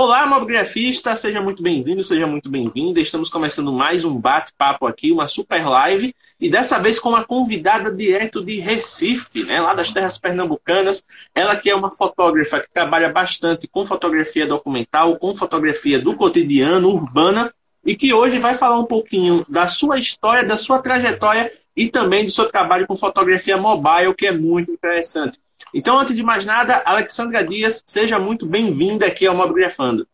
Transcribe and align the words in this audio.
Olá, 0.00 0.24
mobigrafista, 0.28 1.16
seja 1.16 1.40
muito 1.40 1.60
bem-vindo, 1.60 2.04
seja 2.04 2.24
muito 2.24 2.48
bem-vinda. 2.48 3.00
Estamos 3.00 3.28
começando 3.28 3.72
mais 3.72 4.04
um 4.04 4.16
bate-papo 4.16 4.86
aqui, 4.86 5.10
uma 5.10 5.26
super 5.26 5.68
live, 5.68 6.14
e 6.38 6.48
dessa 6.48 6.78
vez 6.78 7.00
com 7.00 7.08
uma 7.08 7.24
convidada 7.24 7.90
direto 7.90 8.40
de 8.44 8.60
Recife, 8.60 9.42
né, 9.42 9.60
lá 9.60 9.74
das 9.74 9.90
terras 9.90 10.16
pernambucanas. 10.16 11.02
Ela 11.34 11.56
que 11.56 11.68
é 11.68 11.74
uma 11.74 11.90
fotógrafa 11.90 12.60
que 12.60 12.70
trabalha 12.72 13.08
bastante 13.08 13.66
com 13.66 13.84
fotografia 13.84 14.46
documental, 14.46 15.16
com 15.16 15.34
fotografia 15.34 15.98
do 15.98 16.14
cotidiano, 16.14 16.90
urbana, 16.90 17.52
e 17.84 17.96
que 17.96 18.14
hoje 18.14 18.38
vai 18.38 18.54
falar 18.54 18.78
um 18.78 18.86
pouquinho 18.86 19.44
da 19.48 19.66
sua 19.66 19.98
história, 19.98 20.46
da 20.46 20.56
sua 20.56 20.78
trajetória 20.78 21.50
e 21.74 21.88
também 21.88 22.24
do 22.24 22.30
seu 22.30 22.46
trabalho 22.46 22.86
com 22.86 22.96
fotografia 22.96 23.56
mobile, 23.56 24.14
que 24.14 24.28
é 24.28 24.32
muito 24.32 24.70
interessante. 24.70 25.40
Então, 25.72 25.98
antes 25.98 26.16
de 26.16 26.22
mais 26.22 26.46
nada, 26.46 26.82
Alexandra 26.84 27.44
Dias, 27.44 27.82
seja 27.86 28.18
muito 28.18 28.46
bem-vinda 28.46 29.06
aqui 29.06 29.26
ao 29.26 29.34
Mobigrafando. 29.34 30.08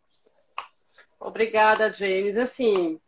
Obrigada, 1.21 1.93
James. 1.93 2.37
Assim, 2.37 3.01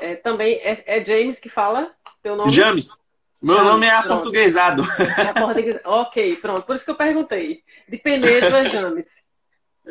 é, 0.00 0.16
também 0.16 0.54
é, 0.62 0.82
é, 0.86 1.04
James 1.04 1.38
que 1.38 1.48
fala 1.48 1.92
teu 2.22 2.34
nome? 2.34 2.50
James. 2.50 2.98
Meu 3.40 3.56
James, 3.56 3.70
nome 3.70 3.86
é 3.86 3.90
aportuguesado. 3.90 4.82
É 4.82 5.80
Ok, 5.88 6.36
pronto. 6.36 6.62
Por 6.62 6.76
isso 6.76 6.84
que 6.84 6.90
eu 6.90 6.96
perguntei. 6.96 7.62
De 7.88 7.98
Penedo 7.98 8.46
é 8.56 8.68
James. 8.70 9.10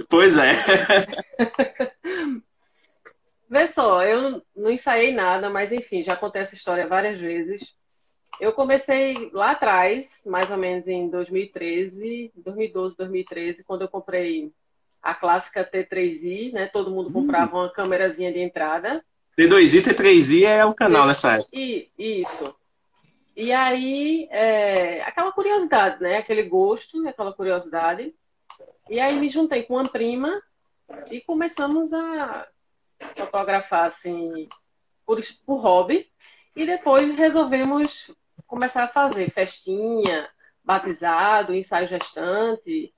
Pois 0.09 0.37
é. 0.37 0.51
Vê 3.49 3.67
só, 3.67 4.01
eu 4.03 4.41
não 4.55 4.71
ensaiei 4.71 5.11
nada, 5.11 5.49
mas 5.49 5.73
enfim, 5.73 6.01
já 6.01 6.15
contei 6.15 6.41
essa 6.41 6.55
história 6.55 6.87
várias 6.87 7.19
vezes. 7.19 7.75
Eu 8.41 8.53
comecei 8.53 9.29
lá 9.33 9.51
atrás, 9.51 10.19
mais 10.25 10.49
ou 10.49 10.57
menos 10.57 10.87
em 10.87 11.07
2013, 11.07 12.31
2012, 12.35 12.97
2013, 12.97 13.63
quando 13.63 13.83
eu 13.83 13.87
comprei 13.87 14.51
a 14.99 15.13
clássica 15.13 15.63
T3i, 15.63 16.51
né? 16.51 16.65
Todo 16.65 16.89
mundo 16.89 17.11
comprava 17.13 17.55
uma 17.55 17.71
câmerazinha 17.71 18.33
de 18.33 18.39
entrada. 18.39 19.05
T2i, 19.37 19.83
T3i 19.83 20.43
é 20.43 20.65
o 20.65 20.73
canal 20.73 21.05
nessa 21.05 21.33
época. 21.33 21.49
E, 21.53 21.87
isso. 21.95 22.55
E 23.35 23.51
aí, 23.51 24.27
é, 24.31 25.03
aquela 25.03 25.31
curiosidade, 25.31 26.01
né? 26.01 26.17
Aquele 26.17 26.41
gosto, 26.41 27.07
aquela 27.07 27.31
curiosidade. 27.33 28.11
E 28.89 28.99
aí 28.99 29.19
me 29.19 29.29
juntei 29.29 29.61
com 29.61 29.75
uma 29.75 29.87
prima 29.87 30.41
e 31.11 31.21
começamos 31.21 31.93
a 31.93 32.47
fotografar, 33.15 33.85
assim, 33.85 34.49
por, 35.05 35.21
por 35.45 35.57
hobby. 35.57 36.09
E 36.55 36.65
depois 36.65 37.15
resolvemos 37.15 38.11
começar 38.51 38.83
a 38.83 38.87
fazer 38.89 39.31
festinha, 39.31 40.29
batizado, 40.61 41.55
ensaio 41.55 41.87
gestante. 41.87 42.93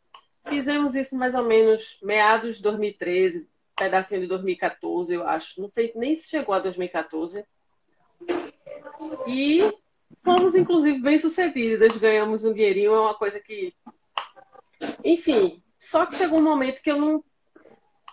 Fizemos 0.47 0.95
isso 0.95 1.15
mais 1.15 1.35
ou 1.35 1.43
menos 1.43 1.99
meados 2.01 2.55
de 2.57 2.63
2013, 2.63 3.47
pedacinho 3.77 4.21
de 4.21 4.27
2014, 4.27 5.13
eu 5.13 5.27
acho. 5.27 5.61
Não 5.61 5.69
sei 5.69 5.93
nem 5.95 6.15
se 6.15 6.27
chegou 6.27 6.55
a 6.55 6.59
2014. 6.59 7.45
E 9.27 9.71
fomos, 10.23 10.55
inclusive, 10.55 10.99
bem 10.99 11.19
sucedidas. 11.19 11.95
Ganhamos 11.97 12.43
um 12.43 12.51
dinheirinho, 12.51 12.95
é 12.95 12.99
uma 12.99 13.13
coisa 13.13 13.39
que. 13.39 13.75
Enfim, 15.03 15.61
só 15.77 16.07
que 16.07 16.15
chegou 16.15 16.39
um 16.39 16.43
momento 16.43 16.81
que 16.81 16.89
eu 16.89 16.99
não 16.99 17.23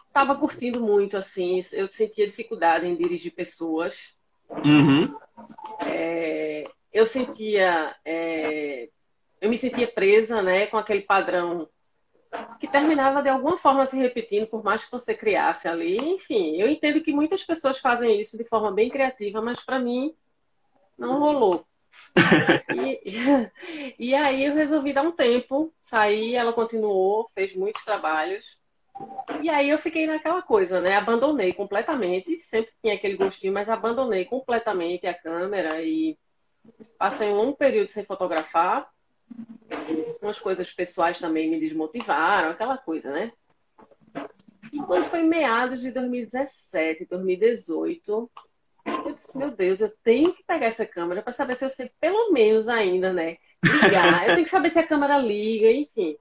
estava 0.09 0.37
curtindo 0.37 0.79
muito, 0.79 1.17
assim. 1.17 1.62
Eu 1.73 1.87
sentia 1.87 2.29
dificuldade 2.29 2.87
em 2.87 2.95
dirigir 2.95 3.33
pessoas. 3.33 4.15
Uhum. 4.50 5.17
É, 5.81 6.65
eu 6.93 7.06
sentia, 7.06 7.95
é, 8.05 8.89
eu 9.41 9.49
me 9.49 9.59
sentia 9.59 9.87
presa, 9.87 10.43
né, 10.43 10.67
com 10.67 10.77
aquele 10.77 11.03
padrão 11.03 11.69
que 12.61 12.69
terminava 12.69 13.23
de 13.23 13.28
alguma 13.28 13.59
forma 13.59 13.87
se 13.87 13.97
repetindo, 13.97 14.47
por 14.47 14.62
mais 14.62 14.84
que 14.84 14.91
você 14.91 15.15
criasse 15.15 15.67
ali. 15.67 15.97
Enfim, 15.97 16.56
eu 16.61 16.69
entendo 16.69 17.03
que 17.03 17.12
muitas 17.12 17.43
pessoas 17.43 17.79
fazem 17.79 18.21
isso 18.21 18.37
de 18.37 18.45
forma 18.45 18.71
bem 18.71 18.89
criativa, 18.89 19.41
mas 19.43 19.62
para 19.62 19.79
mim 19.79 20.15
não 20.97 21.19
rolou. 21.19 21.67
e, 22.73 23.00
e 23.99 24.15
aí 24.15 24.45
eu 24.45 24.55
resolvi 24.55 24.93
dar 24.93 25.03
um 25.03 25.12
tempo, 25.12 25.73
saí, 25.84 26.34
ela 26.34 26.53
continuou, 26.53 27.29
fez 27.34 27.55
muitos 27.55 27.84
trabalhos. 27.84 28.59
E 29.43 29.49
aí 29.49 29.71
eu 29.71 29.79
fiquei 29.79 30.06
naquela 30.06 30.43
coisa, 30.43 30.81
né? 30.81 30.97
Abandonei 30.97 31.55
completamente, 31.55 32.39
sempre 32.39 32.73
tinha 32.83 32.95
aquele 32.95 33.17
gostinho, 33.17 33.53
mas 33.53 33.69
abandonei 33.69 34.27
completamente 34.27 35.06
a 35.06 35.15
câmera 35.15 35.83
e 35.83 36.19
Passei 36.98 37.28
um 37.28 37.36
longo 37.36 37.56
período 37.56 37.91
sem 37.91 38.04
fotografar. 38.04 38.91
Umas 40.20 40.38
coisas 40.38 40.70
pessoais 40.72 41.19
também 41.19 41.48
me 41.48 41.60
desmotivaram, 41.60 42.50
aquela 42.50 42.76
coisa, 42.76 43.10
né? 43.10 43.32
E 44.72 44.78
quando 44.78 45.06
foi 45.06 45.22
meados 45.22 45.81
de 45.81 45.91
2017, 45.91 47.06
2018, 47.06 48.31
eu 48.86 49.12
disse, 49.12 49.36
meu 49.36 49.50
Deus, 49.50 49.81
eu 49.81 49.92
tenho 50.03 50.32
que 50.32 50.44
pegar 50.44 50.66
essa 50.66 50.86
câmera 50.86 51.22
para 51.22 51.32
saber 51.32 51.56
se 51.56 51.64
eu 51.64 51.70
sei 51.70 51.91
pelo 52.00 52.32
menos 52.32 52.69
ainda, 52.69 53.12
né? 53.12 53.38
Ligar. 53.64 54.28
Eu 54.28 54.34
tenho 54.34 54.44
que 54.44 54.50
saber 54.50 54.70
se 54.70 54.78
a 54.78 54.87
câmera 54.87 55.19
liga, 55.19 55.70
enfim. 55.70 56.16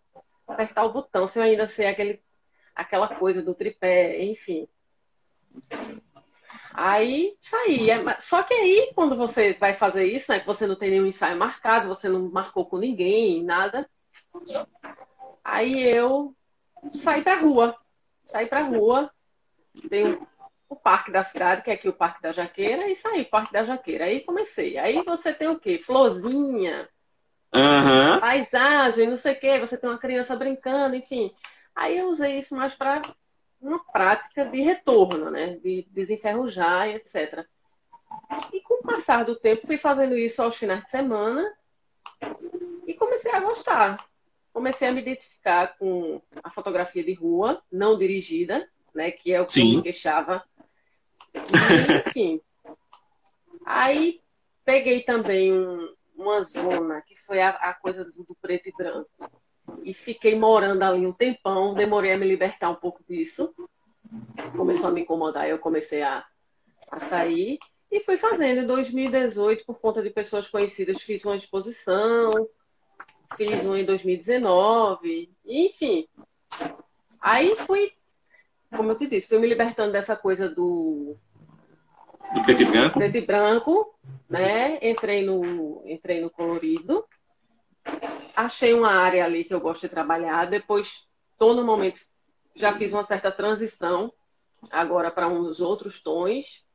Apertar 0.48 0.84
o 0.84 0.94
botão, 0.94 1.28
se 1.28 1.38
eu 1.38 1.44
ainda 1.44 1.68
sei 1.68 1.88
aquele, 1.88 2.22
aquela 2.76 3.08
coisa 3.08 3.42
do 3.42 3.54
tripé, 3.54 4.24
enfim. 4.24 4.68
Aí 6.82 7.36
saí. 7.42 7.90
É, 7.90 8.20
só 8.22 8.42
que 8.42 8.54
aí, 8.54 8.90
quando 8.96 9.18
você 9.18 9.52
vai 9.52 9.74
fazer 9.74 10.06
isso, 10.06 10.32
né, 10.32 10.40
que 10.40 10.46
você 10.46 10.66
não 10.66 10.78
tem 10.78 10.92
nenhum 10.92 11.08
ensaio 11.08 11.38
marcado, 11.38 11.90
você 11.90 12.08
não 12.08 12.32
marcou 12.32 12.66
com 12.66 12.78
ninguém, 12.78 13.44
nada. 13.44 13.86
Aí 15.44 15.78
eu 15.94 16.34
saí 16.90 17.22
pra 17.22 17.36
rua. 17.36 17.76
Saí 18.28 18.48
pra 18.48 18.62
rua. 18.62 19.12
Tem 19.90 20.18
o 20.70 20.76
parque 20.78 21.12
da 21.12 21.22
cidade, 21.22 21.64
que 21.64 21.70
é 21.70 21.74
aqui 21.74 21.90
o 21.90 21.94
Parque 21.94 22.22
da 22.22 22.32
Jaqueira, 22.32 22.88
e 22.88 22.96
saí 22.96 23.26
Parque 23.26 23.52
da 23.52 23.66
Jaqueira. 23.66 24.06
Aí 24.06 24.22
comecei. 24.22 24.78
Aí 24.78 25.04
você 25.04 25.34
tem 25.34 25.50
o 25.50 25.60
quê? 25.60 25.80
Florzinha, 25.80 26.88
uhum. 27.54 28.22
paisagem, 28.22 29.06
não 29.06 29.18
sei 29.18 29.34
o 29.34 29.40
quê. 29.42 29.60
Você 29.60 29.78
tem 29.78 29.90
uma 29.90 30.00
criança 30.00 30.34
brincando, 30.34 30.96
enfim. 30.96 31.30
Aí 31.76 31.98
eu 31.98 32.08
usei 32.08 32.40
isso 32.40 32.56
mais 32.56 32.74
para 32.74 33.02
uma 33.62 33.80
prática 33.80 34.46
de 34.46 34.62
retorno, 34.62 35.30
né? 35.30 35.58
De 35.58 35.88
desenferrujar 35.92 36.90
e 36.90 36.96
etc. 36.96 37.46
E 38.54 38.62
com 38.62 38.76
o 38.76 38.84
passar 38.84 39.24
do 39.26 39.36
tempo, 39.36 39.68
fui 39.68 39.78
fazendo 39.78 40.18
isso 40.18 40.42
aos 40.42 40.56
finais 40.56 40.84
de 40.84 40.90
semana 40.90 41.54
e 42.88 42.94
comecei 42.94 43.32
a 43.32 43.40
gostar. 43.40 43.98
Comecei 44.52 44.88
a 44.88 44.92
me 44.92 45.02
identificar 45.02 45.78
com 45.78 46.22
a 46.44 46.50
fotografia 46.50 47.04
de 47.04 47.14
rua, 47.14 47.62
não 47.72 47.98
dirigida, 47.98 48.68
né? 48.94 49.12
Que 49.12 49.34
é 49.34 49.42
o 49.42 49.46
que 49.46 49.54
Sim. 49.54 49.72
eu 49.72 49.78
me 49.78 49.84
queixava. 49.84 50.44
E, 51.34 52.10
enfim. 52.10 52.42
Aí 53.66 54.22
peguei 54.66 55.04
também 55.04 55.54
um, 55.54 55.94
uma 56.16 56.42
zona 56.42 57.02
que 57.02 57.16
foi 57.16 57.42
a, 57.42 57.50
a 57.50 57.74
coisa 57.74 58.04
do, 58.06 58.24
do 58.24 58.36
preto 58.42 58.68
e 58.70 58.74
branco 58.76 59.10
e 59.84 59.94
fiquei 59.94 60.38
morando 60.38 60.84
ali 60.84 61.06
um 61.06 61.14
tempão, 61.14 61.74
demorei 61.74 62.14
a 62.14 62.18
me 62.18 62.28
libertar 62.28 62.70
um 62.70 62.76
pouco 62.76 63.04
disso. 63.08 63.54
Começou 64.56 64.88
a 64.88 64.92
me 64.92 65.02
incomodar, 65.02 65.48
eu 65.48 65.60
comecei 65.60 66.02
a, 66.02 66.26
a 66.92 67.00
sair 67.00 67.60
e 67.92 68.00
fui 68.00 68.18
fazendo. 68.18 68.62
Em 68.62 68.68
2018, 68.68 69.66
por 69.66 69.80
conta 69.80 70.02
de 70.02 70.10
pessoas 70.10 70.48
conhecidas, 70.48 71.02
fiz 71.02 71.24
uma 71.24 71.36
exposição, 71.36 72.30
fiz 73.36 73.64
uma 73.64 73.80
em 73.80 73.86
2019, 73.86 75.30
enfim. 75.46 76.08
Aí 77.22 77.56
fui, 77.56 77.92
como 78.76 78.92
eu 78.92 78.96
te 78.96 79.08
disse, 79.08 79.28
fui 79.28 79.40
me 79.40 79.48
libertando 79.48 79.92
dessa 79.92 80.16
coisa 80.16 80.50
do. 80.50 81.16
Do 82.34 82.44
preto 82.44 82.62
e 82.62 82.66
branco? 82.66 83.00
Preto 83.00 83.18
e 83.18 83.26
branco, 83.26 84.00
né? 84.30 84.78
Entrei 84.88 85.26
no, 85.26 85.82
entrei 85.86 86.22
no 86.22 86.30
colorido 86.30 87.04
achei 88.36 88.74
uma 88.74 88.92
área 88.92 89.26
ali 89.26 89.44
que 89.44 89.54
eu 89.54 89.60
gosto 89.60 89.82
de 89.82 89.90
trabalhar. 89.90 90.46
Depois, 90.46 91.04
estou 91.32 91.54
no 91.54 91.64
momento, 91.64 92.00
já 92.56 92.74
fiz 92.74 92.92
uma 92.92 93.04
certa 93.04 93.32
transição 93.32 94.12
agora 94.72 95.12
para 95.12 95.28
uns 95.28 95.60
outros 95.60 96.02
tons. 96.02 96.66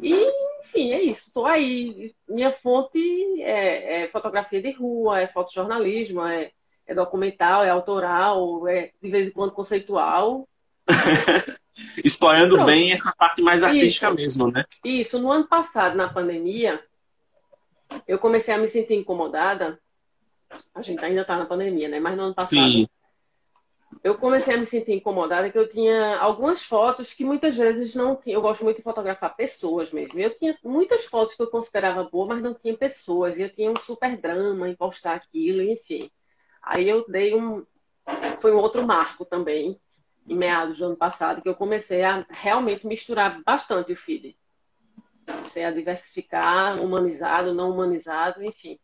E, 0.00 0.14
enfim, 0.60 0.92
é 0.92 1.02
isso. 1.02 1.28
Estou 1.28 1.46
aí. 1.46 2.14
Minha 2.28 2.52
fonte 2.52 2.98
é, 3.42 4.04
é, 4.04 4.08
fotografia 4.08 4.60
de 4.60 4.72
rua, 4.72 5.20
é 5.20 5.28
fotojornalismo, 5.28 6.24
é, 6.24 6.50
é 6.86 6.94
documental, 6.94 7.64
é 7.64 7.70
autoral, 7.70 8.66
é 8.68 8.90
de 9.00 9.10
vez 9.10 9.28
em 9.28 9.32
quando 9.32 9.52
conceitual. 9.52 10.48
Explorando 12.04 12.56
Pronto. 12.56 12.66
bem 12.66 12.92
essa 12.92 13.14
parte 13.16 13.40
mais 13.40 13.62
artística 13.62 14.08
Isso. 14.08 14.16
mesmo, 14.16 14.50
né? 14.50 14.64
Isso. 14.84 15.18
No 15.18 15.30
ano 15.30 15.46
passado, 15.46 15.96
na 15.96 16.12
pandemia, 16.12 16.82
eu 18.06 18.18
comecei 18.18 18.52
a 18.52 18.58
me 18.58 18.68
sentir 18.68 18.94
incomodada. 18.94 19.80
A 20.74 20.82
gente 20.82 21.04
ainda 21.04 21.22
está 21.22 21.36
na 21.36 21.46
pandemia, 21.46 21.88
né? 21.88 22.00
Mas 22.00 22.16
no 22.16 22.24
ano 22.24 22.34
passado. 22.34 22.70
Sim. 22.70 22.88
Eu 24.02 24.16
comecei 24.16 24.54
a 24.54 24.56
me 24.56 24.66
sentir 24.66 24.92
incomodada 24.92 25.50
que 25.50 25.58
eu 25.58 25.68
tinha 25.68 26.18
algumas 26.18 26.62
fotos 26.62 27.12
que 27.12 27.24
muitas 27.24 27.54
vezes 27.54 27.94
não 27.94 28.16
tinha. 28.16 28.34
Eu 28.34 28.42
gosto 28.42 28.64
muito 28.64 28.78
de 28.78 28.82
fotografar 28.82 29.36
pessoas 29.36 29.92
mesmo. 29.92 30.18
Eu 30.18 30.36
tinha 30.36 30.58
muitas 30.64 31.04
fotos 31.04 31.34
que 31.34 31.42
eu 31.42 31.46
considerava 31.46 32.02
boas, 32.04 32.28
mas 32.28 32.42
não 32.42 32.54
tinha 32.54 32.76
pessoas. 32.76 33.36
E 33.36 33.42
eu 33.42 33.52
tinha 33.52 33.70
um 33.70 33.76
super 33.76 34.16
drama 34.16 34.68
em 34.68 34.74
postar 34.74 35.14
aquilo, 35.14 35.62
enfim. 35.62 36.10
Aí 36.62 36.88
eu 36.88 37.04
dei 37.06 37.34
um. 37.34 37.64
Foi 38.40 38.52
um 38.52 38.58
outro 38.58 38.84
marco 38.84 39.24
também, 39.24 39.78
em 40.26 40.34
meados 40.34 40.78
do 40.78 40.86
ano 40.86 40.96
passado, 40.96 41.40
que 41.40 41.48
eu 41.48 41.54
comecei 41.54 42.02
a 42.02 42.26
realmente 42.28 42.86
misturar 42.86 43.40
bastante 43.44 43.92
o 43.92 43.96
feed. 43.96 44.36
Comecei 45.24 45.64
a 45.64 45.70
diversificar, 45.70 46.80
humanizado, 46.82 47.54
não 47.54 47.70
humanizado, 47.70 48.42
enfim. 48.42 48.78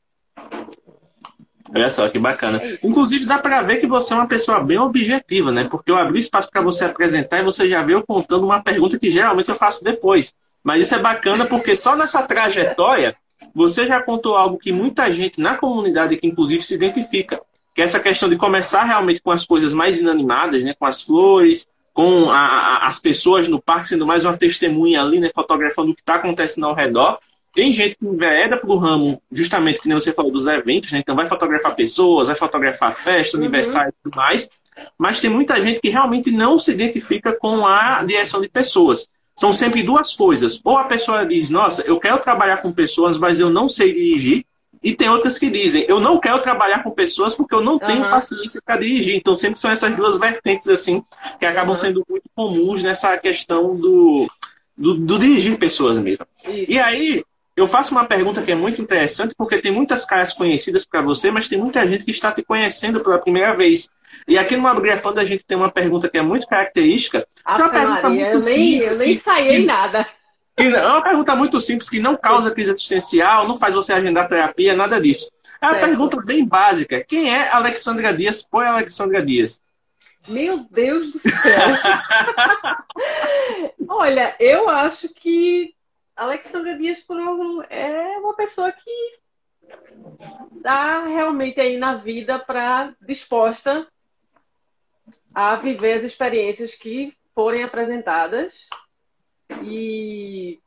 Olha 1.74 1.90
só 1.90 2.08
que 2.08 2.18
bacana. 2.18 2.58
É 2.62 2.78
Inclusive, 2.82 3.26
dá 3.26 3.38
para 3.38 3.62
ver 3.62 3.76
que 3.76 3.86
você 3.86 4.12
é 4.12 4.16
uma 4.16 4.26
pessoa 4.26 4.60
bem 4.60 4.78
objetiva, 4.78 5.50
né? 5.50 5.64
Porque 5.64 5.90
eu 5.90 5.96
abri 5.96 6.20
espaço 6.20 6.50
para 6.50 6.62
você 6.62 6.84
apresentar 6.84 7.40
e 7.40 7.44
você 7.44 7.68
já 7.68 7.82
veio 7.82 8.02
contando 8.06 8.44
uma 8.44 8.62
pergunta 8.62 8.98
que 8.98 9.10
geralmente 9.10 9.48
eu 9.48 9.56
faço 9.56 9.84
depois. 9.84 10.34
Mas 10.62 10.82
isso 10.82 10.94
é 10.94 10.98
bacana 10.98 11.46
porque 11.46 11.76
só 11.76 11.94
nessa 11.96 12.22
trajetória 12.22 13.16
você 13.54 13.86
já 13.86 14.02
contou 14.02 14.36
algo 14.36 14.58
que 14.58 14.72
muita 14.72 15.12
gente 15.12 15.40
na 15.40 15.56
comunidade, 15.56 16.16
que 16.16 16.26
inclusive 16.26 16.62
se 16.62 16.74
identifica, 16.74 17.40
que 17.74 17.82
é 17.82 17.84
essa 17.84 18.00
questão 18.00 18.28
de 18.28 18.36
começar 18.36 18.84
realmente 18.84 19.22
com 19.22 19.30
as 19.30 19.44
coisas 19.44 19.72
mais 19.72 20.00
inanimadas, 20.00 20.62
né? 20.64 20.74
Com 20.78 20.86
as 20.86 21.02
flores, 21.02 21.68
com 21.92 22.30
a, 22.30 22.38
a, 22.38 22.86
as 22.86 22.98
pessoas 22.98 23.46
no 23.46 23.60
parque 23.60 23.88
sendo 23.88 24.06
mais 24.06 24.24
uma 24.24 24.36
testemunha 24.36 25.02
ali, 25.02 25.20
né? 25.20 25.30
Fotografando 25.34 25.92
o 25.92 25.94
que 25.94 26.00
está 26.00 26.14
acontecendo 26.14 26.66
ao 26.66 26.74
redor. 26.74 27.18
Tem 27.58 27.72
gente 27.72 27.98
que 27.98 28.06
envereda 28.06 28.56
para 28.56 28.70
o 28.70 28.76
ramo, 28.76 29.20
justamente 29.32 29.80
que 29.80 29.88
nem 29.88 29.98
você 29.98 30.12
falou 30.12 30.30
dos 30.30 30.46
eventos, 30.46 30.92
né? 30.92 31.00
Então 31.00 31.16
vai 31.16 31.26
fotografar 31.26 31.74
pessoas, 31.74 32.28
vai 32.28 32.36
fotografar 32.36 32.94
festa, 32.94 33.36
uhum. 33.36 33.42
aniversário 33.42 33.88
e 33.90 33.94
tudo 34.00 34.14
mais. 34.14 34.48
Mas 34.96 35.18
tem 35.18 35.28
muita 35.28 35.60
gente 35.60 35.80
que 35.80 35.88
realmente 35.88 36.30
não 36.30 36.56
se 36.56 36.70
identifica 36.70 37.32
com 37.32 37.66
a 37.66 38.00
direção 38.04 38.40
de 38.40 38.48
pessoas. 38.48 39.08
São 39.34 39.52
sempre 39.52 39.82
duas 39.82 40.14
coisas. 40.14 40.60
Ou 40.62 40.78
a 40.78 40.84
pessoa 40.84 41.26
diz, 41.26 41.50
nossa, 41.50 41.82
eu 41.82 41.98
quero 41.98 42.20
trabalhar 42.20 42.58
com 42.58 42.70
pessoas, 42.70 43.18
mas 43.18 43.40
eu 43.40 43.50
não 43.50 43.68
sei 43.68 43.92
dirigir. 43.92 44.46
E 44.80 44.94
tem 44.94 45.08
outras 45.08 45.36
que 45.36 45.50
dizem, 45.50 45.84
eu 45.88 45.98
não 45.98 46.20
quero 46.20 46.38
trabalhar 46.38 46.84
com 46.84 46.92
pessoas 46.92 47.34
porque 47.34 47.56
eu 47.56 47.60
não 47.60 47.76
tenho 47.76 48.04
uhum. 48.04 48.10
paciência 48.10 48.62
para 48.64 48.76
dirigir. 48.76 49.16
Então 49.16 49.34
sempre 49.34 49.58
são 49.58 49.68
essas 49.68 49.96
duas 49.96 50.16
vertentes 50.16 50.68
assim 50.68 51.02
que 51.40 51.44
acabam 51.44 51.70
uhum. 51.70 51.74
sendo 51.74 52.06
muito 52.08 52.30
comuns 52.36 52.84
nessa 52.84 53.18
questão 53.18 53.74
do, 53.74 54.28
do, 54.76 54.94
do 54.94 55.18
dirigir 55.18 55.58
pessoas 55.58 55.98
mesmo. 55.98 56.24
Isso. 56.46 56.70
E 56.70 56.78
aí, 56.78 57.24
eu 57.58 57.66
faço 57.66 57.90
uma 57.90 58.04
pergunta 58.04 58.40
que 58.40 58.52
é 58.52 58.54
muito 58.54 58.80
interessante, 58.80 59.34
porque 59.36 59.58
tem 59.58 59.72
muitas 59.72 60.04
caras 60.04 60.32
conhecidas 60.32 60.84
para 60.84 61.02
você, 61.02 61.28
mas 61.28 61.48
tem 61.48 61.58
muita 61.58 61.84
gente 61.88 62.04
que 62.04 62.12
está 62.12 62.30
te 62.30 62.40
conhecendo 62.40 63.00
pela 63.00 63.18
primeira 63.18 63.52
vez. 63.56 63.90
E 64.28 64.38
aqui 64.38 64.56
no 64.56 64.68
Abrigafando 64.68 65.18
a 65.18 65.24
gente 65.24 65.44
tem 65.44 65.56
uma 65.56 65.68
pergunta 65.68 66.08
que 66.08 66.16
é 66.16 66.22
muito 66.22 66.46
característica. 66.46 67.26
Ah, 67.44 67.58
é 67.58 67.86
Maria, 67.86 68.08
muito 68.08 68.20
eu 68.20 68.40
simples, 68.40 68.54
nem, 68.54 68.82
eu 68.82 68.98
nem 68.98 69.18
falhei 69.18 69.66
nada. 69.66 70.06
é 70.56 70.86
uma 70.86 71.02
pergunta 71.02 71.34
muito 71.34 71.60
simples, 71.60 71.90
que 71.90 71.98
não 71.98 72.16
causa 72.16 72.52
crise 72.52 72.70
existencial, 72.70 73.48
não 73.48 73.56
faz 73.56 73.74
você 73.74 73.92
agendar 73.92 74.28
terapia, 74.28 74.76
nada 74.76 75.00
disso. 75.00 75.28
É 75.60 75.66
uma 75.66 75.72
certo. 75.72 75.84
pergunta 75.84 76.22
bem 76.22 76.46
básica. 76.46 77.02
Quem 77.02 77.34
é 77.34 77.48
Alexandra 77.50 78.14
Dias? 78.14 78.40
Põe 78.40 78.66
Alexandra 78.66 79.20
Dias. 79.20 79.60
Meu 80.28 80.64
Deus 80.70 81.10
do 81.10 81.18
céu! 81.18 81.68
Olha, 83.88 84.36
eu 84.38 84.68
acho 84.68 85.08
que 85.08 85.74
Alexandra 86.18 86.76
Dias 86.76 86.98
Puro 86.98 87.62
é 87.70 88.18
uma 88.18 88.34
pessoa 88.34 88.72
que 88.72 89.18
está 90.56 91.06
realmente 91.06 91.60
aí 91.60 91.78
na 91.78 91.94
vida 91.94 92.40
para 92.40 92.92
disposta 93.00 93.86
a 95.32 95.54
viver 95.54 95.92
as 95.92 96.02
experiências 96.02 96.74
que 96.74 97.16
forem 97.36 97.62
apresentadas 97.62 98.66
e 99.62 100.60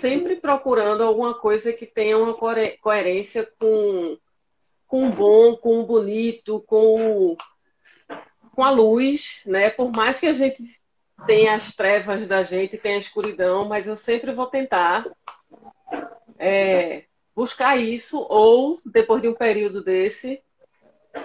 sempre 0.00 0.34
procurando 0.34 1.04
alguma 1.04 1.34
coisa 1.34 1.72
que 1.72 1.86
tenha 1.86 2.18
uma 2.18 2.34
coerência 2.34 3.48
com, 3.56 4.18
com 4.88 5.06
o 5.06 5.12
bom, 5.12 5.56
com 5.56 5.78
o 5.78 5.86
bonito, 5.86 6.60
com, 6.66 7.36
com 8.50 8.64
a 8.64 8.70
luz, 8.70 9.42
né? 9.46 9.70
Por 9.70 9.92
mais 9.94 10.18
que 10.18 10.26
a 10.26 10.32
gente 10.32 10.60
tem 11.24 11.48
as 11.48 11.74
trevas 11.74 12.26
da 12.26 12.42
gente, 12.42 12.76
tem 12.76 12.94
a 12.94 12.98
escuridão, 12.98 13.66
mas 13.66 13.86
eu 13.86 13.96
sempre 13.96 14.32
vou 14.32 14.46
tentar 14.46 15.06
é, 16.38 17.04
buscar 17.34 17.76
isso, 17.78 18.18
ou 18.28 18.78
depois 18.84 19.22
de 19.22 19.28
um 19.28 19.34
período 19.34 19.82
desse, 19.82 20.42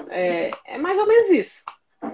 é, 0.09 0.51
é 0.65 0.77
mais 0.77 0.97
ou 0.97 1.07
menos 1.07 1.29
isso. 1.31 1.63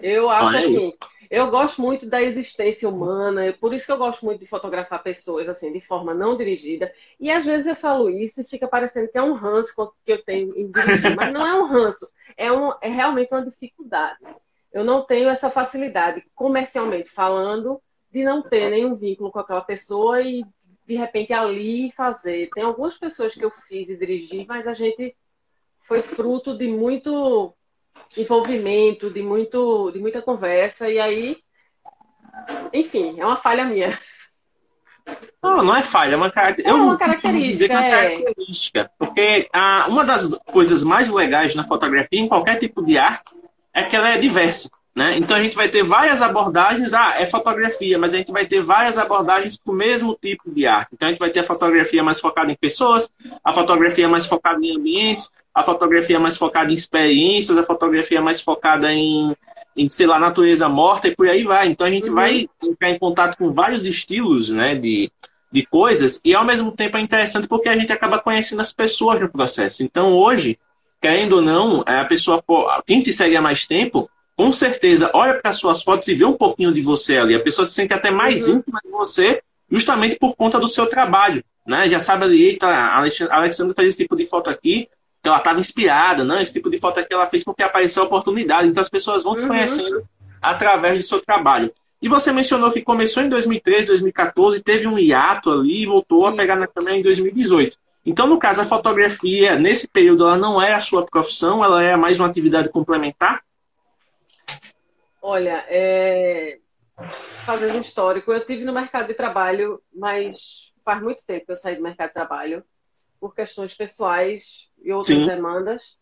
Eu 0.01 0.29
acho 0.29 0.57
assim, 0.57 0.93
eu 1.29 1.49
gosto 1.49 1.81
muito 1.81 2.05
da 2.05 2.21
existência 2.21 2.89
humana, 2.89 3.45
é 3.45 3.51
por 3.51 3.73
isso 3.73 3.85
que 3.85 3.91
eu 3.91 3.97
gosto 3.97 4.25
muito 4.25 4.39
de 4.39 4.47
fotografar 4.47 5.01
pessoas 5.01 5.47
assim, 5.47 5.71
de 5.71 5.79
forma 5.79 6.13
não 6.13 6.35
dirigida. 6.35 6.91
E 7.19 7.31
às 7.31 7.45
vezes 7.45 7.67
eu 7.67 7.75
falo 7.75 8.09
isso 8.09 8.41
e 8.41 8.45
fica 8.45 8.67
parecendo 8.67 9.09
que 9.09 9.17
é 9.17 9.23
um 9.23 9.33
ranço 9.33 9.73
que 10.03 10.11
eu 10.11 10.23
tenho 10.23 10.57
em 10.57 10.69
dirigir, 10.69 11.15
mas 11.15 11.31
não 11.31 11.45
é 11.45 11.53
um 11.61 11.67
ranço, 11.67 12.07
é, 12.35 12.51
um, 12.51 12.73
é 12.81 12.89
realmente 12.89 13.31
uma 13.31 13.45
dificuldade 13.45 14.19
eu 14.77 14.83
não 14.83 15.01
tenho 15.01 15.27
essa 15.27 15.49
facilidade, 15.49 16.23
comercialmente 16.35 17.09
falando, 17.09 17.81
de 18.11 18.23
não 18.23 18.43
ter 18.43 18.69
nenhum 18.69 18.95
vínculo 18.95 19.31
com 19.31 19.39
aquela 19.39 19.61
pessoa 19.61 20.21
e 20.21 20.45
de 20.85 20.95
repente 20.95 21.33
ali 21.33 21.91
fazer. 21.93 22.51
Tem 22.53 22.63
algumas 22.63 22.95
pessoas 22.95 23.33
que 23.33 23.43
eu 23.43 23.49
fiz 23.67 23.89
e 23.89 23.97
dirigi, 23.97 24.45
mas 24.47 24.67
a 24.67 24.73
gente 24.73 25.15
foi 25.87 26.03
fruto 26.03 26.55
de 26.55 26.67
muito 26.67 27.51
envolvimento, 28.15 29.09
de 29.09 29.23
muito 29.23 29.89
de 29.89 29.97
muita 29.97 30.21
conversa 30.21 30.87
e 30.87 30.99
aí, 30.99 31.37
enfim, 32.71 33.19
é 33.19 33.25
uma 33.25 33.37
falha 33.37 33.65
minha. 33.65 33.99
Não, 35.41 35.63
não 35.63 35.75
é 35.75 35.81
falha, 35.81 36.13
é 36.13 36.17
uma, 36.17 36.31
é 36.63 36.73
uma 36.73 36.97
característica. 36.99 37.73
É 37.73 37.77
uma 37.79 37.89
característica. 37.89 38.91
Porque 38.99 39.49
ah, 39.51 39.87
uma 39.89 40.05
das 40.05 40.27
coisas 40.51 40.83
mais 40.83 41.09
legais 41.09 41.55
na 41.55 41.63
fotografia, 41.63 42.19
em 42.19 42.27
qualquer 42.27 42.59
tipo 42.59 42.85
de 42.85 42.95
arte, 42.99 43.37
é 43.77 43.83
que 43.83 43.95
ela 43.95 44.09
é 44.09 44.17
diversa. 44.17 44.69
Né? 44.95 45.15
Então 45.15 45.37
a 45.37 45.43
gente 45.43 45.55
vai 45.55 45.69
ter 45.69 45.83
várias 45.83 46.23
abordagens, 46.23 46.91
ah, 46.91 47.13
é 47.19 47.27
fotografia, 47.27 47.99
mas 47.99 48.15
a 48.15 48.17
gente 48.17 48.31
vai 48.31 48.47
ter 48.47 48.63
várias 48.63 48.97
abordagens 48.97 49.55
para 49.55 49.71
o 49.71 49.75
mesmo 49.75 50.17
tipo 50.19 50.49
de 50.49 50.65
arte. 50.65 50.89
Então 50.93 51.07
a 51.07 51.11
gente 51.11 51.19
vai 51.19 51.29
ter 51.29 51.41
a 51.41 51.43
fotografia 51.43 52.03
mais 52.03 52.19
focada 52.19 52.51
em 52.51 52.55
pessoas, 52.55 53.07
a 53.43 53.53
fotografia 53.53 54.09
mais 54.09 54.25
focada 54.25 54.59
em 54.59 54.75
ambientes, 54.75 55.29
a 55.53 55.63
fotografia 55.63 56.19
mais 56.19 56.35
focada 56.35 56.71
em 56.71 56.75
experiências, 56.75 57.55
a 57.55 57.63
fotografia 57.63 58.19
mais 58.19 58.41
focada 58.41 58.91
em, 58.91 59.35
em 59.75 59.87
sei 59.87 60.07
lá, 60.07 60.17
natureza 60.17 60.67
morta 60.67 61.07
e 61.07 61.15
por 61.15 61.27
aí 61.27 61.43
vai. 61.43 61.67
Então 61.67 61.85
a 61.85 61.91
gente 61.91 62.09
uhum. 62.09 62.15
vai 62.15 62.49
entrar 62.63 62.89
em 62.89 62.97
contato 62.97 63.37
com 63.37 63.53
vários 63.53 63.85
estilos 63.85 64.49
né, 64.49 64.73
de, 64.73 65.11
de 65.51 65.63
coisas 65.67 66.19
e 66.25 66.33
ao 66.33 66.43
mesmo 66.43 66.71
tempo 66.71 66.97
é 66.97 67.01
interessante 67.01 67.47
porque 67.47 67.69
a 67.69 67.77
gente 67.77 67.93
acaba 67.93 68.17
conhecendo 68.17 68.63
as 68.63 68.73
pessoas 68.73 69.21
no 69.21 69.29
processo. 69.29 69.83
Então 69.83 70.13
hoje 70.13 70.57
querendo 71.01 71.33
ou 71.33 71.41
não, 71.41 71.83
é, 71.85 71.99
a 71.99 72.05
pessoa, 72.05 72.43
quem 72.85 73.01
te 73.01 73.13
segue 73.13 73.35
há 73.35 73.41
mais 73.41 73.65
tempo, 73.65 74.09
com 74.35 74.51
certeza 74.51 75.09
olha 75.13 75.39
para 75.39 75.51
suas 75.51 75.81
fotos 75.81 76.07
e 76.07 76.15
vê 76.15 76.23
um 76.25 76.33
pouquinho 76.33 76.71
de 76.71 76.81
você 76.81 77.17
ali. 77.17 77.35
A 77.35 77.43
pessoa 77.43 77.65
se 77.65 77.73
sente 77.73 77.93
até 77.93 78.11
mais 78.11 78.47
uhum. 78.47 78.57
íntima 78.57 78.79
de 78.83 78.91
você, 78.91 79.41
justamente 79.69 80.17
por 80.17 80.35
conta 80.35 80.59
do 80.59 80.67
seu 80.67 80.85
trabalho. 80.87 81.43
Né? 81.65 81.89
Já 81.89 81.99
sabe 81.99 82.25
ali, 82.25 82.43
eita, 82.43 82.67
a 82.67 82.97
Alexandra 83.31 83.73
fez 83.73 83.89
esse 83.89 83.97
tipo 83.97 84.15
de 84.15 84.25
foto 84.25 84.49
aqui, 84.49 84.87
que 85.21 85.27
ela 85.27 85.39
estava 85.39 85.59
inspirada, 85.59 86.23
né? 86.23 86.41
esse 86.41 86.53
tipo 86.53 86.69
de 86.69 86.79
foto 86.79 86.99
aqui 86.99 87.13
ela 87.13 87.27
fez 87.27 87.43
porque 87.43 87.63
apareceu 87.63 88.03
a 88.03 88.05
oportunidade. 88.05 88.67
Então 88.67 88.81
as 88.81 88.89
pessoas 88.89 89.23
vão 89.23 89.33
te 89.33 89.41
uhum. 89.41 89.47
conhecendo 89.47 90.07
através 90.41 90.99
do 90.99 91.03
seu 91.03 91.19
trabalho. 91.19 91.71
E 91.99 92.07
você 92.07 92.31
mencionou 92.31 92.71
que 92.71 92.81
começou 92.81 93.23
em 93.23 93.29
2013, 93.29 93.87
2014, 93.87 94.61
teve 94.61 94.87
um 94.87 94.99
hiato 94.99 95.49
ali 95.49 95.81
e 95.81 95.85
voltou 95.87 96.27
a 96.27 96.31
pegar 96.31 96.55
na 96.55 96.67
câmera 96.67 96.95
em 96.95 97.01
2018. 97.01 97.75
Então, 98.07 98.25
no 98.25 98.39
caso, 98.39 98.61
a 98.61 98.65
fotografia, 98.65 99.59
nesse 99.59 99.85
período, 99.85 100.23
ela 100.23 100.37
não 100.37 100.61
é 100.61 100.73
a 100.73 100.79
sua 100.79 101.05
profissão, 101.05 101.61
ela 101.61 101.83
é 101.83 101.93
mais 101.97 102.17
uma 102.17 102.29
atividade 102.29 102.69
complementar? 102.69 103.43
Olha, 105.21 105.65
é... 105.67 106.57
fazendo 107.45 107.75
um 107.75 107.81
histórico, 107.81 108.31
eu 108.31 108.45
tive 108.45 108.63
no 108.63 108.71
mercado 108.71 109.07
de 109.07 109.13
trabalho, 109.13 109.81
mas 109.93 110.71
faz 110.85 111.01
muito 111.01 111.25
tempo 111.25 111.47
que 111.47 111.51
eu 111.51 111.57
saí 111.57 111.75
do 111.75 111.83
mercado 111.83 112.07
de 112.07 112.13
trabalho, 112.13 112.63
por 113.19 113.35
questões 113.35 113.73
pessoais 113.73 114.69
e 114.81 114.93
outras 114.93 115.17
Sim. 115.17 115.27
demandas. 115.27 115.97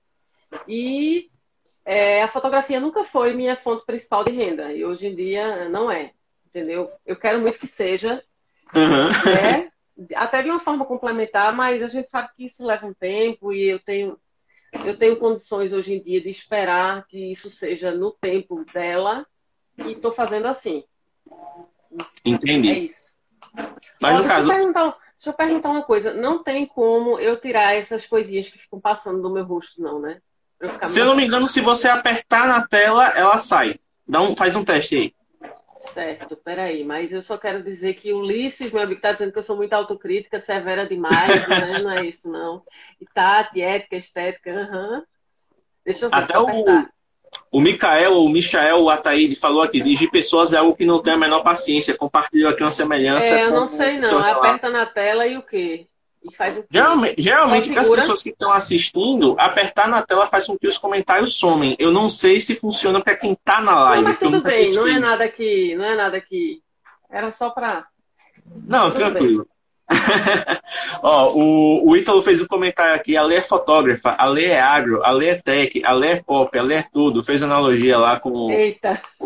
E 0.68 1.32
é, 1.84 2.22
a 2.22 2.28
fotografia 2.28 2.80
nunca 2.80 3.04
foi 3.04 3.34
minha 3.34 3.58
fonte 3.58 3.84
principal 3.84 4.24
de 4.24 4.30
renda, 4.30 4.72
e 4.72 4.86
hoje 4.86 5.08
em 5.08 5.16
dia 5.16 5.68
não 5.70 5.90
é, 5.90 6.12
entendeu? 6.46 6.92
Eu 7.04 7.16
quero 7.16 7.42
muito 7.42 7.58
que 7.58 7.66
seja, 7.66 8.24
uhum. 8.76 9.08
né? 9.34 9.72
Até 10.14 10.44
de 10.44 10.50
uma 10.50 10.60
forma 10.60 10.86
complementar, 10.86 11.56
mas 11.56 11.82
a 11.82 11.88
gente 11.88 12.10
sabe 12.10 12.30
que 12.36 12.46
isso 12.46 12.66
leva 12.66 12.86
um 12.86 12.94
tempo 12.94 13.54
e 13.54 13.64
eu 13.64 13.80
tenho 13.80 14.18
eu 14.84 14.98
tenho 14.98 15.18
condições 15.18 15.72
hoje 15.72 15.94
em 15.94 16.02
dia 16.02 16.20
de 16.20 16.30
esperar 16.30 17.06
que 17.08 17.32
isso 17.32 17.50
seja 17.50 17.92
no 17.92 18.12
tempo 18.12 18.66
dela 18.74 19.26
e 19.78 19.94
estou 19.94 20.12
fazendo 20.12 20.48
assim. 20.48 20.84
Entendi. 22.26 22.70
É 22.70 22.80
isso. 22.80 23.14
Mas 24.02 24.16
Ó, 24.16 24.18
no 24.18 24.20
deixa, 24.20 24.34
caso. 24.34 24.52
eu 24.52 24.56
perguntar, 24.56 24.98
deixa 25.18 25.30
eu 25.30 25.34
perguntar 25.34 25.70
uma 25.70 25.84
coisa. 25.84 26.14
Não 26.14 26.44
tem 26.44 26.66
como 26.66 27.18
eu 27.20 27.40
tirar 27.40 27.74
essas 27.74 28.06
coisinhas 28.06 28.50
que 28.50 28.58
ficam 28.60 28.82
passando 28.82 29.22
do 29.22 29.30
meu 29.30 29.46
rosto, 29.46 29.82
não, 29.82 30.00
né? 30.00 30.20
Se 30.88 31.00
eu 31.00 31.06
não 31.06 31.16
me 31.16 31.26
engano, 31.26 31.48
se 31.48 31.62
você 31.62 31.88
apertar 31.88 32.48
na 32.48 32.66
tela, 32.66 33.10
ela 33.10 33.38
sai. 33.38 33.80
Dá 34.08 34.22
um, 34.22 34.36
faz 34.36 34.56
um 34.56 34.64
teste 34.64 34.96
aí. 34.96 35.14
Certo, 35.96 36.36
peraí, 36.36 36.84
mas 36.84 37.10
eu 37.14 37.22
só 37.22 37.38
quero 37.38 37.64
dizer 37.64 37.94
que 37.94 38.12
o 38.12 38.18
Ulisses, 38.18 38.70
meu 38.70 38.82
amigo, 38.82 38.98
está 38.98 39.14
dizendo 39.14 39.32
que 39.32 39.40
eu 39.40 39.44
sou 39.44 39.56
muito 39.56 39.72
autocrítica, 39.72 40.40
severa 40.40 40.86
demais, 40.86 41.48
né? 41.48 41.80
não 41.82 41.90
é 41.90 42.06
isso, 42.06 42.30
não. 42.30 42.64
E 43.00 43.06
Tati, 43.06 43.62
ética, 43.62 43.96
estética, 43.96 44.52
aham. 44.52 45.04
Deixa 45.86 46.04
eu 46.04 46.10
ver, 46.10 46.16
Até 46.18 46.38
o, 46.38 46.86
o 47.50 47.62
Mikael, 47.62 48.12
o 48.16 48.28
Michael 48.28 48.90
Ataíde 48.90 49.38
falou 49.38 49.64
aqui: 49.64 49.80
dirigir 49.80 50.12
pessoas 50.12 50.52
é 50.52 50.58
algo 50.58 50.76
que 50.76 50.84
não 50.84 51.02
tem 51.02 51.14
a 51.14 51.18
menor 51.18 51.44
paciência. 51.44 51.96
Compartilhou 51.96 52.52
aqui 52.52 52.62
uma 52.62 52.72
semelhança. 52.72 53.34
É, 53.34 53.46
eu 53.46 53.52
não 53.52 53.66
sei 53.66 53.98
não. 53.98 54.20
Aperta 54.20 54.70
na 54.70 54.86
tela 54.86 55.26
e 55.26 55.38
o 55.38 55.44
quê? 55.44 55.88
E 56.28 56.34
faz 56.36 56.58
o 56.58 56.62
quê? 56.62 56.68
Geralmente, 56.72 57.22
geralmente 57.22 57.70
para 57.72 57.82
as 57.82 57.90
pessoas 57.90 58.24
que 58.24 58.30
estão 58.30 58.52
assistindo, 58.52 59.36
apertar 59.40 59.88
na 59.88 60.02
tela 60.02 60.26
faz 60.26 60.48
com 60.48 60.58
que 60.58 60.68
os 60.68 60.78
comentários 60.78 61.38
somem. 61.38 61.76
Eu 61.78 61.92
não 61.92 62.10
sei 62.10 62.42
se 62.42 62.56
funciona 62.56 63.00
para 63.00 63.16
quem 63.16 63.34
está 63.34 63.62
na 63.62 63.74
Não, 63.76 63.82
live. 63.84 64.04
mas 64.04 64.14
porque 64.14 64.26
eu 64.26 64.32
tudo 64.32 64.44
bem, 64.44 64.74
não 64.74 64.88
é 64.88 65.00
nada 65.00 65.30
que. 65.30 65.76
Não 65.76 65.86
é 65.86 65.96
nada 65.96 66.20
que. 66.20 66.62
Era 67.12 67.32
só 67.32 67.52
pra. 67.52 67.86
Não, 68.68 68.90
Tudo 68.92 68.98
tranquilo. 68.98 69.48
Ó, 71.04 71.34
o, 71.34 71.90
o 71.90 71.96
Ítalo 71.96 72.22
fez 72.22 72.42
um 72.42 72.48
comentário 72.48 72.96
aqui. 72.96 73.16
A 73.16 73.24
Lê 73.24 73.36
é 73.36 73.42
fotógrafa, 73.42 74.16
a 74.18 74.26
Lê 74.26 74.46
é 74.46 74.60
agro, 74.60 75.04
a 75.04 75.12
Lê 75.12 75.28
é 75.28 75.36
tech, 75.36 75.82
a 75.86 75.94
Lê 75.94 76.08
é 76.14 76.24
pop, 76.24 76.58
a 76.58 76.64
Lê 76.64 76.76
é 76.76 76.86
tudo. 76.92 77.24
Fez 77.24 77.44
analogia 77.44 77.98
lá 77.98 78.20
com 78.20 78.30
o, 78.32 78.50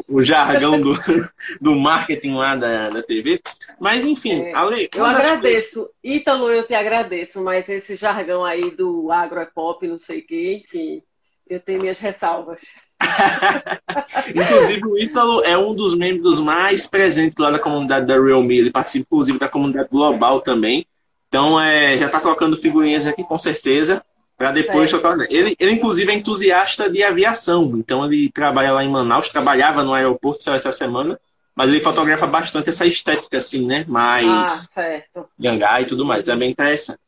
o 0.08 0.24
jargão 0.24 0.80
do, 0.80 0.94
do 1.62 1.76
marketing 1.76 2.34
lá 2.34 2.56
da, 2.56 2.90
da 2.90 3.02
TV. 3.02 3.42
Mas, 3.80 4.04
enfim, 4.04 4.42
É, 4.42 4.54
a 4.54 4.64
Lê. 4.64 4.90
Eu 4.94 5.06
agradeço. 5.06 5.90
Ítalo, 6.04 6.50
eu 6.50 6.68
te 6.68 6.74
agradeço, 6.74 7.42
mas 7.42 7.68
esse 7.70 7.96
jargão 7.96 8.44
aí 8.44 8.72
do 8.72 9.12
agro 9.12 9.40
é 9.40 9.46
pop, 9.46 9.88
não 9.88 10.00
sei 10.00 10.20
o 10.20 10.26
quê, 10.26 10.64
enfim, 10.64 11.02
eu 11.50 11.60
tenho 11.60 11.82
minhas 11.82 12.00
ressalvas. 12.00 12.62
Inclusive, 14.36 14.86
o 14.86 14.98
Ítalo 14.98 15.44
é 15.44 15.58
um 15.58 15.74
dos 15.74 15.96
membros 15.96 16.40
mais 16.40 16.88
presentes 16.88 17.38
lá 17.38 17.52
da 17.52 17.60
comunidade 17.60 18.06
da 18.06 18.22
Realme. 18.22 18.58
Ele 18.58 18.72
participa, 18.72 19.08
inclusive, 19.10 19.40
da 19.40 19.48
comunidade 19.48 19.90
global 19.90 20.42
também. 20.42 20.86
Então, 21.28 21.60
é, 21.60 21.98
já 21.98 22.08
está 22.08 22.20
trocando 22.20 22.58
figurinhas 22.58 23.08
aqui, 23.08 23.24
com 23.24 23.38
certeza, 23.38 24.04
para 24.38 24.52
depois 24.52 24.90
Certo. 24.90 25.02
trocar. 25.02 25.26
Ele, 25.30 25.56
ele, 25.60 25.72
inclusive, 25.72 26.12
é 26.12 26.16
entusiasta 26.16 26.90
de 26.90 27.04
aviação. 27.04 27.74
Então, 27.76 28.06
ele 28.06 28.32
trabalha 28.32 28.72
lá 28.72 28.84
em 28.84 28.90
Manaus, 28.90 29.30
trabalhava 29.30 29.84
no 29.84 29.94
aeroporto 29.94 30.50
essa 30.50 30.72
semana, 30.72 31.20
mas 31.56 31.70
ele 31.70 31.82
fotografa 31.82 32.26
bastante 32.26 32.70
essa 32.70 32.86
estética, 32.86 33.38
assim, 33.38 33.66
né? 33.66 33.86
Ah, 33.88 33.92
Mais 33.92 34.70
certo. 34.74 35.26
Gangá 35.38 35.82
e 35.82 35.86
tudo 35.86 36.06
mais. 36.06 36.28
É 36.28 36.36
bem 36.36 36.52
interessante. 36.52 37.00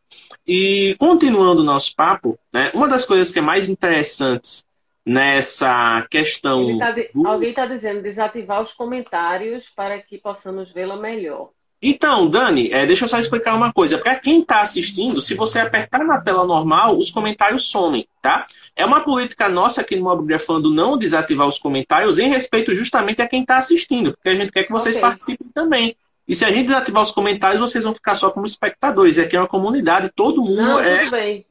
E 0.45 0.95
continuando 0.99 1.61
o 1.61 1.65
nosso 1.65 1.95
papo, 1.95 2.37
né, 2.53 2.69
uma 2.73 2.87
das 2.87 3.05
coisas 3.05 3.31
que 3.31 3.39
é 3.39 3.41
mais 3.41 3.69
interessantes 3.69 4.65
nessa 5.05 6.05
questão. 6.09 6.77
Tá 6.77 6.91
do- 6.91 7.27
Alguém 7.27 7.49
está 7.49 7.65
dizendo 7.65 8.01
desativar 8.01 8.61
os 8.61 8.73
comentários 8.73 9.69
para 9.75 9.99
que 9.99 10.17
possamos 10.17 10.71
vê-la 10.71 10.95
melhor. 10.95 11.49
Então, 11.83 12.29
Dani, 12.29 12.69
é, 12.71 12.85
deixa 12.85 13.05
eu 13.05 13.09
só 13.09 13.17
explicar 13.17 13.55
uma 13.55 13.73
coisa. 13.73 13.97
Para 13.97 14.15
quem 14.15 14.41
está 14.41 14.61
assistindo, 14.61 15.19
se 15.19 15.33
você 15.33 15.57
apertar 15.59 16.03
na 16.05 16.21
tela 16.21 16.45
normal, 16.45 16.95
os 16.95 17.09
comentários 17.09 17.63
somem, 17.71 18.07
tá? 18.21 18.45
É 18.75 18.85
uma 18.85 19.01
política 19.01 19.49
nossa 19.49 19.81
aqui 19.81 19.95
no 19.95 20.03
Mobgrafando 20.03 20.69
não 20.71 20.95
desativar 20.95 21.47
os 21.47 21.57
comentários 21.57 22.19
em 22.19 22.29
respeito 22.29 22.75
justamente 22.75 23.19
a 23.23 23.27
quem 23.27 23.41
está 23.41 23.57
assistindo, 23.57 24.11
porque 24.13 24.29
a 24.29 24.35
gente 24.35 24.51
quer 24.51 24.63
que 24.65 24.71
vocês 24.71 24.95
Ok. 24.97 25.09
participem 25.09 25.47
também. 25.55 25.95
E 26.27 26.35
se 26.35 26.45
a 26.45 26.51
gente 26.51 26.67
desativar 26.67 27.01
os 27.01 27.11
comentários, 27.11 27.59
vocês 27.59 27.83
vão 27.83 27.95
ficar 27.95 28.13
só 28.13 28.29
como 28.29 28.45
espectadores. 28.45 29.17
E 29.17 29.21
aqui 29.21 29.35
é 29.35 29.39
uma 29.39 29.47
comunidade, 29.47 30.11
todo 30.15 30.43
mundo 30.43 30.61
Não, 30.61 30.79
é 30.79 30.99
tudo 30.99 31.11
bem. 31.11 31.45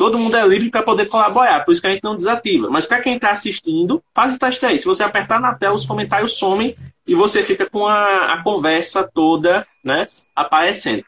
Todo 0.00 0.18
mundo 0.18 0.34
é 0.34 0.48
livre 0.48 0.70
para 0.70 0.82
poder 0.82 1.10
colaborar, 1.10 1.62
por 1.62 1.72
isso 1.72 1.80
que 1.82 1.86
a 1.86 1.90
gente 1.90 2.02
não 2.02 2.16
desativa. 2.16 2.70
Mas 2.70 2.86
para 2.86 3.02
quem 3.02 3.16
está 3.16 3.32
assistindo, 3.32 4.02
faz 4.14 4.34
o 4.34 4.38
teste 4.38 4.64
aí. 4.64 4.78
Se 4.78 4.86
você 4.86 5.02
apertar 5.02 5.38
na 5.38 5.54
tela, 5.54 5.74
os 5.74 5.84
comentários 5.84 6.38
somem 6.38 6.74
e 7.06 7.14
você 7.14 7.42
fica 7.42 7.68
com 7.68 7.86
a, 7.86 8.32
a 8.32 8.42
conversa 8.42 9.02
toda 9.02 9.66
né, 9.84 10.08
aparecendo. 10.34 11.04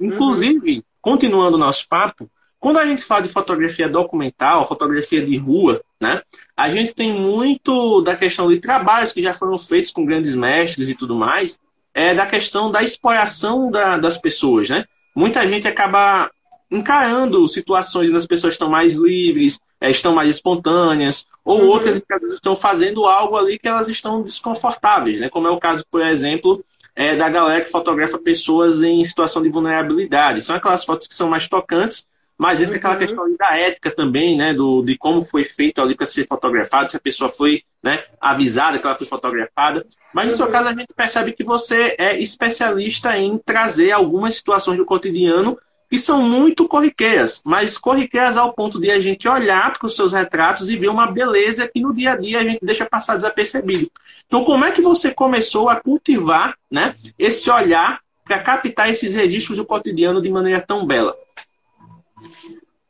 Inclusive, 0.00 0.84
continuando 1.02 1.56
o 1.56 1.58
nosso 1.58 1.88
papo, 1.88 2.30
quando 2.60 2.78
a 2.78 2.86
gente 2.86 3.02
fala 3.02 3.22
de 3.22 3.28
fotografia 3.28 3.88
documental, 3.88 4.64
fotografia 4.68 5.20
de 5.20 5.36
rua, 5.36 5.80
né, 6.00 6.22
a 6.56 6.70
gente 6.70 6.94
tem 6.94 7.12
muito 7.12 8.00
da 8.02 8.14
questão 8.14 8.48
de 8.48 8.60
trabalhos 8.60 9.12
que 9.12 9.20
já 9.20 9.34
foram 9.34 9.58
feitos 9.58 9.90
com 9.90 10.04
grandes 10.06 10.36
mestres 10.36 10.88
e 10.88 10.94
tudo 10.94 11.16
mais, 11.16 11.58
é 11.92 12.14
da 12.14 12.24
questão 12.24 12.70
da 12.70 12.84
exploração 12.84 13.68
da- 13.68 13.98
das 13.98 14.16
pessoas, 14.16 14.68
né? 14.68 14.84
Muita 15.16 15.44
gente 15.48 15.66
acaba 15.66 16.30
encarando 16.70 17.46
situações 17.48 18.08
onde 18.08 18.18
as 18.18 18.26
pessoas 18.26 18.54
estão 18.54 18.68
mais 18.68 18.94
livres, 18.94 19.60
eh, 19.80 19.90
estão 19.90 20.14
mais 20.14 20.28
espontâneas, 20.30 21.26
ou 21.44 21.62
Uhum. 21.62 21.66
outras 21.68 21.98
que 21.98 22.12
elas 22.12 22.30
estão 22.32 22.54
fazendo 22.56 23.06
algo 23.06 23.36
ali 23.36 23.58
que 23.58 23.66
elas 23.68 23.88
estão 23.88 24.22
desconfortáveis, 24.22 25.20
né? 25.20 25.28
Como 25.30 25.46
é 25.46 25.50
o 25.50 25.58
caso, 25.58 25.84
por 25.90 26.02
exemplo, 26.02 26.62
eh, 26.94 27.16
da 27.16 27.28
galera 27.28 27.64
que 27.64 27.70
fotografa 27.70 28.18
pessoas 28.18 28.82
em 28.82 29.04
situação 29.04 29.42
de 29.42 29.48
vulnerabilidade. 29.48 30.42
São 30.42 30.56
aquelas 30.56 30.84
fotos 30.84 31.06
que 31.06 31.14
são 31.14 31.28
mais 31.28 31.48
tocantes, 31.48 32.06
mas 32.36 32.60
entra 32.60 32.76
aquela 32.76 32.94
Uhum. 32.94 32.98
questão 32.98 33.24
ali 33.24 33.36
da 33.36 33.56
ética 33.56 33.90
também, 33.90 34.36
né? 34.36 34.52
Do, 34.52 34.82
de 34.82 34.96
como 34.98 35.22
foi 35.24 35.44
feito 35.44 35.80
ali 35.80 35.94
para 35.96 36.06
ser 36.06 36.26
fotografado, 36.26 36.90
se 36.90 36.96
a 36.96 37.00
pessoa 37.00 37.30
foi 37.30 37.62
né, 37.82 38.04
avisada 38.20 38.78
que 38.78 38.86
ela 38.86 38.94
foi 38.96 39.06
fotografada. 39.06 39.86
Mas 40.12 40.26
no 40.26 40.32
seu 40.32 40.46
Uhum. 40.46 40.52
caso, 40.52 40.68
a 40.68 40.72
gente 40.72 40.92
percebe 40.94 41.32
que 41.32 41.44
você 41.44 41.94
é 41.98 42.18
especialista 42.20 43.16
em 43.16 43.38
trazer 43.38 43.92
algumas 43.92 44.34
situações 44.34 44.76
do 44.76 44.84
cotidiano 44.84 45.56
que 45.88 45.98
são 45.98 46.22
muito 46.22 46.68
corriqueiras, 46.68 47.40
mas 47.44 47.78
corriqueiras 47.78 48.36
ao 48.36 48.52
ponto 48.52 48.80
de 48.80 48.90
a 48.90 49.00
gente 49.00 49.26
olhar 49.26 49.72
para 49.72 49.86
os 49.86 49.96
seus 49.96 50.12
retratos 50.12 50.68
e 50.68 50.76
ver 50.76 50.88
uma 50.88 51.10
beleza 51.10 51.68
que 51.68 51.80
no 51.80 51.94
dia 51.94 52.12
a 52.12 52.16
dia 52.16 52.38
a 52.38 52.42
gente 52.42 52.64
deixa 52.64 52.84
passar 52.84 53.16
desapercebido. 53.16 53.90
Então, 54.26 54.44
como 54.44 54.64
é 54.64 54.70
que 54.70 54.82
você 54.82 55.12
começou 55.12 55.68
a 55.68 55.76
cultivar 55.76 56.56
né, 56.70 56.94
esse 57.18 57.50
olhar 57.50 58.00
para 58.24 58.38
captar 58.38 58.90
esses 58.90 59.14
registros 59.14 59.56
do 59.56 59.64
cotidiano 59.64 60.20
de 60.20 60.30
maneira 60.30 60.60
tão 60.60 60.84
bela? 60.84 61.16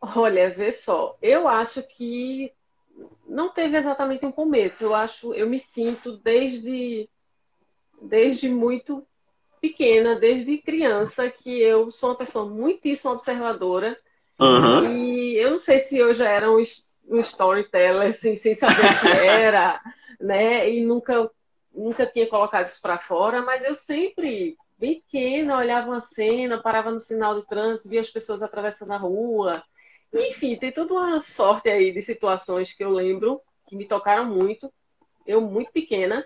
Olha, 0.01 0.51
vê 0.51 0.73
só. 0.73 1.17
Eu 1.23 1.47
acho 1.47 1.83
que 1.83 2.53
não 3.29 3.51
teve 3.51 3.77
exatamente 3.77 4.27
um 4.27 4.33
começo. 4.33 4.83
Eu 4.83 4.95
acho, 4.95 5.33
eu 5.35 5.49
me 5.49 5.61
sinto 5.61 6.17
desde 6.17 7.09
desde 8.01 8.49
muito 8.49 9.05
pequena, 9.59 10.17
desde 10.17 10.59
criança, 10.59 11.31
que 11.31 11.61
eu 11.61 11.91
sou 11.91 12.11
uma 12.11 12.17
pessoa 12.17 12.47
muitíssimo 12.49 13.13
observadora. 13.13 13.99
Aham. 14.41 14.91
E 14.91 15.37
eu 15.37 15.53
não 15.53 15.59
sei 15.59 15.81
se 15.81 15.99
eu 15.99 16.15
já 16.15 16.29
era 16.29 16.51
um, 16.51 16.63
um 17.09 17.21
storyteller, 17.21 18.11
assim, 18.11 18.37
sem 18.37 18.55
saber 18.55 18.75
o 18.75 19.01
que 19.01 19.09
era, 19.27 19.81
né? 20.21 20.71
E 20.71 20.85
nunca, 20.85 21.31
nunca 21.75 22.07
tinha 22.07 22.27
colocado 22.27 22.67
isso 22.67 22.81
para 22.81 22.99
fora, 22.99 23.43
mas 23.43 23.65
eu 23.65 23.75
sempre, 23.75 24.57
bem 24.79 25.01
pequena, 25.01 25.59
olhava 25.59 25.89
uma 25.89 26.01
cena, 26.01 26.63
parava 26.63 26.91
no 26.91 27.01
sinal 27.01 27.39
de 27.39 27.47
trânsito, 27.47 27.89
via 27.89 28.01
as 28.01 28.11
pessoas 28.11 28.43
atravessando 28.43 28.93
a 28.93 28.97
rua. 28.97 29.63
Enfim, 30.13 30.57
tem 30.57 30.73
toda 30.73 30.95
uma 30.95 31.21
sorte 31.21 31.69
aí 31.69 31.93
de 31.93 32.03
situações 32.03 32.73
que 32.73 32.83
eu 32.83 32.91
lembro 32.91 33.41
que 33.67 33.77
me 33.77 33.85
tocaram 33.85 34.25
muito. 34.25 34.73
Eu, 35.27 35.43
muito 35.43 35.71
pequena. 35.73 36.25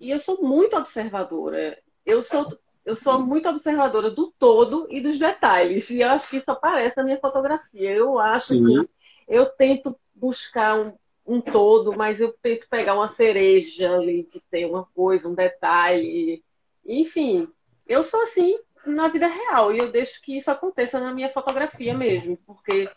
E 0.00 0.10
eu 0.10 0.18
sou 0.18 0.42
muito 0.42 0.76
observadora. 0.76 1.78
Eu 2.08 2.22
sou 2.22 2.58
eu 2.86 2.96
sou 2.96 3.18
muito 3.18 3.46
observadora 3.46 4.10
do 4.10 4.32
todo 4.38 4.86
e 4.88 4.98
dos 4.98 5.18
detalhes. 5.18 5.90
E 5.90 6.00
eu 6.00 6.08
acho 6.08 6.26
que 6.30 6.38
isso 6.38 6.50
aparece 6.50 6.96
na 6.96 7.04
minha 7.04 7.20
fotografia. 7.20 7.90
Eu 7.90 8.18
acho 8.18 8.54
Sim. 8.54 8.64
que 8.64 8.90
eu 9.28 9.44
tento 9.44 9.94
buscar 10.14 10.74
um, 10.74 10.94
um 11.26 11.38
todo, 11.38 11.94
mas 11.94 12.18
eu 12.18 12.32
tento 12.42 12.66
pegar 12.70 12.94
uma 12.94 13.08
cereja 13.08 13.94
ali 13.94 14.24
que 14.24 14.42
tem 14.50 14.64
uma 14.64 14.86
coisa, 14.94 15.28
um 15.28 15.34
detalhe. 15.34 16.42
Enfim, 16.86 17.46
eu 17.86 18.02
sou 18.02 18.22
assim 18.22 18.58
na 18.86 19.08
vida 19.08 19.26
real 19.26 19.70
e 19.70 19.78
eu 19.78 19.92
deixo 19.92 20.22
que 20.22 20.38
isso 20.38 20.50
aconteça 20.50 20.98
na 20.98 21.12
minha 21.12 21.28
fotografia 21.28 21.92
mesmo, 21.92 22.38
porque 22.46 22.90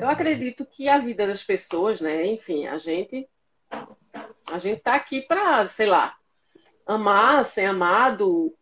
eu 0.00 0.08
acredito 0.08 0.66
que 0.66 0.88
a 0.88 0.98
vida 0.98 1.24
das 1.24 1.44
pessoas, 1.44 2.00
né? 2.00 2.26
Enfim, 2.26 2.66
a 2.66 2.78
gente 2.78 3.28
a 4.50 4.58
gente 4.58 4.80
tá 4.80 4.94
aqui 4.94 5.20
para, 5.20 5.66
sei 5.66 5.86
lá, 5.86 6.16
amar, 6.86 7.44
ser 7.44 7.64
amado, 7.64 8.54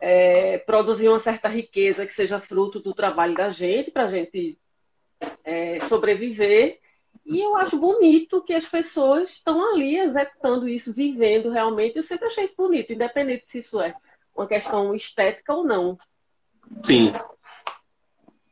é, 0.00 0.58
produzir 0.58 1.08
uma 1.08 1.20
certa 1.20 1.48
riqueza 1.48 2.06
que 2.06 2.14
seja 2.14 2.40
fruto 2.40 2.80
do 2.80 2.94
trabalho 2.94 3.34
da 3.34 3.50
gente, 3.50 3.90
para 3.90 4.04
a 4.04 4.10
gente 4.10 4.58
é, 5.44 5.80
sobreviver. 5.86 6.80
E 7.24 7.40
eu 7.40 7.56
acho 7.56 7.78
bonito 7.78 8.42
que 8.42 8.54
as 8.54 8.64
pessoas 8.64 9.30
estão 9.30 9.72
ali 9.72 9.96
executando 9.98 10.68
isso, 10.68 10.92
vivendo 10.92 11.50
realmente. 11.50 11.96
Eu 11.96 12.02
sempre 12.02 12.26
achei 12.26 12.44
isso 12.44 12.56
bonito, 12.56 12.92
independente 12.92 13.50
se 13.50 13.58
isso 13.58 13.80
é 13.80 13.94
uma 14.34 14.46
questão 14.46 14.94
estética 14.94 15.54
ou 15.54 15.64
não. 15.64 15.98
Sim. 16.82 17.12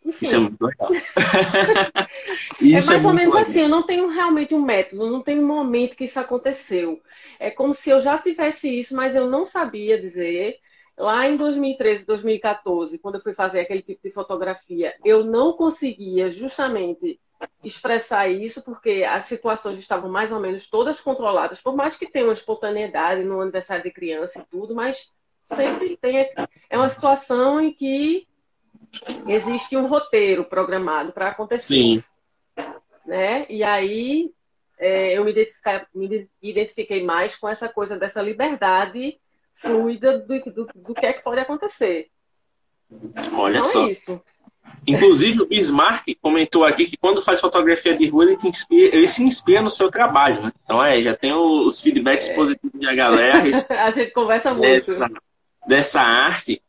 Enfim. 0.06 0.25
Isso 0.25 0.36
é 0.36 0.38
muito 0.38 0.64
legal. 0.64 0.90
é 2.62 2.72
mais 2.86 3.04
é 3.04 3.06
ou 3.06 3.12
menos 3.12 3.34
legal. 3.34 3.38
assim, 3.38 3.60
eu 3.60 3.68
não 3.68 3.82
tenho 3.82 4.06
realmente 4.08 4.54
um 4.54 4.62
método, 4.62 5.10
não 5.10 5.20
tem 5.20 5.38
um 5.38 5.46
momento 5.46 5.96
que 5.96 6.04
isso 6.04 6.20
aconteceu. 6.20 7.02
É 7.40 7.50
como 7.50 7.75
se 7.75 7.90
eu 7.90 8.00
já 8.00 8.16
tivesse 8.16 8.68
isso, 8.68 8.94
mas 8.94 9.14
eu 9.14 9.28
não 9.28 9.44
sabia 9.44 10.00
dizer. 10.00 10.58
Lá 10.96 11.28
em 11.28 11.36
2013, 11.36 12.06
2014, 12.06 12.98
quando 12.98 13.16
eu 13.16 13.20
fui 13.20 13.34
fazer 13.34 13.60
aquele 13.60 13.82
tipo 13.82 14.00
de 14.02 14.10
fotografia, 14.10 14.94
eu 15.04 15.25
não 15.25 15.52
conseguia 15.52 16.30
justamente 16.30 17.20
expressar 17.62 18.28
isso, 18.28 18.62
porque 18.62 19.04
as 19.06 19.26
situações 19.26 19.78
estavam 19.78 20.10
mais 20.10 20.32
ou 20.32 20.40
menos 20.40 20.70
todas 20.70 20.98
controladas, 20.98 21.60
por 21.60 21.76
mais 21.76 21.96
que 21.96 22.10
tenha 22.10 22.25
uma 22.25 22.32
espontaneidade 22.32 23.25
no 23.25 23.42
aniversário 23.42 23.82
de 23.82 23.90
criança 23.90 24.38
e 24.38 24.44
tudo, 24.50 24.75
mas 24.75 25.12
sempre 25.44 25.98
tem. 25.98 26.30
É 26.70 26.78
uma 26.78 26.88
situação 26.88 27.60
em 27.60 27.75
que 27.75 28.26
existe 29.26 29.76
um 29.76 29.86
roteiro 29.86 30.44
programado 30.44 31.12
para 31.12 31.28
acontecer. 31.28 31.74
Sim. 31.74 32.04
Né? 33.06 33.46
E 33.48 33.62
aí 33.62 34.30
é, 34.78 35.16
eu 35.16 35.24
me 35.24 35.30
identifiquei, 35.30 35.80
me 35.94 36.28
identifiquei, 36.42 37.04
mais 37.04 37.36
com 37.36 37.48
essa 37.48 37.68
coisa 37.68 37.98
dessa 37.98 38.20
liberdade 38.20 39.18
fluida 39.54 40.18
do, 40.18 40.38
do, 40.40 40.68
do 40.74 40.94
que 40.94 41.06
é 41.06 41.12
que 41.12 41.22
pode 41.22 41.40
acontecer. 41.40 42.08
Olha 43.32 43.58
então, 43.58 43.64
só. 43.64 43.86
É 43.86 43.90
isso. 43.90 44.20
Inclusive, 44.86 45.42
o 45.42 45.46
Bismarck 45.46 46.04
comentou 46.20 46.64
aqui 46.64 46.86
que 46.86 46.96
quando 46.96 47.22
faz 47.22 47.40
fotografia 47.40 47.96
de 47.96 48.08
rua, 48.08 48.24
ele, 48.24 48.38
inspira, 48.44 48.96
ele 48.96 49.08
se 49.08 49.22
inspira 49.22 49.62
no 49.62 49.70
seu 49.70 49.90
trabalho. 49.90 50.42
Né? 50.42 50.52
Então, 50.64 50.82
é, 50.82 51.00
já 51.00 51.16
tem 51.16 51.32
os 51.32 51.80
feedbacks 51.80 52.28
é. 52.28 52.34
positivos 52.34 52.80
da 52.80 52.94
galera. 52.94 53.42
a 53.68 53.90
gente 53.90 54.12
conversa 54.12 54.52
muito. 54.52 54.62
Dessa, 54.62 55.08
dessa 55.66 56.00
arte. 56.00 56.62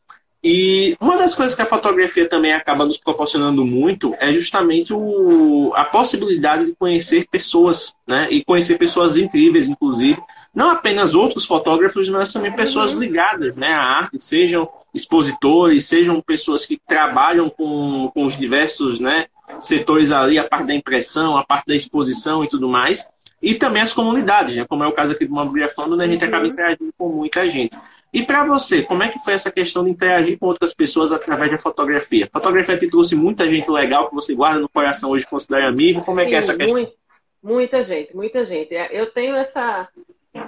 E 0.50 0.96
uma 0.98 1.18
das 1.18 1.34
coisas 1.34 1.54
que 1.54 1.60
a 1.60 1.66
fotografia 1.66 2.26
também 2.26 2.54
acaba 2.54 2.86
nos 2.86 2.96
proporcionando 2.96 3.66
muito 3.66 4.14
é 4.18 4.32
justamente 4.32 4.94
o, 4.94 5.74
a 5.74 5.84
possibilidade 5.84 6.64
de 6.64 6.74
conhecer 6.74 7.28
pessoas, 7.30 7.94
né? 8.06 8.28
E 8.30 8.42
conhecer 8.42 8.78
pessoas 8.78 9.18
incríveis, 9.18 9.68
inclusive. 9.68 10.18
Não 10.54 10.70
apenas 10.70 11.14
outros 11.14 11.44
fotógrafos, 11.44 12.08
mas 12.08 12.32
também 12.32 12.50
pessoas 12.50 12.94
ligadas 12.94 13.56
né, 13.56 13.74
à 13.74 13.82
arte, 13.82 14.18
sejam 14.24 14.66
expositores, 14.94 15.84
sejam 15.84 16.18
pessoas 16.22 16.64
que 16.64 16.80
trabalham 16.86 17.50
com, 17.50 18.10
com 18.14 18.24
os 18.24 18.34
diversos 18.34 18.98
né, 18.98 19.26
setores 19.60 20.10
ali, 20.10 20.38
a 20.38 20.48
parte 20.48 20.68
da 20.68 20.74
impressão, 20.74 21.36
a 21.36 21.44
parte 21.44 21.66
da 21.66 21.76
exposição 21.76 22.42
e 22.42 22.48
tudo 22.48 22.70
mais 22.70 23.06
e 23.40 23.54
também 23.54 23.82
as 23.82 23.92
comunidades, 23.92 24.56
né? 24.56 24.64
como 24.68 24.82
é 24.82 24.86
o 24.86 24.92
caso 24.92 25.12
aqui 25.12 25.24
do 25.24 25.32
Mobile 25.32 25.68
Fund, 25.68 25.92
onde 25.92 26.02
a 26.02 26.08
gente 26.08 26.24
acaba 26.24 26.44
uhum. 26.44 26.50
interagindo 26.50 26.92
com 26.96 27.08
muita 27.08 27.46
gente. 27.48 27.76
E 28.12 28.24
para 28.24 28.44
você, 28.44 28.82
como 28.82 29.02
é 29.02 29.08
que 29.08 29.18
foi 29.18 29.34
essa 29.34 29.50
questão 29.50 29.84
de 29.84 29.90
interagir 29.90 30.38
com 30.38 30.46
outras 30.46 30.72
pessoas 30.72 31.12
através 31.12 31.50
da 31.50 31.58
fotografia? 31.58 32.28
Fotografia 32.32 32.78
te 32.78 32.88
trouxe 32.88 33.14
muita 33.14 33.48
gente 33.48 33.70
legal 33.70 34.08
que 34.08 34.14
você 34.14 34.34
guarda 34.34 34.60
no 34.60 34.68
coração 34.68 35.10
hoje, 35.10 35.26
considera 35.26 35.68
amigo. 35.68 36.02
Como 36.04 36.18
é 36.20 36.24
Sim, 36.24 36.30
que 36.30 36.34
é 36.34 36.38
essa 36.38 36.56
questão? 36.56 36.74
Muito, 36.74 36.94
muita 37.42 37.84
gente, 37.84 38.16
muita 38.16 38.44
gente. 38.44 38.72
Eu 38.90 39.10
tenho 39.10 39.36
essa, 39.36 39.88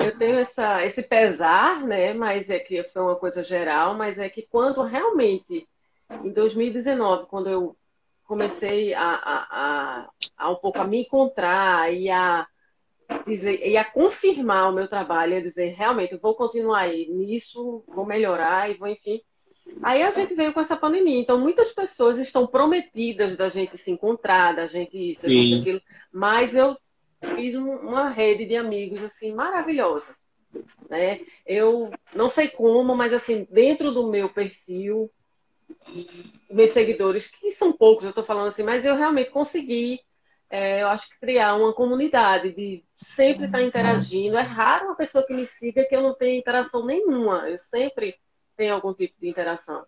eu 0.02 0.16
tenho 0.16 0.38
essa, 0.38 0.84
esse 0.84 1.02
pesar, 1.02 1.82
né? 1.82 2.14
Mas 2.14 2.48
é 2.48 2.58
que 2.58 2.82
foi 2.84 3.02
uma 3.02 3.16
coisa 3.16 3.42
geral, 3.42 3.94
mas 3.94 4.18
é 4.18 4.28
que 4.28 4.46
quando 4.50 4.82
realmente, 4.82 5.68
em 6.24 6.30
2019, 6.30 7.26
quando 7.26 7.50
eu 7.50 7.76
comecei 8.24 8.94
a, 8.94 9.02
a, 9.02 9.46
a, 9.50 10.08
a 10.38 10.50
um 10.50 10.54
pouco 10.54 10.78
a 10.78 10.84
me 10.84 11.02
encontrar 11.02 11.92
e 11.92 12.08
a 12.08 12.46
dizer, 13.26 13.66
ia 13.66 13.84
confirmar 13.84 14.70
o 14.70 14.74
meu 14.74 14.88
trabalho, 14.88 15.34
ia 15.34 15.42
dizer, 15.42 15.74
realmente, 15.74 16.12
eu 16.12 16.18
vou 16.18 16.34
continuar 16.34 16.80
aí 16.80 17.08
nisso, 17.08 17.84
vou 17.88 18.04
melhorar 18.04 18.70
e 18.70 18.74
vou, 18.74 18.88
enfim. 18.88 19.20
Aí 19.82 20.02
a 20.02 20.10
gente 20.10 20.34
veio 20.34 20.52
com 20.52 20.60
essa 20.60 20.76
pandemia. 20.76 21.20
Então, 21.20 21.38
muitas 21.38 21.72
pessoas 21.72 22.18
estão 22.18 22.46
prometidas 22.46 23.36
da 23.36 23.48
gente 23.48 23.78
se 23.78 23.90
encontrar, 23.90 24.54
da 24.54 24.66
gente 24.66 25.12
isso, 25.12 25.26
aquilo. 25.26 25.80
Mas 26.12 26.54
eu 26.54 26.76
fiz 27.36 27.54
uma 27.54 28.08
rede 28.08 28.46
de 28.46 28.56
amigos, 28.56 29.02
assim, 29.02 29.32
maravilhosa. 29.32 30.16
Né? 30.88 31.20
Eu 31.46 31.90
não 32.14 32.28
sei 32.28 32.48
como, 32.48 32.96
mas, 32.96 33.12
assim, 33.12 33.46
dentro 33.50 33.92
do 33.92 34.08
meu 34.08 34.28
perfil, 34.28 35.10
meus 36.50 36.70
seguidores, 36.70 37.28
que 37.28 37.52
são 37.52 37.72
poucos, 37.72 38.04
eu 38.04 38.10
estou 38.10 38.24
falando 38.24 38.48
assim, 38.48 38.62
mas 38.62 38.84
eu 38.84 38.96
realmente 38.96 39.30
consegui 39.30 40.00
é, 40.50 40.82
eu 40.82 40.88
acho 40.88 41.08
que 41.08 41.20
criar 41.20 41.54
uma 41.54 41.72
comunidade 41.72 42.52
de 42.52 42.84
sempre 42.96 43.46
estar 43.46 43.62
interagindo. 43.62 44.36
É 44.36 44.42
raro 44.42 44.86
uma 44.86 44.96
pessoa 44.96 45.24
que 45.24 45.32
me 45.32 45.46
siga 45.46 45.84
que 45.84 45.94
eu 45.94 46.02
não 46.02 46.12
tenha 46.12 46.36
interação 46.36 46.84
nenhuma. 46.84 47.48
Eu 47.48 47.56
sempre 47.56 48.18
tenho 48.56 48.74
algum 48.74 48.92
tipo 48.92 49.14
de 49.20 49.28
interação. 49.28 49.86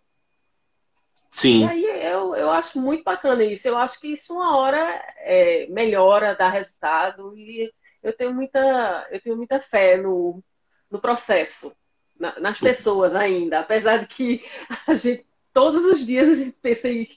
Sim. 1.35 1.65
E 1.65 1.69
aí 1.69 1.85
eu, 2.07 2.37
eu 2.37 2.51
acho 2.53 2.81
muito 2.81 3.03
bacana 3.03 3.43
isso. 3.43 3.67
Eu 3.67 3.77
acho 3.77 3.99
que 4.01 4.13
isso 4.13 4.35
uma 4.35 4.57
hora 4.57 4.79
é, 5.19 5.67
melhora, 5.67 6.37
dá 6.37 6.49
resultado. 6.49 7.37
E 7.37 7.73
eu 8.01 8.13
tenho 8.17 8.33
muita, 8.33 9.09
eu 9.11 9.21
tenho 9.21 9.37
muita 9.37 9.59
fé 9.59 9.97
no, 9.97 10.45
no 10.89 11.01
processo, 11.01 11.73
na, 12.17 12.39
nas 12.39 12.61
pessoas 12.61 13.17
ainda. 13.17 13.59
Apesar 13.59 13.97
de 13.97 14.07
que 14.07 14.45
a 14.87 14.95
gente, 14.95 15.27
todos 15.53 15.85
os 15.87 16.07
dias 16.07 16.29
a 16.29 16.35
gente 16.37 16.57
pensa 16.63 16.89
em, 16.89 17.09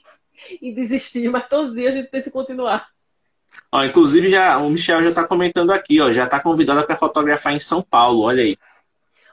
em 0.60 0.74
desistir, 0.74 1.30
mas 1.30 1.48
todos 1.48 1.70
os 1.70 1.76
dias 1.76 1.94
a 1.94 1.98
gente 1.98 2.10
pensa 2.10 2.28
em 2.28 2.32
continuar. 2.32 2.95
Ó, 3.70 3.84
inclusive, 3.84 4.30
já, 4.30 4.58
o 4.58 4.70
Michel 4.70 5.02
já 5.02 5.08
está 5.10 5.26
comentando 5.26 5.72
aqui, 5.72 6.00
ó, 6.00 6.12
já 6.12 6.24
está 6.24 6.40
convidada 6.40 6.84
para 6.84 6.96
fotografar 6.96 7.52
em 7.54 7.60
São 7.60 7.82
Paulo, 7.82 8.22
olha 8.22 8.42
aí. 8.42 8.56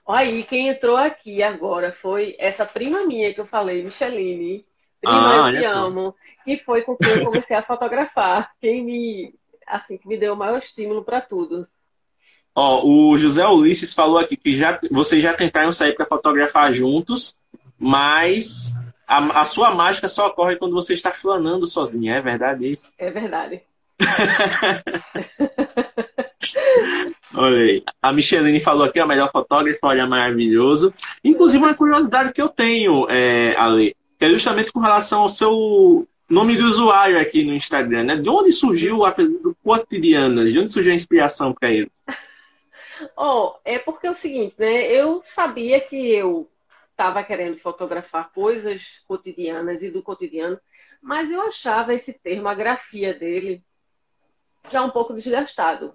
Olha 0.06 0.20
aí, 0.20 0.44
quem 0.44 0.68
entrou 0.68 0.98
aqui 0.98 1.42
agora 1.42 1.92
foi 1.92 2.36
essa 2.38 2.66
prima 2.66 3.06
minha 3.06 3.34
que 3.34 3.40
eu 3.40 3.46
falei, 3.46 3.84
Micheline. 3.84 4.66
Prima, 5.00 5.46
ah, 5.46 5.52
eu 5.52 5.60
te 5.60 5.66
amo. 5.66 6.16
Que 6.44 6.58
foi 6.58 6.82
com 6.82 6.96
quem 6.96 7.10
eu 7.10 7.26
comecei 7.26 7.56
a 7.56 7.62
fotografar. 7.62 8.52
Quem 8.60 8.84
me, 8.84 9.34
assim, 9.68 9.98
que 9.98 10.08
me 10.08 10.18
deu 10.18 10.34
o 10.34 10.38
maior 10.38 10.58
estímulo 10.58 11.04
para 11.04 11.22
tudo. 11.22 11.68
Ó, 12.56 12.86
o 12.86 13.18
José 13.18 13.46
Ulisses 13.46 13.94
falou 13.94 14.18
aqui 14.18 14.38
que 14.38 14.56
já, 14.56 14.80
vocês 14.92 15.22
já 15.22 15.34
tentaram 15.34 15.74
sair 15.74 15.94
para 15.96 16.06
fotografar 16.06 16.72
juntos, 16.74 17.36
mas 17.78 18.72
a, 19.08 19.42
a, 19.42 19.46
sua 19.46 19.74
mágica 19.74 20.08
só 20.08 20.28
ocorre 20.28 20.58
quando 20.58 20.74
você 20.74 20.94
está 20.94 21.12
flanando 21.12 21.66
sozinha. 21.66 22.16
É 22.16 22.22
verdade 22.22 22.72
isso? 22.72 22.90
É 22.98 23.10
verdade. 23.10 23.62
olha 27.36 27.58
aí. 27.58 27.84
A 28.02 28.14
Micheline 28.14 28.60
falou 28.60 28.86
aqui, 28.86 29.00
a 29.00 29.08
melhor 29.08 29.32
fotógrafa, 29.32 29.80
olha, 29.84 30.08
maravilhoso. 30.08 30.94
Inclusive, 31.24 31.64
uma 31.64 31.74
curiosidade 31.74 32.34
que 32.34 32.42
eu 32.42 32.50
tenho, 32.50 33.08
é, 33.10 33.56
Ale, 33.58 33.96
que 34.18 34.26
é 34.26 34.30
justamente 34.30 34.72
com 34.72 34.80
relação 34.80 35.22
ao 35.22 35.30
seu 35.30 36.08
nome 36.30 36.56
de 36.56 36.64
usuário 36.64 37.20
aqui 37.20 37.44
no 37.44 37.54
Instagram, 37.54 38.04
né? 38.04 38.16
De 38.16 38.30
onde 38.30 38.52
surgiu 38.52 39.00
o 39.00 39.06
apelido 39.06 39.56
Cotidianas? 39.64 40.52
De 40.52 40.60
onde 40.60 40.74
surgiu 40.74 40.92
a 40.92 40.96
inspiração 40.96 41.54
para 41.54 41.72
ele? 41.72 41.92
Oh, 43.18 43.56
é 43.66 43.80
porque 43.80 44.08
é 44.08 44.12
o 44.12 44.16
seguinte, 44.16 44.56
né? 44.58 44.88
Eu 44.88 45.22
sabia 45.26 45.80
que 45.82 45.96
eu 45.96 46.50
estava 46.92 47.24
querendo 47.24 47.58
fotografar 47.58 48.32
coisas 48.32 49.02
cotidianas 49.08 49.82
e 49.82 49.90
do 49.90 50.02
cotidiano, 50.02 50.60
mas 51.02 51.32
eu 51.32 51.42
achava 51.42 51.94
esse 51.94 52.14
termo, 52.14 52.48
a 52.48 52.56
grafia 52.56 53.14
dele, 53.14 53.62
já 54.70 54.84
um 54.84 54.90
pouco 54.90 55.14
desgastado. 55.14 55.94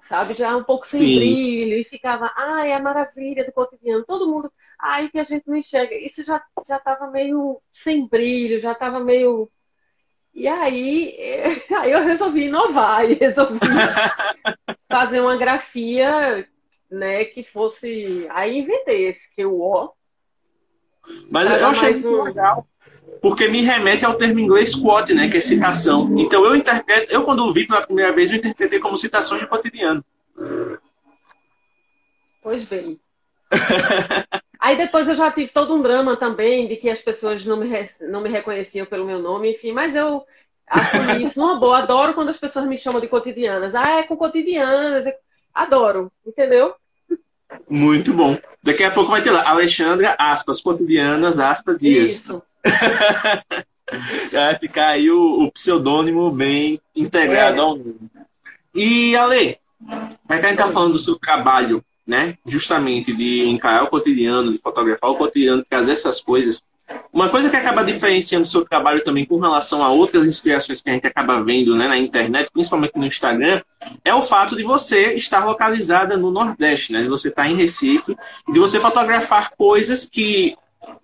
Sabe? 0.00 0.34
Já 0.34 0.56
um 0.56 0.64
pouco 0.64 0.86
sem 0.86 1.00
Sim. 1.00 1.16
brilho. 1.16 1.78
E 1.78 1.84
ficava, 1.84 2.32
ai, 2.36 2.70
é 2.70 2.74
a 2.74 2.82
maravilha 2.82 3.44
do 3.44 3.52
cotidiano. 3.52 4.04
Todo 4.04 4.28
mundo, 4.28 4.50
ai, 4.78 5.08
que 5.08 5.18
a 5.18 5.24
gente 5.24 5.46
não 5.46 5.56
enxerga. 5.56 5.94
Isso 5.94 6.24
já 6.24 6.42
já 6.66 6.76
estava 6.76 7.10
meio 7.10 7.60
sem 7.70 8.06
brilho, 8.06 8.60
já 8.60 8.72
estava 8.72 9.00
meio. 9.00 9.50
E 10.32 10.46
aí, 10.48 11.14
aí 11.78 11.92
eu 11.92 12.02
resolvi 12.02 12.44
inovar 12.44 13.10
e 13.10 13.14
resolvi 13.14 13.58
fazer 14.88 15.20
uma 15.20 15.36
grafia 15.36 16.48
né, 16.90 17.24
que 17.26 17.42
fosse. 17.42 18.26
Aí 18.30 18.58
inventei 18.58 19.08
esse 19.08 19.34
que 19.34 19.44
o 19.44 19.60
O. 19.60 19.92
Mas 21.30 21.50
eu 21.50 21.66
achei 21.68 22.06
um... 22.06 22.22
legal 22.22 22.66
porque 23.20 23.48
me 23.48 23.62
remete 23.62 24.04
ao 24.04 24.14
termo 24.14 24.38
inglês 24.38 24.74
quote, 24.74 25.14
né, 25.14 25.28
que 25.28 25.36
é 25.36 25.40
citação. 25.40 26.12
Então 26.18 26.44
eu 26.44 26.54
interpreto, 26.54 27.12
eu 27.12 27.24
quando 27.24 27.52
vi 27.52 27.66
pela 27.66 27.86
primeira 27.86 28.12
vez, 28.12 28.30
eu 28.30 28.36
interpretei 28.36 28.78
como 28.78 28.96
citação 28.96 29.38
de 29.38 29.46
cotidiano. 29.46 30.04
Pois 32.42 32.64
bem. 32.64 32.98
Aí 34.60 34.76
depois 34.76 35.06
eu 35.06 35.14
já 35.14 35.30
tive 35.30 35.52
todo 35.52 35.74
um 35.74 35.82
drama 35.82 36.16
também 36.16 36.66
de 36.66 36.76
que 36.76 36.90
as 36.90 37.00
pessoas 37.00 37.44
não 37.44 37.56
me, 37.56 37.68
não 38.08 38.20
me 38.20 38.28
reconheciam 38.28 38.86
pelo 38.86 39.06
meu 39.06 39.20
nome, 39.20 39.52
enfim, 39.52 39.72
mas 39.72 39.94
eu 39.94 40.24
assumi 40.68 41.22
isso 41.24 41.38
numa 41.38 41.58
boa. 41.58 41.78
Adoro 41.78 42.14
quando 42.14 42.30
as 42.30 42.36
pessoas 42.36 42.66
me 42.66 42.76
chamam 42.76 43.00
de 43.00 43.06
cotidianas. 43.06 43.74
Ah, 43.74 44.00
é 44.00 44.02
com 44.02 44.16
cotidianas. 44.16 45.04
Adoro, 45.54 46.10
entendeu? 46.26 46.74
Muito 47.68 48.12
bom. 48.12 48.36
Daqui 48.62 48.82
a 48.82 48.90
pouco 48.90 49.10
vai 49.10 49.22
ter 49.22 49.30
lá, 49.30 49.48
Alexandra, 49.48 50.16
aspas, 50.18 50.60
cotidianas, 50.60 51.38
aspas, 51.38 51.78
dias. 51.78 52.12
Isso. 52.12 52.42
vai 54.32 54.58
ficar 54.58 54.88
aí 54.88 55.10
o, 55.10 55.44
o 55.44 55.52
pseudônimo 55.52 56.30
bem 56.30 56.80
integrado 56.94 57.56
é. 57.56 57.60
ao 57.60 57.76
nome. 57.76 57.96
E, 58.74 59.16
Ale, 59.16 59.58
é 60.28 60.38
que 60.38 60.46
a 60.46 60.48
gente 60.48 60.58
tá 60.58 60.68
falando 60.68 60.92
do 60.92 60.98
seu 60.98 61.18
trabalho, 61.18 61.82
né? 62.06 62.36
Justamente 62.46 63.12
de 63.12 63.48
encarar 63.48 63.84
o 63.84 63.88
cotidiano, 63.88 64.52
de 64.52 64.58
fotografar 64.58 65.10
o 65.10 65.16
cotidiano, 65.16 65.62
de 65.62 65.68
fazer 65.68 65.92
essas 65.92 66.20
coisas. 66.20 66.62
Uma 67.12 67.28
coisa 67.28 67.50
que 67.50 67.56
acaba 67.56 67.84
diferenciando 67.84 68.44
o 68.44 68.50
seu 68.50 68.64
trabalho 68.64 69.04
também 69.04 69.24
com 69.24 69.38
relação 69.38 69.82
a 69.82 69.90
outras 69.90 70.24
inspirações 70.24 70.80
que 70.80 70.88
a 70.88 70.92
gente 70.94 71.06
acaba 71.06 71.42
vendo 71.42 71.76
né, 71.76 71.86
na 71.86 71.98
internet, 71.98 72.50
principalmente 72.50 72.96
no 72.96 73.04
Instagram, 73.04 73.60
é 74.02 74.14
o 74.14 74.22
fato 74.22 74.56
de 74.56 74.62
você 74.62 75.12
estar 75.12 75.44
localizada 75.44 76.16
no 76.16 76.30
Nordeste, 76.30 76.92
né? 76.92 77.02
De 77.02 77.08
você 77.08 77.28
estar 77.28 77.46
em 77.48 77.56
Recife 77.56 78.16
de 78.48 78.58
você 78.58 78.80
fotografar 78.80 79.50
coisas 79.56 80.06
que 80.06 80.56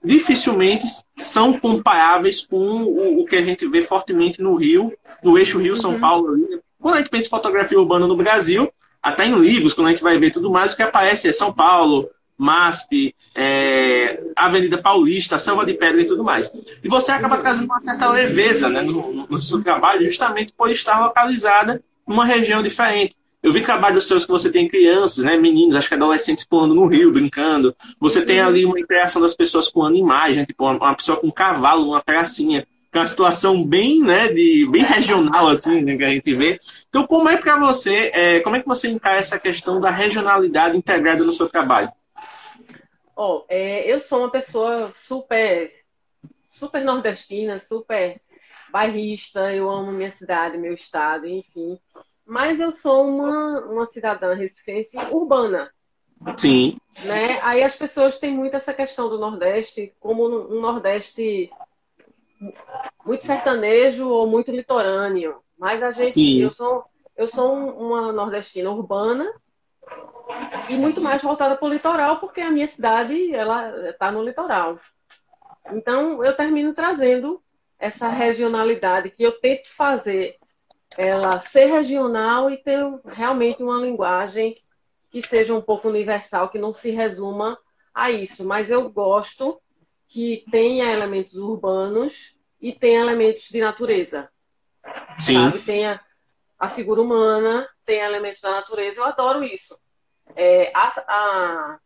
dificilmente 0.04 0.84
são 1.16 1.58
comparáveis 1.58 2.46
com 2.46 2.82
o, 2.82 3.24
que 3.24 3.36
a 3.36 3.42
gente 3.42 3.66
vê 3.66 3.82
fortemente 3.82 4.42
no 4.42 4.54
Rio, 4.54 4.92
no 5.22 5.38
eixo 5.38 5.58
Rio-São 5.58 5.92
uhum. 5.92 6.00
Paulo. 6.00 6.36
Né? 6.36 6.58
Quando 6.78 6.96
a 6.96 6.98
gente 6.98 7.10
pensa 7.10 7.26
em 7.26 7.30
fotografia 7.30 7.78
urbana 7.78 8.06
no 8.06 8.16
Brasil, 8.16 8.70
até 9.02 9.26
em 9.26 9.38
livros, 9.38 9.72
quando 9.72 9.88
a 9.88 9.90
gente 9.90 10.02
vai 10.02 10.18
ver 10.18 10.30
tudo 10.30 10.50
mais, 10.50 10.72
o 10.72 10.76
que 10.76 10.82
aparece 10.82 11.28
é 11.28 11.32
São 11.32 11.52
Paulo, 11.52 12.08
MASP, 12.36 13.14
é, 13.34 14.22
Avenida 14.36 14.78
Paulista, 14.78 15.38
Selva 15.38 15.64
de 15.64 15.74
Pedra 15.74 16.02
e 16.02 16.06
tudo 16.06 16.24
mais. 16.24 16.50
E 16.82 16.88
você 16.88 17.12
acaba 17.12 17.38
trazendo 17.38 17.66
uma 17.66 17.80
certa 17.80 18.10
leveza 18.10 18.68
né, 18.68 18.82
no, 18.82 19.26
no 19.26 19.38
seu 19.38 19.62
trabalho, 19.62 20.04
justamente 20.04 20.52
por 20.56 20.70
estar 20.70 21.00
localizada 21.00 21.82
numa 22.06 22.24
região 22.24 22.62
diferente. 22.62 23.16
Eu 23.44 23.52
vi 23.52 23.60
trabalhos 23.60 24.08
seus 24.08 24.24
que 24.24 24.30
você 24.30 24.50
tem 24.50 24.66
crianças, 24.66 25.22
né, 25.22 25.36
meninos, 25.36 25.76
acho 25.76 25.86
que 25.86 25.94
adolescentes 25.94 26.46
pulando 26.46 26.74
no 26.74 26.86
rio, 26.86 27.12
brincando. 27.12 27.76
Você 28.00 28.24
tem 28.24 28.40
ali 28.40 28.64
uma 28.64 28.80
interação 28.80 29.20
das 29.20 29.34
pessoas 29.34 29.68
com 29.68 29.84
animais, 29.84 30.34
né, 30.34 30.46
tipo 30.46 30.64
uma, 30.64 30.94
pessoa 30.94 31.20
com 31.20 31.26
um 31.26 31.30
cavalo, 31.30 31.90
uma 31.90 32.02
pracinha 32.02 32.66
é 32.90 32.98
uma 32.98 33.06
situação 33.06 33.62
bem, 33.62 34.00
né, 34.00 34.28
de, 34.28 34.66
bem 34.70 34.82
regional, 34.86 35.48
assim, 35.48 35.82
né, 35.82 35.96
que 35.96 36.04
a 36.04 36.08
gente 36.08 36.34
vê. 36.34 36.58
Então, 36.88 37.06
como 37.06 37.28
é 37.28 37.36
para 37.36 37.58
você, 37.58 38.10
é, 38.14 38.40
como 38.40 38.56
é 38.56 38.60
que 38.60 38.66
você 38.66 38.88
encara 38.88 39.18
essa 39.18 39.38
questão 39.38 39.78
da 39.78 39.90
regionalidade 39.90 40.76
integrada 40.76 41.22
no 41.22 41.32
seu 41.32 41.46
trabalho? 41.46 41.92
Oh, 43.14 43.44
é, 43.48 43.92
eu 43.92 44.00
sou 44.00 44.20
uma 44.20 44.30
pessoa 44.30 44.90
super, 44.90 45.70
super 46.48 46.82
nordestina, 46.82 47.58
super 47.58 48.20
bairrista, 48.72 49.52
eu 49.52 49.68
amo 49.68 49.92
minha 49.92 50.10
cidade, 50.10 50.56
meu 50.56 50.72
estado, 50.72 51.26
enfim. 51.26 51.78
Mas 52.26 52.60
eu 52.60 52.72
sou 52.72 53.06
uma, 53.06 53.60
uma 53.66 53.86
cidadã 53.86 54.34
recifense 54.34 54.96
urbana. 55.10 55.70
Sim. 56.38 56.78
Né? 57.04 57.38
Aí 57.42 57.62
as 57.62 57.76
pessoas 57.76 58.18
têm 58.18 58.32
muito 58.32 58.56
essa 58.56 58.72
questão 58.72 59.08
do 59.08 59.18
Nordeste 59.18 59.92
como 60.00 60.24
um 60.26 60.60
Nordeste 60.60 61.50
muito 63.04 63.26
sertanejo 63.26 64.08
ou 64.08 64.26
muito 64.26 64.50
litorâneo. 64.50 65.36
Mas 65.58 65.82
a 65.82 65.90
gente, 65.90 66.14
Sim. 66.14 66.42
eu 66.42 66.52
sou, 66.52 66.84
eu 67.16 67.28
sou 67.28 67.52
uma 67.52 68.12
nordestina 68.12 68.70
urbana 68.70 69.32
e 70.68 70.76
muito 70.76 71.00
mais 71.00 71.22
voltada 71.22 71.56
para 71.56 71.66
o 71.66 71.72
litoral, 71.72 72.18
porque 72.18 72.40
a 72.40 72.50
minha 72.50 72.66
cidade 72.66 73.34
ela 73.34 73.90
está 73.90 74.10
no 74.10 74.22
litoral. 74.22 74.78
Então 75.72 76.24
eu 76.24 76.34
termino 76.36 76.74
trazendo 76.74 77.42
essa 77.78 78.08
regionalidade 78.08 79.10
que 79.10 79.22
eu 79.22 79.32
tento 79.32 79.68
fazer 79.74 80.36
ela 80.96 81.40
ser 81.40 81.66
regional 81.66 82.50
e 82.50 82.56
ter 82.56 82.80
realmente 83.06 83.62
uma 83.62 83.80
linguagem 83.80 84.54
que 85.10 85.26
seja 85.26 85.54
um 85.54 85.62
pouco 85.62 85.88
universal, 85.88 86.48
que 86.48 86.58
não 86.58 86.72
se 86.72 86.90
resuma 86.90 87.58
a 87.94 88.10
isso. 88.10 88.44
Mas 88.44 88.70
eu 88.70 88.90
gosto 88.90 89.60
que 90.08 90.44
tenha 90.50 90.92
elementos 90.92 91.34
urbanos 91.34 92.34
e 92.60 92.72
tenha 92.72 93.00
elementos 93.00 93.48
de 93.48 93.60
natureza. 93.60 94.28
Sim. 95.18 95.34
Sabe? 95.34 95.60
Tenha 95.60 96.00
a 96.58 96.68
figura 96.68 97.00
humana, 97.00 97.68
tenha 97.84 98.06
elementos 98.06 98.40
da 98.40 98.50
natureza. 98.50 99.00
Eu 99.00 99.04
adoro 99.04 99.44
isso. 99.44 99.78
É, 100.34 100.72
a, 100.74 100.88
a, 101.06 101.78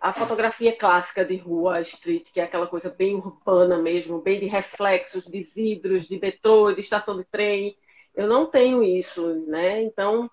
a, 0.00 0.12
fotografia 0.12 0.76
clássica 0.76 1.24
de 1.24 1.36
rua, 1.36 1.80
street, 1.80 2.30
que 2.30 2.40
é 2.40 2.44
aquela 2.44 2.66
coisa 2.66 2.90
bem 2.90 3.14
urbana 3.14 3.78
mesmo, 3.78 4.20
bem 4.20 4.38
de 4.38 4.46
reflexos, 4.46 5.24
de 5.24 5.42
vidros, 5.42 6.06
de 6.06 6.18
metrô, 6.18 6.72
de 6.72 6.80
estação 6.80 7.16
de 7.16 7.24
trem. 7.24 7.76
Eu 8.14 8.28
não 8.28 8.46
tenho 8.46 8.82
isso, 8.82 9.44
né? 9.46 9.82
Então, 9.82 10.30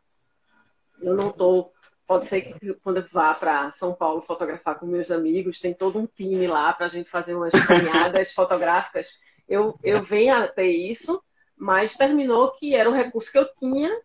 eu 1.01 1.15
não 1.15 1.29
estou 1.29 1.73
Pode 2.11 2.25
ser 2.25 2.41
que 2.41 2.73
quando 2.83 2.97
eu 2.97 3.05
vá 3.09 3.33
para 3.33 3.71
São 3.71 3.93
Paulo 3.93 4.21
fotografar 4.21 4.77
com 4.77 4.85
meus 4.85 5.09
amigos, 5.09 5.61
tem 5.61 5.73
todo 5.73 5.97
um 5.97 6.05
time 6.05 6.45
lá 6.45 6.73
para 6.73 6.87
a 6.87 6.89
gente 6.89 7.09
fazer 7.09 7.33
umas 7.33 7.53
caminhadas 7.65 8.33
fotográficas. 8.35 9.07
Eu, 9.47 9.79
eu 9.81 10.03
venho 10.03 10.35
a 10.35 10.45
ter 10.45 10.69
isso, 10.69 11.23
mas 11.55 11.95
terminou 11.95 12.51
que 12.51 12.75
era 12.75 12.89
o 12.89 12.93
recurso 12.93 13.31
que 13.31 13.37
eu 13.37 13.47
tinha. 13.53 13.97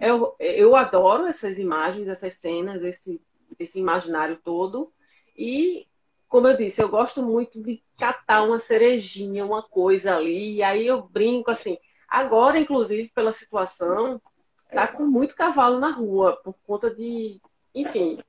Eu, 0.00 0.34
eu 0.40 0.74
adoro 0.74 1.26
essas 1.26 1.56
imagens, 1.56 2.08
essas 2.08 2.34
cenas, 2.34 2.82
esse, 2.82 3.22
esse 3.56 3.78
imaginário 3.78 4.36
todo. 4.42 4.92
E, 5.38 5.86
como 6.26 6.48
eu 6.48 6.56
disse, 6.56 6.82
eu 6.82 6.88
gosto 6.88 7.22
muito 7.22 7.62
de 7.62 7.80
catar 7.96 8.42
uma 8.42 8.58
cerejinha, 8.58 9.46
uma 9.46 9.62
coisa 9.62 10.16
ali. 10.16 10.56
E 10.56 10.62
aí 10.64 10.84
eu 10.84 11.02
brinco 11.02 11.52
assim. 11.52 11.78
Agora, 12.14 12.60
inclusive, 12.60 13.10
pela 13.12 13.32
situação, 13.32 14.22
tá 14.70 14.86
com 14.86 15.04
muito 15.04 15.34
cavalo 15.34 15.80
na 15.80 15.90
rua, 15.90 16.40
por 16.44 16.54
conta 16.64 16.88
de, 16.88 17.40
enfim, 17.74 18.20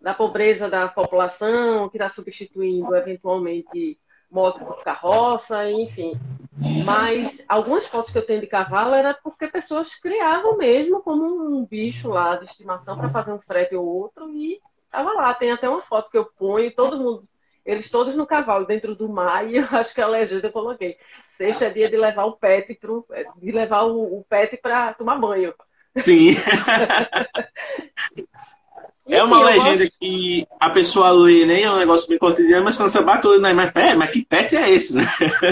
da 0.00 0.14
pobreza 0.14 0.66
da 0.66 0.88
população, 0.88 1.90
que 1.90 1.98
está 1.98 2.08
substituindo 2.08 2.96
eventualmente 2.96 4.00
moto 4.30 4.64
por 4.64 4.82
carroça, 4.82 5.70
enfim. 5.70 6.18
Mas 6.86 7.44
algumas 7.46 7.86
fotos 7.86 8.10
que 8.10 8.16
eu 8.16 8.24
tenho 8.24 8.40
de 8.40 8.46
cavalo 8.46 8.94
era 8.94 9.12
porque 9.12 9.46
pessoas 9.46 9.94
criavam 9.94 10.56
mesmo 10.56 11.02
como 11.02 11.24
um 11.54 11.66
bicho 11.66 12.08
lá 12.08 12.36
de 12.36 12.46
estimação 12.46 12.96
para 12.96 13.10
fazer 13.10 13.34
um 13.34 13.40
frete 13.42 13.76
ou 13.76 13.84
outro 13.84 14.30
e 14.30 14.58
tava 14.90 15.12
lá. 15.12 15.34
Tem 15.34 15.52
até 15.52 15.68
uma 15.68 15.82
foto 15.82 16.10
que 16.10 16.16
eu 16.16 16.24
ponho, 16.24 16.74
todo 16.74 16.96
mundo, 16.96 17.24
eles 17.68 17.90
todos 17.90 18.16
no 18.16 18.26
cavalo 18.26 18.64
dentro 18.64 18.94
do 18.94 19.06
mar 19.10 19.46
e 19.46 19.56
eu 19.58 19.66
acho 19.72 19.94
que 19.94 20.00
a 20.00 20.08
legenda 20.08 20.46
eu 20.46 20.52
coloquei. 20.52 20.96
Sexta 21.26 21.66
é 21.66 21.70
dia 21.70 21.90
de 21.90 21.98
levar 21.98 22.24
o 22.24 22.32
pet 22.32 22.74
pro, 22.74 23.06
de 23.36 23.52
levar 23.52 23.82
o, 23.82 24.18
o 24.18 24.24
pet 24.24 24.56
para 24.56 24.94
tomar 24.94 25.18
banho. 25.18 25.52
Sim. 25.98 26.34
É 29.10 29.22
uma 29.22 29.42
legenda 29.42 29.84
gosto... 29.84 29.98
que 29.98 30.46
a 30.60 30.68
pessoa 30.68 31.10
lê, 31.10 31.46
nem 31.46 31.62
é 31.62 31.70
um 31.70 31.78
negócio 31.78 32.06
bem 32.10 32.18
cotidiano, 32.18 32.62
mas 32.62 32.76
quando 32.76 32.90
você 32.90 33.00
bate 33.00 33.26
o 33.26 33.30
olho 33.30 33.40
na 33.40 33.52
imagem, 33.52 33.72
é, 33.74 33.94
mas 33.94 34.10
que 34.10 34.22
pet 34.22 34.54
é 34.54 34.68
esse, 34.68 34.94
né? 34.94 35.04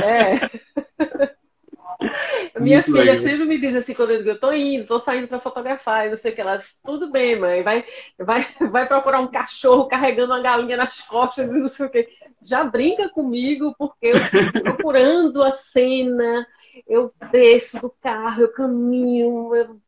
É. 0.05 1.37
Minha 2.58 2.78
Muito 2.78 2.92
filha 2.92 3.12
legal. 3.12 3.22
sempre 3.22 3.44
me 3.44 3.58
diz 3.58 3.74
assim, 3.74 3.92
quando 3.92 4.12
eu 4.12 4.18
digo, 4.18 4.30
eu 4.30 4.40
tô 4.40 4.52
indo, 4.52 4.86
tô 4.86 4.98
saindo 4.98 5.28
para 5.28 5.40
fotografar, 5.40 6.06
e 6.06 6.10
não 6.10 6.16
sei 6.16 6.32
o 6.32 6.34
que, 6.34 6.40
ela 6.40 6.62
tudo 6.84 7.10
bem, 7.10 7.38
mãe, 7.38 7.62
vai, 7.62 7.84
vai, 8.18 8.46
vai 8.70 8.86
procurar 8.88 9.20
um 9.20 9.30
cachorro 9.30 9.88
carregando 9.88 10.32
uma 10.32 10.40
galinha 10.40 10.76
nas 10.76 11.00
costas 11.02 11.46
e 11.46 11.52
não 11.52 11.68
sei 11.68 11.86
o 11.86 11.90
que. 11.90 12.08
Já 12.42 12.64
brinca 12.64 13.08
comigo, 13.10 13.74
porque 13.78 14.06
eu 14.06 14.14
tô 14.14 14.62
procurando 14.62 15.42
a 15.42 15.52
cena, 15.52 16.46
eu 16.86 17.12
desço 17.30 17.78
do 17.78 17.90
carro, 18.00 18.42
eu 18.42 18.52
caminho, 18.52 19.54
eu 19.54 19.80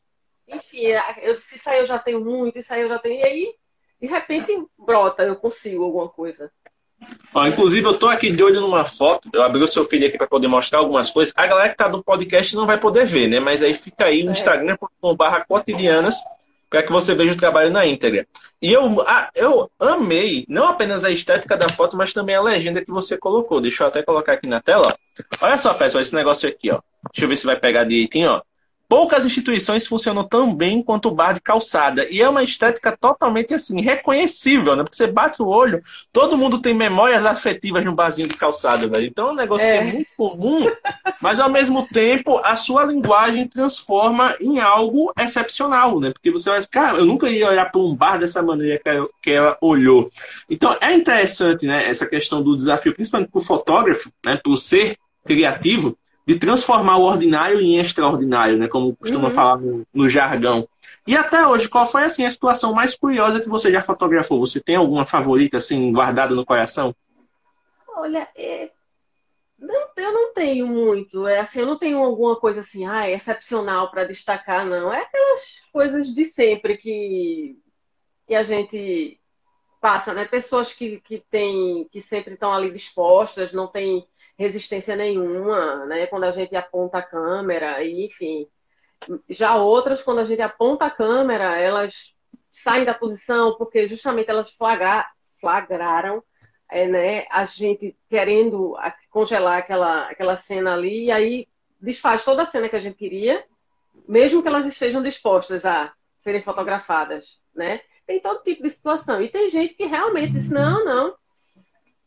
enfim, 0.48 0.87
eu, 1.20 1.38
se 1.40 1.59
sair 1.59 1.81
eu 1.81 1.87
já 1.87 1.98
tenho 1.98 2.24
muito, 2.24 2.59
isso 2.59 2.72
aí 2.72 2.81
eu 2.81 2.88
já 2.88 2.98
tenho. 2.98 3.20
E 3.20 3.24
aí, 3.24 3.54
de 4.00 4.07
repente, 4.07 4.66
brota, 4.78 5.22
eu 5.22 5.37
consigo 5.37 5.85
alguma 5.85 6.09
coisa. 6.09 6.50
Ó, 7.35 7.47
inclusive, 7.47 7.87
eu 7.87 7.95
tô 7.95 8.09
aqui 8.09 8.31
de 8.31 8.43
olho 8.43 8.61
numa 8.61 8.85
foto. 8.85 9.29
Eu 9.33 9.43
abri 9.43 9.63
o 9.63 9.69
seu 9.69 9.85
filho 9.85 10.07
aqui 10.07 10.19
para 10.19 10.27
poder 10.27 10.49
mostrar 10.49 10.79
algumas 10.79 11.11
coisas. 11.11 11.33
A 11.37 11.47
galera 11.47 11.69
que 11.69 11.77
tá 11.77 11.89
no 11.89 12.03
podcast 12.03 12.55
não 12.57 12.67
vai 12.67 12.79
poder 12.79 13.07
ver, 13.07 13.29
né? 13.29 13.39
Mas 13.39 13.63
aí 13.63 13.75
fica 13.75 14.07
aí 14.07 14.23
no 14.23 14.31
é. 14.31 14.33
Instagram.com.br 14.33 15.41
cotidianas 15.47 16.17
para 16.71 16.83
que 16.83 16.93
você 16.93 17.15
veja 17.15 17.33
o 17.33 17.37
trabalho 17.37 17.71
na 17.71 17.87
íntegra. 17.87 18.27
E 18.61 18.73
eu, 18.73 19.01
ah, 19.03 19.31
eu 19.35 19.71
amei 19.79 20.45
não 20.49 20.69
apenas 20.69 21.05
a 21.05 21.11
estética 21.11 21.57
da 21.57 21.69
foto, 21.69 21.97
mas 21.97 22.13
também 22.13 22.35
a 22.35 22.43
legenda 22.43 22.85
que 22.85 22.91
você 22.91 23.17
colocou. 23.17 23.61
Deixa 23.61 23.85
eu 23.85 23.89
até 23.89 24.03
colocar 24.03 24.33
aqui 24.33 24.47
na 24.47 24.61
tela. 24.61 24.89
Ó. 24.89 25.47
Olha 25.47 25.57
só, 25.57 25.73
pessoal, 25.73 26.03
esse 26.03 26.15
negócio 26.15 26.49
aqui, 26.49 26.71
ó. 26.71 26.81
Deixa 27.13 27.25
eu 27.25 27.29
ver 27.29 27.37
se 27.37 27.47
vai 27.47 27.57
pegar 27.57 27.85
direitinho, 27.85 28.33
ó. 28.33 28.43
Poucas 28.88 29.27
instituições 29.27 29.87
funcionam 29.87 30.27
tão 30.27 30.55
bem 30.55 30.83
quanto 30.83 31.09
o 31.09 31.14
bar 31.14 31.35
de 31.35 31.40
calçada. 31.40 32.07
E 32.11 32.22
é 32.22 32.29
uma 32.29 32.42
estética 32.42 32.96
totalmente 32.96 33.53
assim, 33.53 33.83
reconhecível, 33.83 34.74
né? 34.74 34.83
Porque 34.83 34.96
você 34.96 35.07
bate 35.07 35.42
o 35.42 35.46
olho, 35.46 35.83
todo 36.11 36.38
mundo 36.38 36.59
tem 36.59 36.72
memórias 36.72 37.27
afetivas 37.27 37.85
no 37.85 37.94
barzinho 37.94 38.29
de 38.29 38.37
calçada, 38.38 38.88
velho. 38.88 39.05
Então 39.05 39.29
é 39.29 39.33
um 39.33 39.37
negócio 39.37 39.68
é. 39.68 39.83
que 39.83 39.88
é 39.88 39.92
muito 39.92 40.09
comum, 40.16 40.70
mas 41.20 41.38
ao 41.38 41.51
mesmo 41.51 41.87
tempo 41.88 42.38
a 42.42 42.57
sua 42.57 42.85
linguagem 42.85 43.46
transforma 43.46 44.35
em 44.40 44.59
algo 44.59 45.12
excepcional, 45.20 46.01
né? 46.01 46.11
Porque 46.11 46.31
você 46.31 46.48
vai, 46.48 46.66
cara, 46.66 46.96
eu 46.96 47.05
nunca 47.05 47.29
ia 47.29 47.48
olhar 47.48 47.70
para 47.70 47.81
um 47.83 47.94
bar 47.94 48.18
dessa 48.18 48.42
maneira 48.42 48.81
que 49.22 49.31
ela 49.31 49.59
olhou. 49.61 50.11
Então 50.48 50.74
é 50.81 50.94
interessante, 50.94 51.66
né? 51.66 51.87
Essa 51.87 52.07
questão 52.07 52.42
do 52.42 52.57
desafio, 52.57 52.94
principalmente 52.94 53.31
para 53.31 53.38
o 53.38 53.44
fotógrafo, 53.44 54.11
né? 54.24 54.40
Por 54.42 54.57
ser 54.57 54.96
criativo 55.27 55.94
de 56.29 56.38
transformar 56.38 56.99
o 56.99 57.05
ordinário 57.05 57.59
em 57.59 57.79
extraordinário, 57.79 58.59
né? 58.59 58.69
Como 58.69 58.95
costuma 58.95 59.29
uhum. 59.29 59.35
falar 59.35 59.57
no, 59.57 59.87
no, 59.95 60.07
jargão. 60.11 60.69
E 61.07 61.17
até 61.17 61.47
hoje, 61.47 61.71
qual 61.71 61.87
foi 61.87 62.05
assim 62.05 62.27
a 62.27 62.31
situação 62.31 62.75
mais 62.75 62.95
curiosa 62.95 63.41
que 63.41 63.49
você 63.49 63.73
já 63.73 63.81
fotografou? 63.81 64.38
Você 64.38 64.61
tem 64.61 64.77
alguma 64.77 65.07
favorita 65.07 65.57
assim 65.57 65.91
guardada 65.91 66.35
no 66.35 66.45
coração? 66.45 66.95
Olha, 67.97 68.29
é... 68.37 68.71
não, 69.59 69.88
eu 69.97 70.12
não 70.12 70.35
tenho 70.35 70.67
muito. 70.67 71.27
É 71.27 71.41
assim, 71.41 71.61
eu 71.61 71.67
não 71.67 71.79
tenho 71.79 71.97
alguma 71.97 72.37
coisa 72.37 72.61
assim, 72.61 72.87
ah, 72.87 73.09
excepcional 73.09 73.91
para 73.91 74.05
destacar, 74.05 74.67
não. 74.67 74.93
É 74.93 75.01
aquelas 75.01 75.62
coisas 75.73 76.14
de 76.14 76.27
sempre 76.27 76.77
que, 76.77 77.59
que 78.27 78.35
a 78.35 78.43
gente 78.43 79.19
passa, 79.81 80.12
né? 80.12 80.27
Pessoas 80.27 80.75
que, 80.75 81.01
que, 81.01 81.25
tem, 81.31 81.88
que 81.91 82.03
sempre 82.03 82.35
estão 82.35 82.53
ali 82.53 82.71
dispostas, 82.71 83.55
não 83.55 83.67
tem 83.67 84.07
resistência 84.38 84.94
nenhuma, 84.94 85.85
né? 85.87 86.07
Quando 86.07 86.24
a 86.24 86.31
gente 86.31 86.55
aponta 86.55 86.98
a 86.98 87.03
câmera, 87.03 87.85
enfim. 87.85 88.46
Já 89.29 89.57
outras, 89.57 90.03
quando 90.03 90.20
a 90.20 90.24
gente 90.24 90.40
aponta 90.40 90.87
a 90.87 90.90
câmera, 90.90 91.59
elas 91.59 92.14
saem 92.51 92.85
da 92.85 92.94
posição 92.94 93.57
porque 93.57 93.87
justamente 93.87 94.31
elas 94.31 94.51
flagra, 94.51 95.07
flagraram 95.40 96.22
é, 96.70 96.87
né, 96.87 97.27
a 97.31 97.44
gente 97.44 97.96
querendo 98.09 98.77
congelar 99.11 99.59
aquela, 99.59 100.09
aquela 100.09 100.37
cena 100.37 100.74
ali, 100.74 101.07
e 101.07 101.11
aí 101.11 101.48
desfaz 101.81 102.24
toda 102.24 102.42
a 102.42 102.46
cena 102.46 102.68
que 102.68 102.77
a 102.77 102.81
gente 102.81 102.96
queria, 102.96 103.44
mesmo 104.07 104.42
que 104.42 104.48
elas 104.48 104.66
estejam 104.66 105.03
dispostas 105.03 105.64
a 105.64 105.92
serem 106.18 106.42
fotografadas, 106.42 107.40
né? 107.55 107.81
Tem 108.07 108.20
todo 108.20 108.42
tipo 108.42 108.62
de 108.62 108.70
situação. 108.70 109.22
E 109.22 109.29
tem 109.29 109.48
gente 109.51 109.74
que 109.74 109.85
realmente 109.85 110.33
diz, 110.33 110.48
não, 110.51 110.85
não. 110.85 111.14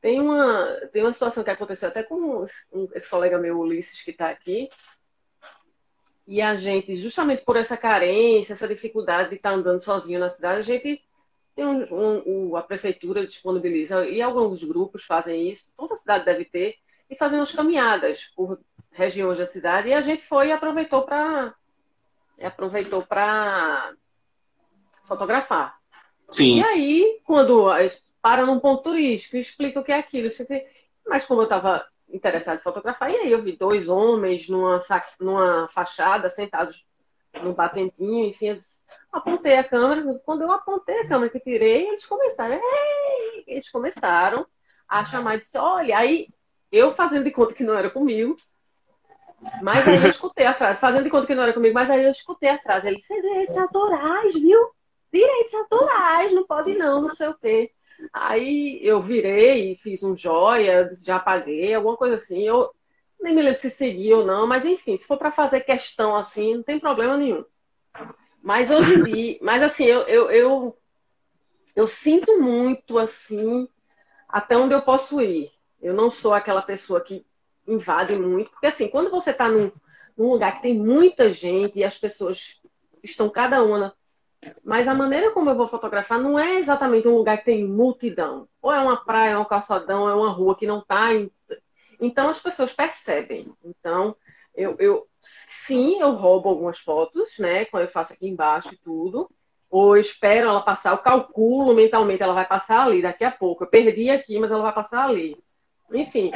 Tem 0.01 0.19
uma, 0.19 0.65
tem 0.91 1.03
uma 1.03 1.13
situação 1.13 1.43
que 1.43 1.49
aconteceu 1.51 1.89
até 1.89 2.01
com 2.01 2.45
esse 2.93 3.07
colega 3.07 3.37
meu, 3.37 3.59
Ulisses, 3.59 4.01
que 4.01 4.11
está 4.11 4.29
aqui, 4.29 4.67
e 6.27 6.41
a 6.41 6.55
gente, 6.55 6.95
justamente 6.95 7.43
por 7.43 7.55
essa 7.55 7.77
carência, 7.77 8.53
essa 8.53 8.67
dificuldade 8.67 9.29
de 9.29 9.35
estar 9.35 9.51
tá 9.51 9.55
andando 9.55 9.79
sozinho 9.79 10.19
na 10.19 10.29
cidade, 10.29 10.59
a 10.59 10.63
gente 10.63 11.03
tem 11.55 11.65
um, 11.65 12.23
um, 12.25 12.55
a 12.55 12.63
prefeitura 12.63 13.25
disponibiliza, 13.25 14.07
e 14.07 14.21
alguns 14.21 14.63
grupos 14.63 15.03
fazem 15.03 15.49
isso, 15.49 15.71
toda 15.77 15.93
a 15.93 15.97
cidade 15.97 16.25
deve 16.25 16.45
ter, 16.45 16.77
e 17.09 17.15
fazem 17.15 17.37
umas 17.37 17.51
caminhadas 17.51 18.31
por 18.35 18.59
regiões 18.91 19.37
da 19.37 19.45
cidade, 19.45 19.89
e 19.89 19.93
a 19.93 20.01
gente 20.01 20.23
foi 20.23 20.47
e 20.47 20.51
aproveitou 20.51 21.03
para 21.03 21.53
aproveitou 22.41 23.03
para 23.03 23.93
fotografar. 25.05 25.77
Sim. 26.31 26.59
E 26.59 26.63
aí, 26.63 27.19
quando 27.23 27.69
para 28.21 28.45
num 28.45 28.59
ponto 28.59 28.83
turístico, 28.83 29.37
explica 29.37 29.79
o 29.79 29.83
que 29.83 29.91
é 29.91 29.97
aquilo. 29.97 30.29
Mas 31.07 31.25
como 31.25 31.41
eu 31.41 31.45
estava 31.45 31.85
interessado 32.09 32.59
em 32.59 32.63
fotografar, 32.63 33.11
e 33.11 33.17
aí 33.17 33.31
eu 33.31 33.41
vi 33.41 33.55
dois 33.55 33.87
homens 33.87 34.47
numa, 34.47 34.79
numa 35.19 35.67
fachada, 35.69 36.29
sentados 36.29 36.85
no 37.41 37.53
batentinho, 37.53 38.27
enfim, 38.27 38.47
eu 38.47 38.59
apontei 39.11 39.57
a 39.57 39.63
câmera. 39.63 40.21
Quando 40.25 40.41
eu 40.41 40.51
apontei 40.51 40.99
a 40.99 41.07
câmera 41.07 41.31
que 41.31 41.39
tirei, 41.39 41.87
eles 41.87 42.05
começaram, 42.05 42.55
Ei! 42.55 43.43
eles 43.47 43.69
começaram 43.69 44.45
a 44.87 45.05
chamar 45.05 45.35
e 45.35 45.39
disse, 45.39 45.57
olha, 45.57 45.97
aí 45.97 46.27
eu 46.71 46.93
fazendo 46.93 47.23
de 47.23 47.31
conta 47.31 47.53
que 47.53 47.63
não 47.63 47.73
era 47.73 47.89
comigo, 47.89 48.35
mas 49.61 49.87
aí 49.87 50.03
eu 50.03 50.09
escutei 50.09 50.45
a 50.45 50.53
frase, 50.53 50.79
fazendo 50.79 51.03
de 51.03 51.09
conta 51.09 51.25
que 51.25 51.35
não 51.35 51.43
era 51.43 51.53
comigo, 51.53 51.73
mas 51.73 51.89
aí 51.89 52.03
eu 52.03 52.11
escutei 52.11 52.49
a 52.49 52.59
frase, 52.59 52.87
ele 52.87 52.97
disse, 52.97 53.13
direitos 53.21 53.57
autorais, 53.57 54.33
viu? 54.33 54.69
Direitos 55.11 55.53
autorais, 55.53 56.31
não 56.33 56.45
pode 56.45 56.73
não, 56.75 57.01
não 57.01 57.09
sei 57.09 57.27
o 57.29 57.33
quê. 57.33 57.71
Aí 58.11 58.79
eu 58.81 59.01
virei 59.01 59.71
e 59.71 59.75
fiz 59.75 60.03
um 60.03 60.15
joia, 60.15 60.89
já 61.03 61.19
paguei, 61.19 61.73
alguma 61.73 61.97
coisa 61.97 62.15
assim. 62.15 62.41
Eu 62.41 62.71
nem 63.21 63.35
me 63.35 63.41
lembro 63.41 63.59
se 63.59 63.69
segui 63.69 64.13
ou 64.13 64.25
não, 64.25 64.47
mas 64.47 64.65
enfim, 64.65 64.97
se 64.97 65.05
for 65.05 65.17
para 65.17 65.31
fazer 65.31 65.61
questão 65.61 66.15
assim, 66.15 66.55
não 66.55 66.63
tem 66.63 66.79
problema 66.79 67.15
nenhum. 67.17 67.45
Mas 68.41 68.71
hoje 68.71 68.93
em 68.93 69.03
dia, 69.03 69.37
mas 69.41 69.61
assim, 69.61 69.85
eu, 69.85 70.01
eu, 70.01 70.31
eu, 70.31 70.77
eu 71.75 71.87
sinto 71.87 72.39
muito 72.39 72.97
assim, 72.97 73.67
até 74.27 74.57
onde 74.57 74.73
eu 74.73 74.81
posso 74.81 75.21
ir. 75.21 75.51
Eu 75.81 75.93
não 75.93 76.09
sou 76.09 76.33
aquela 76.33 76.61
pessoa 76.61 77.01
que 77.01 77.25
invade 77.67 78.15
muito, 78.15 78.49
porque 78.51 78.67
assim, 78.67 78.87
quando 78.87 79.11
você 79.11 79.31
está 79.31 79.47
num, 79.47 79.71
num 80.17 80.31
lugar 80.31 80.55
que 80.55 80.63
tem 80.63 80.75
muita 80.75 81.29
gente 81.29 81.77
e 81.77 81.83
as 81.83 81.97
pessoas 81.97 82.59
estão 83.03 83.29
cada 83.29 83.63
uma 83.63 83.95
mas 84.63 84.87
a 84.87 84.93
maneira 84.93 85.31
como 85.31 85.49
eu 85.49 85.55
vou 85.55 85.67
fotografar 85.67 86.19
não 86.19 86.37
é 86.37 86.55
exatamente 86.57 87.07
um 87.07 87.15
lugar 87.15 87.37
que 87.37 87.45
tem 87.45 87.67
multidão. 87.67 88.47
Ou 88.61 88.71
é 88.71 88.79
uma 88.79 88.97
praia, 88.97 89.31
é 89.31 89.37
um 89.37 89.45
calçadão, 89.45 90.09
é 90.09 90.15
uma 90.15 90.29
rua 90.29 90.55
que 90.55 90.65
não 90.65 90.79
está. 90.79 91.13
Em... 91.13 91.31
Então 91.99 92.29
as 92.29 92.39
pessoas 92.39 92.73
percebem. 92.73 93.51
Então, 93.63 94.15
eu, 94.55 94.75
eu 94.79 95.07
sim, 95.21 95.99
eu 95.99 96.11
roubo 96.13 96.49
algumas 96.49 96.79
fotos, 96.79 97.37
né? 97.37 97.65
Quando 97.65 97.83
eu 97.83 97.89
faço 97.89 98.13
aqui 98.13 98.27
embaixo 98.27 98.73
e 98.73 98.77
tudo. 98.77 99.29
Ou 99.69 99.95
espero 99.95 100.49
ela 100.49 100.61
passar, 100.61 100.91
eu 100.91 100.97
calculo 100.97 101.73
mentalmente, 101.73 102.21
ela 102.21 102.33
vai 102.33 102.45
passar 102.45 102.85
ali 102.85 103.01
daqui 103.01 103.23
a 103.23 103.31
pouco. 103.31 103.63
Eu 103.63 103.67
perdi 103.67 104.09
aqui, 104.09 104.37
mas 104.37 104.51
ela 104.51 104.63
vai 104.63 104.73
passar 104.73 105.05
ali. 105.05 105.37
Enfim. 105.93 106.31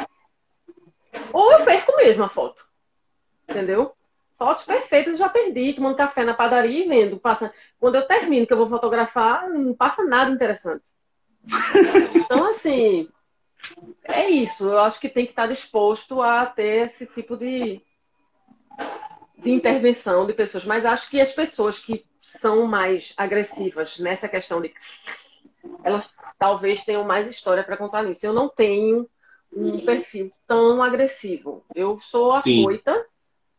Ou 1.33 1.51
eu 1.51 1.65
perco 1.65 1.95
mesmo 1.97 2.23
a 2.23 2.29
foto. 2.29 2.65
Entendeu? 3.49 3.93
Fotos 4.37 4.65
perfeitas 4.65 5.17
já 5.17 5.29
perdi, 5.29 5.73
tomando 5.73 5.95
café 5.95 6.23
na 6.23 6.33
padaria 6.33 6.85
e 6.85 6.87
vendo. 6.87 7.17
Passa... 7.17 7.53
Quando 7.79 7.95
eu 7.95 8.07
termino, 8.07 8.45
que 8.45 8.51
eu 8.51 8.57
vou 8.57 8.67
fotografar, 8.67 9.49
não 9.49 9.73
passa 9.73 10.03
nada 10.03 10.31
interessante. 10.31 10.83
Então, 12.15 12.49
assim, 12.49 13.07
é 14.03 14.27
isso. 14.29 14.65
Eu 14.65 14.79
acho 14.79 14.99
que 14.99 15.07
tem 15.07 15.25
que 15.25 15.31
estar 15.31 15.47
disposto 15.47 16.21
a 16.21 16.45
ter 16.45 16.85
esse 16.85 17.05
tipo 17.05 17.37
de, 17.37 17.79
de 19.37 19.51
intervenção 19.51 20.25
de 20.25 20.33
pessoas. 20.33 20.65
Mas 20.65 20.85
acho 20.85 21.07
que 21.07 21.21
as 21.21 21.31
pessoas 21.31 21.77
que 21.77 22.03
são 22.19 22.65
mais 22.65 23.13
agressivas 23.15 23.99
nessa 23.99 24.27
questão 24.27 24.59
de. 24.59 24.73
Elas 25.83 26.15
talvez 26.39 26.83
tenham 26.83 27.03
mais 27.03 27.27
história 27.27 27.63
para 27.63 27.77
contar 27.77 28.03
nisso. 28.03 28.25
Eu 28.25 28.33
não 28.33 28.49
tenho 28.49 29.07
um 29.55 29.79
perfil 29.85 30.31
tão 30.47 30.81
agressivo. 30.81 31.63
Eu 31.73 31.99
sou 31.99 32.33
afoita 32.33 33.05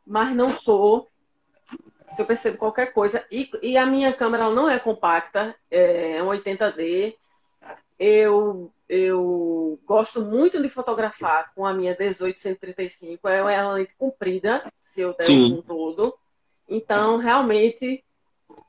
mas 0.07 0.35
não 0.35 0.57
sou. 0.57 1.09
Se 2.15 2.23
eu 2.23 2.27
percebo 2.27 2.57
qualquer 2.57 2.93
coisa. 2.93 3.25
E, 3.31 3.51
e 3.63 3.77
a 3.77 3.85
minha 3.85 4.13
câmera 4.13 4.49
não 4.51 4.71
é 4.71 4.79
compacta, 4.79 5.55
é 5.71 6.23
um 6.23 6.29
80D. 6.29 7.15
Eu, 7.99 8.71
eu 8.89 9.79
gosto 9.85 10.23
muito 10.23 10.63
de 10.63 10.69
fotografar 10.69 11.53
com 11.55 11.67
a 11.67 11.75
minha 11.75 11.97
1835. 11.99 13.29
É 13.29 13.43
uma 13.43 13.73
lente 13.73 13.95
comprida, 13.99 14.63
se 14.81 15.01
eu 15.01 15.15
der 15.15 15.31
um 15.31 15.63
todo. 15.63 16.15
Então, 16.69 17.19
realmente, 17.19 18.05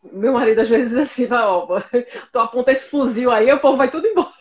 meu 0.03 0.33
marido 0.33 0.61
às 0.61 0.69
vezes 0.69 0.97
assim, 0.97 1.25
vai, 1.25 1.43
ó, 1.43 1.65
tu 2.31 2.39
aponta 2.39 2.71
esse 2.71 2.89
fuzil 2.89 3.31
aí, 3.31 3.51
o 3.51 3.59
povo 3.59 3.77
vai 3.77 3.89
tudo 3.89 4.07
embora. 4.07 4.33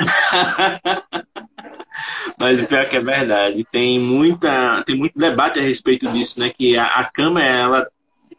Mas 2.38 2.60
o 2.60 2.66
pior 2.66 2.80
é 2.80 2.84
que 2.86 2.96
é 2.96 3.00
verdade. 3.00 3.66
Tem 3.70 3.98
muita, 3.98 4.82
tem 4.84 4.96
muito 4.96 5.18
debate 5.18 5.58
a 5.58 5.62
respeito 5.62 6.08
disso, 6.08 6.40
né? 6.40 6.50
Que 6.50 6.76
a, 6.76 6.84
a 6.84 7.04
câmera, 7.04 7.46
ela 7.46 7.86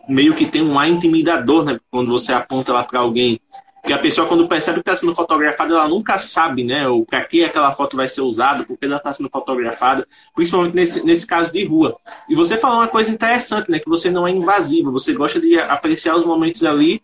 meio 0.07 0.33
que 0.33 0.45
tem 0.45 0.63
um 0.63 0.79
ar 0.79 0.89
intimidador, 0.89 1.63
né? 1.63 1.79
Quando 1.89 2.11
você 2.11 2.33
aponta 2.33 2.73
lá 2.73 2.83
para 2.83 2.99
alguém. 2.99 3.39
Porque 3.81 3.93
a 3.93 3.97
pessoa, 3.97 4.27
quando 4.27 4.47
percebe 4.47 4.75
que 4.75 4.81
está 4.81 4.95
sendo 4.95 5.15
fotografada, 5.15 5.73
ela 5.73 5.87
nunca 5.87 6.19
sabe, 6.19 6.63
né? 6.63 6.87
O 6.87 7.03
para 7.03 7.23
que 7.25 7.43
aquela 7.43 7.71
foto 7.71 7.97
vai 7.97 8.07
ser 8.07 8.21
usada, 8.21 8.63
porque 8.63 8.85
ela 8.85 8.97
está 8.97 9.11
sendo 9.11 9.29
fotografada, 9.29 10.07
principalmente 10.35 10.75
nesse, 10.75 11.03
nesse 11.03 11.25
caso 11.25 11.51
de 11.51 11.65
rua. 11.65 11.97
E 12.29 12.35
você 12.35 12.57
falou 12.57 12.77
uma 12.77 12.87
coisa 12.87 13.11
interessante, 13.11 13.71
né? 13.71 13.79
Que 13.79 13.89
você 13.89 14.11
não 14.11 14.27
é 14.27 14.31
invasivo, 14.31 14.91
você 14.91 15.13
gosta 15.13 15.39
de 15.39 15.59
apreciar 15.59 16.15
os 16.15 16.25
momentos 16.25 16.63
ali 16.63 17.01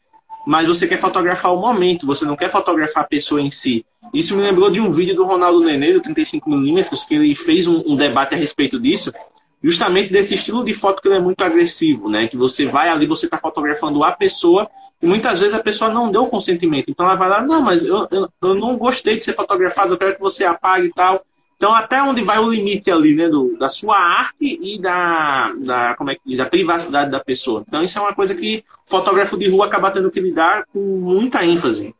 mas 0.47 0.65
você 0.65 0.87
quer 0.87 0.97
fotografar 0.97 1.53
o 1.53 1.59
momento, 1.59 2.07
você 2.07 2.23
não 2.23 2.37
quer 2.37 2.49
fotografar 2.49 3.03
a 3.03 3.07
pessoa 3.07 3.41
em 3.41 3.51
si. 3.51 3.85
Isso 4.13 4.35
me 4.35 4.41
lembrou 4.41 4.69
de 4.69 4.79
um 4.79 4.91
vídeo 4.91 5.15
do 5.15 5.25
Ronaldo 5.25 5.59
Nenê, 5.59 5.93
do 5.93 6.01
35mm, 6.01 7.07
que 7.07 7.15
ele 7.15 7.35
fez 7.35 7.67
um, 7.67 7.83
um, 7.85 7.95
debate 7.95 8.35
a 8.35 8.37
respeito 8.37 8.79
disso, 8.79 9.13
justamente 9.61 10.11
desse 10.11 10.35
estilo 10.35 10.63
de 10.63 10.73
foto 10.73 11.01
que 11.01 11.07
ele 11.07 11.17
é 11.17 11.21
muito 11.21 11.41
agressivo, 11.41 12.09
né? 12.09 12.27
Que 12.27 12.37
você 12.37 12.65
vai 12.65 12.89
ali, 12.89 13.05
você 13.05 13.25
está 13.25 13.37
fotografando 13.37 14.03
a 14.03 14.11
pessoa, 14.11 14.69
e 15.01 15.05
muitas 15.05 15.39
vezes 15.39 15.53
a 15.53 15.61
pessoa 15.61 15.91
não 15.91 16.11
deu 16.11 16.25
consentimento. 16.27 16.89
Então 16.89 17.05
ela 17.05 17.15
vai 17.15 17.29
lá, 17.29 17.41
não, 17.41 17.61
mas 17.61 17.83
eu, 17.83 18.07
eu, 18.09 18.29
eu 18.41 18.55
não 18.55 18.77
gostei 18.77 19.17
de 19.17 19.23
ser 19.23 19.33
fotografado, 19.33 19.93
eu 19.93 19.97
quero 19.97 20.15
que 20.15 20.21
você 20.21 20.43
apague 20.45 20.87
e 20.87 20.93
tal. 20.93 21.23
Então, 21.57 21.73
até 21.73 22.01
onde 22.03 22.23
vai 22.23 22.37
o 22.37 22.49
limite 22.49 22.91
ali, 22.91 23.15
né, 23.15 23.27
do, 23.27 23.57
da 23.57 23.67
sua 23.67 23.97
arte 23.97 24.59
e 24.61 24.79
da, 24.79 25.51
da, 25.57 25.95
como 25.95 26.11
é 26.11 26.15
que 26.15 26.21
diz, 26.23 26.39
a 26.39 26.45
privacidade 26.45 27.09
da 27.09 27.19
pessoa. 27.19 27.63
Então, 27.67 27.81
isso 27.81 27.97
é 27.97 28.01
uma 28.01 28.13
coisa 28.13 28.35
que 28.35 28.63
o 28.85 28.89
fotógrafo 28.89 29.35
de 29.35 29.49
rua 29.49 29.65
acaba 29.65 29.89
tendo 29.89 30.11
que 30.11 30.19
lidar 30.19 30.65
com 30.71 30.79
muita 30.79 31.43
ênfase. 31.43 31.95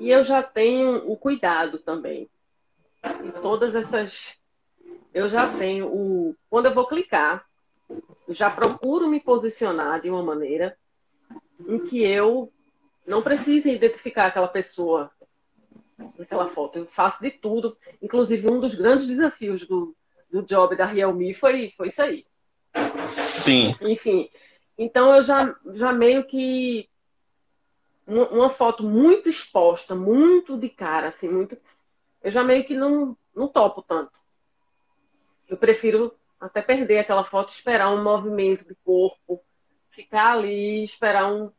E 0.00 0.10
eu 0.10 0.24
já 0.24 0.42
tenho 0.42 1.10
o 1.10 1.16
cuidado 1.16 1.78
também. 1.78 2.28
Em 3.22 3.30
todas 3.42 3.74
essas. 3.76 4.40
Eu 5.14 5.28
já 5.28 5.46
tenho 5.56 5.86
o. 5.86 6.36
Quando 6.48 6.66
eu 6.66 6.74
vou 6.74 6.88
clicar, 6.88 7.46
já 8.28 8.50
procuro 8.50 9.08
me 9.08 9.20
posicionar 9.20 10.00
de 10.00 10.10
uma 10.10 10.22
maneira 10.22 10.76
em 11.68 11.78
que 11.78 12.02
eu 12.02 12.52
não 13.06 13.22
precise 13.22 13.70
identificar 13.70 14.26
aquela 14.26 14.48
pessoa 14.48 15.10
naquela 16.18 16.48
foto. 16.48 16.78
Eu 16.78 16.86
faço 16.86 17.22
de 17.22 17.30
tudo. 17.30 17.76
Inclusive, 18.00 18.48
um 18.48 18.60
dos 18.60 18.74
grandes 18.74 19.06
desafios 19.06 19.66
do, 19.66 19.94
do 20.30 20.42
job 20.42 20.76
da 20.76 20.86
Realme 20.86 21.34
foi, 21.34 21.72
foi 21.76 21.88
isso 21.88 22.02
aí. 22.02 22.24
Sim. 23.40 23.74
Enfim. 23.82 24.30
Então, 24.78 25.14
eu 25.14 25.22
já, 25.22 25.54
já 25.72 25.92
meio 25.92 26.24
que. 26.24 26.88
Uma 28.10 28.50
foto 28.50 28.82
muito 28.82 29.28
exposta, 29.28 29.94
muito 29.94 30.58
de 30.58 30.68
cara, 30.68 31.08
assim, 31.08 31.28
muito. 31.28 31.56
Eu 32.22 32.32
já 32.32 32.42
meio 32.42 32.64
que 32.64 32.74
não, 32.74 33.16
não 33.34 33.46
topo 33.46 33.82
tanto. 33.82 34.10
Eu 35.48 35.56
prefiro 35.56 36.12
até 36.40 36.60
perder 36.60 36.98
aquela 36.98 37.22
foto, 37.22 37.50
esperar 37.50 37.90
um 37.90 38.02
movimento 38.02 38.64
de 38.66 38.74
corpo, 38.84 39.40
ficar 39.90 40.32
ali, 40.32 40.82
esperar 40.82 41.32
um, 41.32 41.52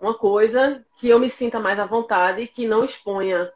uma 0.00 0.14
coisa 0.14 0.84
que 0.96 1.08
eu 1.08 1.18
me 1.18 1.28
sinta 1.28 1.58
mais 1.58 1.78
à 1.80 1.86
vontade, 1.86 2.46
que 2.46 2.68
não 2.68 2.84
exponha 2.84 3.52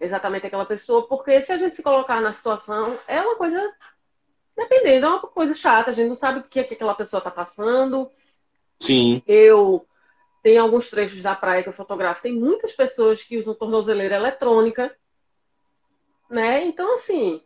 exatamente 0.00 0.46
aquela 0.46 0.66
pessoa, 0.66 1.06
porque 1.06 1.40
se 1.42 1.52
a 1.52 1.56
gente 1.56 1.76
se 1.76 1.82
colocar 1.82 2.20
na 2.20 2.32
situação, 2.32 2.98
é 3.06 3.20
uma 3.20 3.36
coisa, 3.36 3.72
dependendo, 4.56 5.06
é 5.06 5.08
uma 5.08 5.20
coisa 5.20 5.54
chata, 5.54 5.90
a 5.90 5.94
gente 5.94 6.08
não 6.08 6.16
sabe 6.16 6.40
o 6.40 6.42
que, 6.42 6.58
é 6.58 6.64
que 6.64 6.74
aquela 6.74 6.94
pessoa 6.94 7.18
está 7.18 7.30
passando. 7.30 8.10
Sim. 8.80 9.22
Eu 9.26 9.86
tenho 10.44 10.60
alguns 10.60 10.90
trechos 10.90 11.22
da 11.22 11.34
praia 11.34 11.62
que 11.62 11.70
eu 11.70 11.72
fotografo, 11.72 12.20
tem 12.22 12.34
muitas 12.34 12.70
pessoas 12.70 13.22
que 13.22 13.38
usam 13.38 13.54
tornozeleira 13.54 14.16
eletrônica, 14.16 14.94
né? 16.28 16.62
Então, 16.66 16.96
assim, 16.96 17.40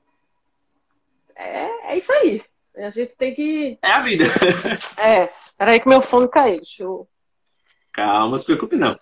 é, 1.36 1.92
é 1.92 1.96
isso 1.96 2.12
aí. 2.12 2.42
A 2.76 2.90
gente 2.90 3.14
tem 3.16 3.34
que. 3.34 3.78
É 3.80 3.90
a 3.92 4.02
vida. 4.02 4.24
é. 4.98 5.30
Peraí 5.56 5.78
que 5.78 5.88
meu 5.88 6.02
fone 6.02 6.28
caiu. 6.28 6.56
Deixa 6.56 6.82
eu. 6.82 7.08
Calma, 7.92 8.30
não 8.30 8.36
se 8.36 8.44
preocupe 8.44 8.74
não. 8.74 8.98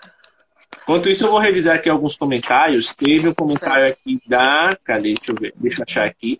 Enquanto 0.82 1.08
isso, 1.08 1.24
eu 1.24 1.30
vou 1.30 1.38
revisar 1.38 1.76
aqui 1.76 1.88
alguns 1.88 2.16
comentários. 2.16 2.94
Teve 2.94 3.28
um 3.28 3.34
comentário 3.34 3.86
aqui 3.86 4.20
da. 4.26 4.76
Cadê? 4.84 5.14
Deixa 5.14 5.32
eu 5.32 5.36
ver. 5.36 5.54
Deixa 5.56 5.80
eu 5.80 5.84
achar 5.88 6.06
aqui. 6.06 6.38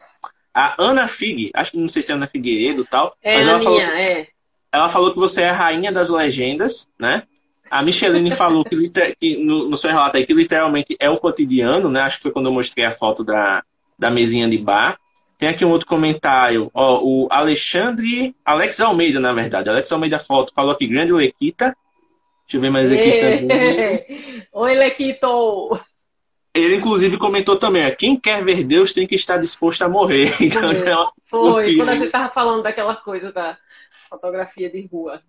A 0.52 0.74
Ana 0.78 1.08
Fig, 1.08 1.50
acho 1.54 1.72
que 1.72 1.78
não 1.78 1.88
sei 1.88 2.02
se 2.02 2.12
é 2.12 2.14
Ana 2.14 2.26
Figueiredo 2.26 2.82
e 2.82 2.86
tal. 2.86 3.16
É 3.22 3.36
mas 3.36 3.46
ela 3.46 3.58
minha, 3.58 3.70
falou, 3.70 3.80
é. 3.80 4.28
ela 4.72 4.88
falou 4.88 5.12
que 5.12 5.18
você 5.18 5.42
é 5.42 5.50
a 5.50 5.56
rainha 5.56 5.92
das 5.92 6.10
legendas, 6.10 6.88
né? 6.98 7.22
A 7.70 7.82
Micheline 7.82 8.30
falou 8.30 8.64
que, 8.64 8.90
que 9.20 9.36
no, 9.36 9.68
no, 9.68 9.76
seu 9.76 9.90
relato 9.90 10.16
aí 10.16 10.26
que 10.26 10.32
literalmente 10.32 10.96
é 10.98 11.10
o 11.10 11.18
cotidiano, 11.18 11.90
né? 11.90 12.00
Acho 12.00 12.18
que 12.18 12.24
foi 12.24 12.32
quando 12.32 12.46
eu 12.46 12.52
mostrei 12.52 12.84
a 12.84 12.92
foto 12.92 13.24
da, 13.24 13.62
da 13.98 14.10
mesinha 14.10 14.48
de 14.48 14.58
bar. 14.58 14.98
Tem 15.38 15.48
aqui 15.48 15.64
um 15.64 15.70
outro 15.70 15.86
comentário. 15.86 16.70
Ó, 16.72 17.00
o 17.02 17.28
Alexandre. 17.30 18.34
Alex 18.44 18.80
Almeida, 18.80 19.20
na 19.20 19.32
verdade. 19.32 19.68
Alex 19.68 19.90
Almeida 19.92 20.18
Foto 20.18 20.52
falou 20.54 20.72
aqui, 20.72 20.86
grande 20.86 21.12
Lequita. 21.12 21.76
Deixa 22.46 22.56
eu 22.56 22.60
ver 22.60 22.70
mais 22.70 22.90
aqui 22.90 23.10
também. 23.20 24.46
Oi, 24.52 24.74
Lequito! 24.74 25.78
Ele, 26.54 26.76
inclusive, 26.76 27.18
comentou 27.18 27.56
também: 27.56 27.94
quem 27.96 28.18
quer 28.18 28.42
ver 28.42 28.64
Deus 28.64 28.92
tem 28.92 29.06
que 29.06 29.14
estar 29.14 29.36
disposto 29.36 29.82
a 29.82 29.88
morrer. 29.88 30.30
Então, 30.40 30.70
é 30.70 31.10
Foi, 31.26 31.76
quando 31.76 31.90
a 31.90 31.94
gente 31.94 32.06
estava 32.06 32.32
falando 32.32 32.62
daquela 32.62 32.96
coisa 32.96 33.30
da 33.30 33.58
fotografia 34.08 34.70
de 34.70 34.86
rua. 34.86 35.20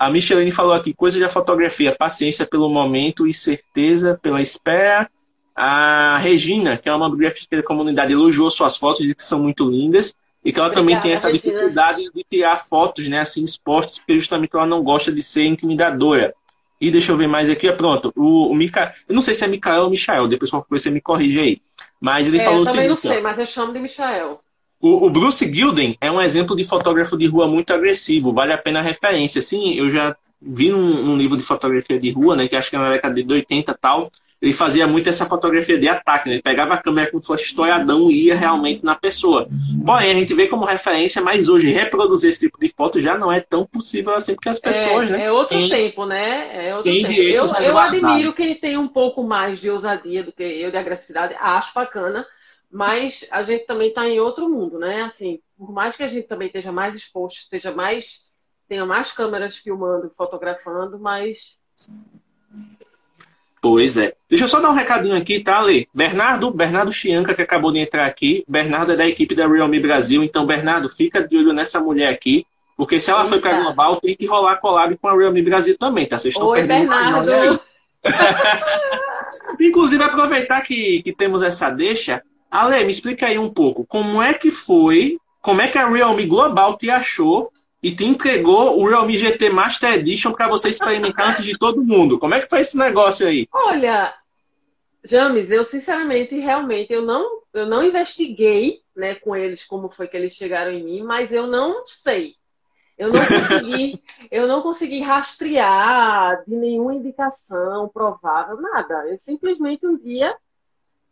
A 0.00 0.08
Micheline 0.08 0.50
falou 0.50 0.72
aqui: 0.72 0.94
coisa 0.94 1.20
da 1.20 1.28
fotografia, 1.28 1.94
paciência 1.94 2.46
pelo 2.46 2.70
momento 2.70 3.26
e 3.26 3.34
certeza 3.34 4.18
pela 4.22 4.40
espera 4.40 5.10
a 5.54 6.16
Regina, 6.16 6.78
que 6.78 6.88
é 6.88 6.94
uma 6.94 7.10
bibliografista 7.10 7.54
da 7.54 7.62
comunidade, 7.62 8.14
elogiou 8.14 8.48
suas 8.50 8.78
fotos, 8.78 9.02
disse 9.02 9.16
que 9.16 9.22
são 9.22 9.38
muito 9.40 9.68
lindas. 9.68 10.14
E 10.42 10.54
que 10.54 10.58
ela 10.58 10.68
Obrigada, 10.68 10.86
também 10.86 11.02
tem 11.02 11.12
essa 11.12 11.28
Regina. 11.28 11.52
dificuldade 11.52 12.10
de 12.14 12.24
tirar 12.24 12.56
fotos, 12.56 13.08
né, 13.08 13.20
assim, 13.20 13.44
expostas, 13.44 13.98
porque 13.98 14.14
justamente 14.14 14.56
ela 14.56 14.66
não 14.66 14.82
gosta 14.82 15.12
de 15.12 15.22
ser 15.22 15.44
intimidadora. 15.44 16.32
E 16.80 16.90
deixa 16.90 17.12
eu 17.12 17.16
ver 17.18 17.26
mais 17.26 17.50
aqui, 17.50 17.68
é 17.68 17.72
pronto. 17.72 18.10
O, 18.16 18.50
o 18.50 18.54
Mica... 18.54 18.90
Eu 19.06 19.14
não 19.14 19.20
sei 19.20 19.34
se 19.34 19.44
é 19.44 19.46
Micael 19.46 19.82
ou 19.82 19.90
Michael, 19.90 20.28
depois 20.28 20.50
qualquer 20.50 20.68
coisa 20.70 20.84
você 20.84 20.90
me 20.90 21.02
corrige 21.02 21.38
aí. 21.38 21.60
Mas 22.00 22.26
ele 22.26 22.38
é, 22.38 22.44
falou 22.44 22.62
o 22.62 22.64
seguinte. 22.64 22.86
Eu 22.86 22.96
também 22.96 23.10
não 23.10 23.14
sei, 23.14 23.22
mas 23.22 23.38
eu 23.38 23.44
chamo 23.44 23.74
de 23.74 23.80
Michael. 23.80 24.40
O, 24.80 25.06
o, 25.06 25.10
Bruce 25.10 25.44
Gilden 25.52 25.96
é 26.00 26.10
um 26.10 26.20
exemplo 26.20 26.56
de 26.56 26.64
fotógrafo 26.64 27.16
de 27.16 27.26
rua 27.26 27.46
muito 27.46 27.72
agressivo, 27.72 28.32
vale 28.32 28.52
a 28.52 28.58
pena 28.58 28.78
a 28.78 28.82
referência. 28.82 29.42
Sim, 29.42 29.74
eu 29.74 29.90
já 29.90 30.16
vi 30.40 30.70
num, 30.70 31.02
num 31.02 31.16
livro 31.16 31.36
de 31.36 31.42
fotografia 31.42 31.98
de 31.98 32.10
rua, 32.10 32.34
né, 32.34 32.48
que 32.48 32.56
acho 32.56 32.70
que 32.70 32.76
é 32.76 32.78
na 32.78 32.90
década 32.90 33.22
de 33.22 33.32
80 33.32 33.70
e 33.70 33.74
tal, 33.74 34.10
ele 34.40 34.54
fazia 34.54 34.86
muito 34.86 35.06
essa 35.06 35.26
fotografia 35.26 35.78
de 35.78 35.86
ataque, 35.86 36.28
né? 36.28 36.36
Ele 36.36 36.42
pegava 36.42 36.72
a 36.72 36.78
câmera 36.78 37.10
com 37.10 37.20
flash 37.20 37.42
estoiadão 37.42 38.10
e 38.10 38.28
ia 38.28 38.34
realmente 38.34 38.82
na 38.82 38.94
pessoa. 38.94 39.46
Porém, 39.84 40.10
a 40.12 40.14
gente 40.14 40.32
vê 40.32 40.46
como 40.46 40.64
referência, 40.64 41.20
mas 41.20 41.46
hoje 41.46 41.70
reproduzir 41.70 42.30
esse 42.30 42.40
tipo 42.40 42.58
de 42.58 42.68
foto 42.68 42.98
já 42.98 43.18
não 43.18 43.30
é 43.30 43.40
tão 43.40 43.66
possível 43.66 44.14
assim, 44.14 44.34
porque 44.34 44.48
as 44.48 44.56
é, 44.56 44.60
pessoas, 44.60 45.12
é, 45.12 45.18
né? 45.18 45.24
É 45.24 45.32
outro 45.32 45.58
tem, 45.58 45.68
tempo, 45.68 46.06
né? 46.06 46.68
É 46.68 46.74
outro 46.74 46.90
tempo. 46.90 47.12
Eu, 47.12 47.44
eu 47.44 47.78
admiro 47.78 48.32
quem 48.32 48.54
tem 48.54 48.78
um 48.78 48.88
pouco 48.88 49.22
mais 49.22 49.60
de 49.60 49.68
ousadia 49.68 50.24
do 50.24 50.32
que 50.32 50.42
eu, 50.42 50.70
de 50.70 50.76
agressividade. 50.78 51.36
Acho 51.38 51.74
bacana, 51.74 52.26
mas 52.70 53.26
a 53.30 53.42
gente 53.42 53.66
também 53.66 53.88
está 53.88 54.08
em 54.08 54.20
outro 54.20 54.48
mundo, 54.48 54.78
né? 54.78 55.02
Assim, 55.02 55.40
por 55.58 55.72
mais 55.72 55.96
que 55.96 56.02
a 56.02 56.08
gente 56.08 56.28
também 56.28 56.46
esteja 56.46 56.70
mais 56.70 56.94
exposto, 56.94 57.38
esteja 57.38 57.72
mais 57.72 58.28
tenha 58.68 58.86
mais 58.86 59.10
câmeras 59.10 59.56
filmando, 59.56 60.12
fotografando, 60.16 60.96
mas 60.98 61.58
Pois 63.60 63.98
é. 63.98 64.14
Deixa 64.28 64.44
eu 64.44 64.48
só 64.48 64.58
dar 64.58 64.70
um 64.70 64.74
recadinho 64.74 65.14
aqui, 65.14 65.40
tá, 65.40 65.60
Lê? 65.60 65.86
Bernardo, 65.92 66.50
Bernardo 66.50 66.92
Chianca, 66.92 67.34
que 67.34 67.42
acabou 67.42 67.70
de 67.70 67.78
entrar 67.78 68.06
aqui. 68.06 68.42
Bernardo 68.48 68.92
é 68.92 68.96
da 68.96 69.06
equipe 69.06 69.34
da 69.34 69.46
Realme 69.46 69.78
Brasil. 69.78 70.24
Então, 70.24 70.46
Bernardo, 70.46 70.88
fica 70.88 71.26
de 71.26 71.36
olho 71.36 71.52
nessa 71.52 71.78
mulher 71.78 72.08
aqui. 72.08 72.46
Porque 72.74 72.98
se 72.98 73.10
ela 73.10 73.20
Eita. 73.20 73.28
foi 73.28 73.40
para 73.40 73.60
Global, 73.60 74.00
tem 74.00 74.16
que 74.16 74.24
rolar 74.24 74.56
collab 74.56 74.96
com 74.96 75.08
a 75.08 75.14
Realme 75.14 75.42
Brasil 75.42 75.76
também, 75.76 76.06
tá? 76.06 76.18
Vocês 76.18 76.32
estão 76.32 76.48
Oi, 76.48 76.60
perdendo 76.60 76.88
Bernardo. 76.88 77.30
aí. 77.30 77.60
Inclusive, 79.60 80.02
aproveitar 80.02 80.62
que, 80.62 81.02
que 81.02 81.12
temos 81.12 81.42
essa 81.42 81.68
deixa. 81.68 82.22
Ale, 82.50 82.84
me 82.84 82.90
explica 82.90 83.26
aí 83.26 83.38
um 83.38 83.48
pouco. 83.48 83.86
Como 83.86 84.20
é 84.20 84.34
que 84.34 84.50
foi, 84.50 85.18
como 85.40 85.60
é 85.60 85.68
que 85.68 85.78
a 85.78 85.88
Realme 85.88 86.26
Global 86.26 86.76
te 86.76 86.90
achou 86.90 87.52
e 87.82 87.94
te 87.94 88.04
entregou 88.04 88.78
o 88.78 88.86
Realme 88.86 89.16
GT 89.16 89.50
Master 89.50 89.94
Edition 89.94 90.32
para 90.32 90.48
você 90.48 90.68
experimentar 90.68 91.30
antes 91.30 91.44
de 91.44 91.56
todo 91.56 91.82
mundo. 91.82 92.18
Como 92.18 92.34
é 92.34 92.40
que 92.40 92.48
foi 92.48 92.60
esse 92.60 92.76
negócio 92.76 93.26
aí? 93.26 93.48
Olha, 93.52 94.14
James, 95.04 95.50
eu 95.50 95.64
sinceramente, 95.64 96.38
realmente, 96.38 96.92
eu 96.92 97.02
não, 97.02 97.40
eu 97.54 97.66
não 97.66 97.82
investiguei 97.82 98.80
né, 98.94 99.14
com 99.14 99.34
eles 99.34 99.64
como 99.64 99.88
foi 99.88 100.08
que 100.08 100.16
eles 100.16 100.34
chegaram 100.34 100.70
em 100.70 100.84
mim, 100.84 101.02
mas 101.02 101.32
eu 101.32 101.46
não 101.46 101.86
sei. 101.86 102.34
Eu 102.98 103.10
não 103.10 103.20
consegui, 103.20 104.02
eu 104.30 104.46
não 104.46 104.60
consegui 104.60 105.00
rastrear 105.00 106.44
de 106.46 106.54
nenhuma 106.54 106.94
indicação 106.94 107.88
provável, 107.88 108.60
nada. 108.60 109.06
Eu 109.08 109.18
simplesmente 109.18 109.86
um 109.86 109.96
dia 109.96 110.36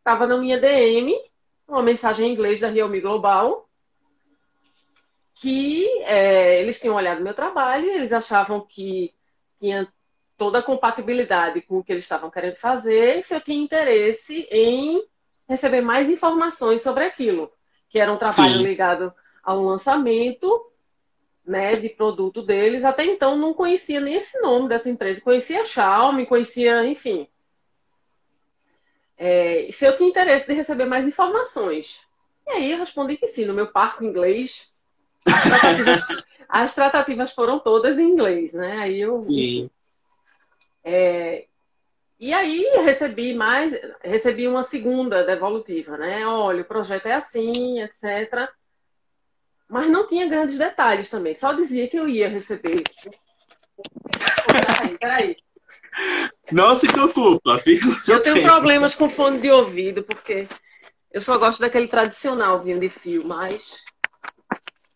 estava 0.09 0.27
na 0.27 0.38
minha 0.38 0.59
DM, 0.59 1.14
uma 1.68 1.83
mensagem 1.83 2.27
em 2.27 2.33
inglês 2.33 2.61
da 2.61 2.68
Realme 2.68 2.99
Global, 2.99 3.68
que 5.35 5.87
é, 6.05 6.62
eles 6.62 6.81
tinham 6.81 6.97
olhado 6.97 7.23
meu 7.23 7.35
trabalho 7.35 7.85
e 7.85 7.90
eles 7.90 8.11
achavam 8.11 8.62
que 8.62 9.12
tinha 9.61 9.87
toda 10.38 10.61
a 10.61 10.62
compatibilidade 10.62 11.61
com 11.61 11.79
o 11.79 11.85
que 11.85 11.92
eles 11.92 12.07
estavam 12.07 12.31
querendo 12.31 12.57
fazer 12.57 13.18
e 13.18 13.23
se 13.23 13.35
eu 13.35 13.40
tinha 13.42 13.62
interesse 13.62 14.49
em 14.51 15.05
receber 15.47 15.83
mais 15.83 16.09
informações 16.09 16.81
sobre 16.81 17.05
aquilo, 17.05 17.53
que 17.90 17.99
era 17.99 18.11
um 18.11 18.16
trabalho 18.16 18.57
Sim. 18.57 18.62
ligado 18.62 19.12
ao 19.44 19.62
lançamento 19.62 20.73
né, 21.44 21.73
de 21.73 21.90
produto 21.90 22.40
deles. 22.40 22.83
Até 22.83 23.05
então 23.05 23.37
não 23.37 23.53
conhecia 23.53 24.01
nem 24.01 24.14
esse 24.14 24.40
nome 24.40 24.71
dessa 24.71 24.88
empresa, 24.88 25.21
conhecia 25.21 25.61
a 25.61 25.64
Xiaomi, 25.66 26.25
conhecia, 26.25 26.87
enfim. 26.87 27.29
É, 29.18 29.68
se 29.72 29.85
eu 29.85 29.96
tinha 29.96 30.09
interesse 30.09 30.46
de 30.46 30.54
receber 30.54 30.85
mais 30.85 31.07
informações. 31.07 32.00
E 32.46 32.50
aí 32.50 32.72
eu 32.72 32.78
respondi 32.78 33.16
que 33.16 33.26
sim, 33.26 33.44
no 33.44 33.52
meu 33.52 33.66
parque 33.66 34.04
inglês 34.04 34.72
as 35.26 35.42
tratativas, 35.42 36.24
as 36.48 36.74
tratativas 36.74 37.33
foram 37.33 37.59
todas 37.59 37.98
em 37.98 38.09
inglês, 38.09 38.54
né? 38.54 38.78
Aí 38.78 39.00
eu. 39.00 39.20
Sim. 39.22 39.70
É, 40.85 41.46
e 42.18 42.33
aí 42.33 42.62
recebi 42.83 43.35
mais, 43.35 43.78
recebi 44.02 44.48
uma 44.48 44.64
segunda 44.64 45.24
devolutiva, 45.24 45.96
né? 45.96 46.26
Olha, 46.26 46.62
o 46.62 46.66
projeto 46.66 47.07
é 47.07 47.14
assim, 47.14 47.81
etc. 47.83 48.48
Mas 49.68 49.88
não 49.88 50.07
tinha 50.07 50.28
grandes 50.28 50.57
detalhes 50.57 51.11
também. 51.11 51.35
Só 51.35 51.52
dizia 51.52 51.87
que 51.88 51.96
eu 51.96 52.09
ia 52.09 52.28
receber. 52.28 52.83
Peraí, 54.46 54.98
peraí. 54.98 55.37
Não 56.51 56.75
se 56.75 56.87
preocupa, 56.87 57.59
fica 57.59 57.87
Eu 58.09 58.23
tenho 58.23 58.37
tempo. 58.37 58.49
problemas 58.49 58.95
com 58.95 59.09
fone 59.09 59.39
de 59.41 59.51
ouvido, 59.51 60.03
porque 60.03 60.49
eu 61.11 61.21
só 61.21 61.39
gosto 61.39 61.61
daquele 61.61 61.89
tradicionalzinho 61.89 62.81
de 62.81 62.89
fio, 62.89 63.27
mas 63.27 63.77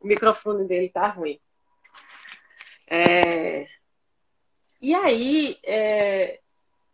o 0.00 0.06
microfone 0.06 0.66
dele 0.66 0.88
tá 0.88 1.08
ruim. 1.08 1.38
É... 2.88 3.66
E 4.80 4.94
aí, 4.94 5.58
é... 5.64 6.40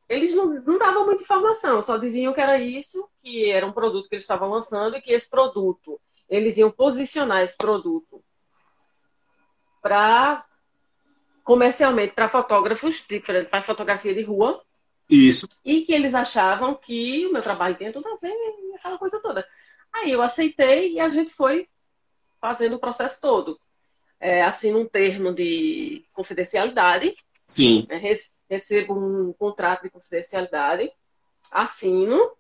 eles 0.09 0.35
não, 0.35 0.47
não 0.47 0.79
davam 0.79 1.07
muita 1.07 1.23
informação, 1.23 1.83
só 1.83 1.97
diziam 1.97 2.33
que 2.33 2.41
era 2.41 2.59
isso, 2.59 3.09
que 3.23 3.51
era 3.51 3.67
um 3.67 3.73
produto 3.73 4.09
que 4.09 4.17
eles 4.17 4.25
estavam 4.25 4.51
lançando 4.51 4.97
e 4.97 5.01
que 5.01 5.13
esse 5.13 5.29
produto, 5.29 6.01
eles 6.29 6.57
iam 6.57 6.71
posicionar 6.71 7.43
esse 7.43 7.57
produto 7.57 8.23
para 9.81 10.45
comercialmente 11.49 12.13
para 12.13 12.29
fotógrafos, 12.29 13.03
diferente 13.09 13.49
para 13.49 13.63
fotografia 13.63 14.15
de 14.15 14.21
rua. 14.21 14.63
Isso. 15.09 15.49
E 15.65 15.81
que 15.81 15.95
eles 15.95 16.15
achavam 16.15 16.75
que 16.75 17.25
o 17.25 17.33
meu 17.33 17.41
trabalho 17.41 17.75
tinha 17.75 17.91
tudo 17.91 18.07
a 18.07 18.17
ver, 18.17 18.35
aquela 18.75 18.99
coisa 18.99 19.19
toda. 19.19 19.49
Aí 19.91 20.11
eu 20.11 20.21
aceitei 20.21 20.93
e 20.93 21.01
a 21.01 21.09
gente 21.09 21.33
foi 21.33 21.67
fazendo 22.39 22.77
o 22.77 22.79
processo 22.79 23.19
todo. 23.23 23.59
É, 24.21 24.43
assino 24.43 24.81
um 24.81 24.87
termo 24.87 25.33
de 25.33 26.05
confidencialidade. 26.13 27.17
Sim. 27.47 27.87
Né, 27.89 27.99
recebo 28.51 28.93
um 28.93 29.33
contrato 29.33 29.85
de 29.85 29.91
confidencialidade, 29.91 30.93
assino 31.51 32.31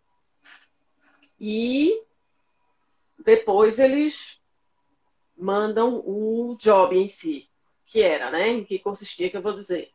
e 1.40 1.98
depois 3.24 3.78
eles 3.78 4.38
mandam 5.34 6.02
o 6.04 6.58
job 6.60 6.94
em 6.94 7.08
si, 7.08 7.48
que 7.88 8.02
era, 8.02 8.30
né? 8.30 8.48
Em 8.48 8.64
que 8.64 8.78
consistia, 8.78 9.30
que 9.30 9.36
eu 9.36 9.42
vou 9.42 9.54
dizer. 9.54 9.90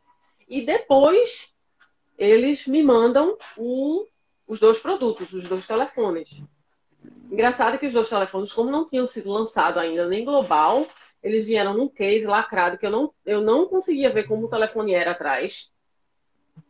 E 0.48 0.66
depois 0.66 1.52
eles 2.18 2.66
me 2.66 2.82
mandam 2.82 3.38
o, 3.56 4.06
os 4.46 4.60
dois 4.60 4.78
produtos, 4.78 5.32
os 5.32 5.48
dois 5.48 5.66
telefones. 5.66 6.42
Engraçado 7.30 7.78
que 7.78 7.86
os 7.86 7.92
dois 7.92 8.08
telefones, 8.08 8.52
como 8.52 8.70
não 8.70 8.86
tinham 8.86 9.06
sido 9.06 9.30
lançados 9.30 9.78
ainda 9.78 10.06
nem 10.06 10.24
global, 10.24 10.86
eles 11.22 11.46
vieram 11.46 11.74
num 11.74 11.88
case 11.88 12.26
lacrado 12.26 12.76
que 12.76 12.84
eu 12.84 12.90
não, 12.90 13.12
eu 13.24 13.40
não 13.40 13.66
conseguia 13.66 14.12
ver 14.12 14.24
como 14.24 14.46
o 14.46 14.50
telefone 14.50 14.92
era 14.92 15.12
atrás. 15.12 15.70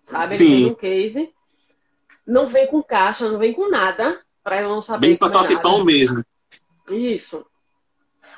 Sabe? 0.07 0.37
Sim. 0.37 0.67
um 0.67 0.75
case. 0.75 1.33
Não 2.27 2.47
vem 2.47 2.67
com 2.67 2.83
caixa, 2.83 3.29
não 3.29 3.39
vem 3.39 3.53
com 3.53 3.69
nada, 3.69 4.23
para 4.43 4.63
eu 4.63 4.69
não 4.69 4.81
saber. 4.81 5.09
Bem 5.09 5.17
prototipão 5.17 5.85
mesmo. 5.85 6.25
Isso. 6.89 7.45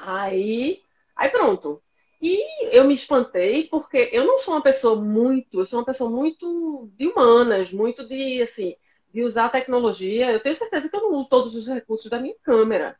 Aí, 0.00 0.82
aí 1.14 1.28
pronto. 1.28 1.80
E 2.20 2.76
eu 2.76 2.84
me 2.84 2.94
espantei 2.94 3.64
porque 3.64 4.08
eu 4.12 4.24
não 4.24 4.40
sou 4.40 4.54
uma 4.54 4.62
pessoa 4.62 4.96
muito, 4.96 5.60
eu 5.60 5.66
sou 5.66 5.78
uma 5.78 5.84
pessoa 5.84 6.08
muito 6.08 6.88
de 6.96 7.06
humanas, 7.06 7.70
muito 7.70 8.06
de 8.08 8.42
assim, 8.42 8.74
de 9.12 9.22
usar 9.22 9.46
a 9.46 9.50
tecnologia. 9.50 10.32
Eu 10.32 10.40
tenho 10.40 10.56
certeza 10.56 10.88
que 10.88 10.96
eu 10.96 11.00
não 11.00 11.12
uso 11.12 11.28
todos 11.28 11.54
os 11.54 11.66
recursos 11.66 12.10
da 12.10 12.20
minha 12.20 12.34
câmera. 12.42 12.96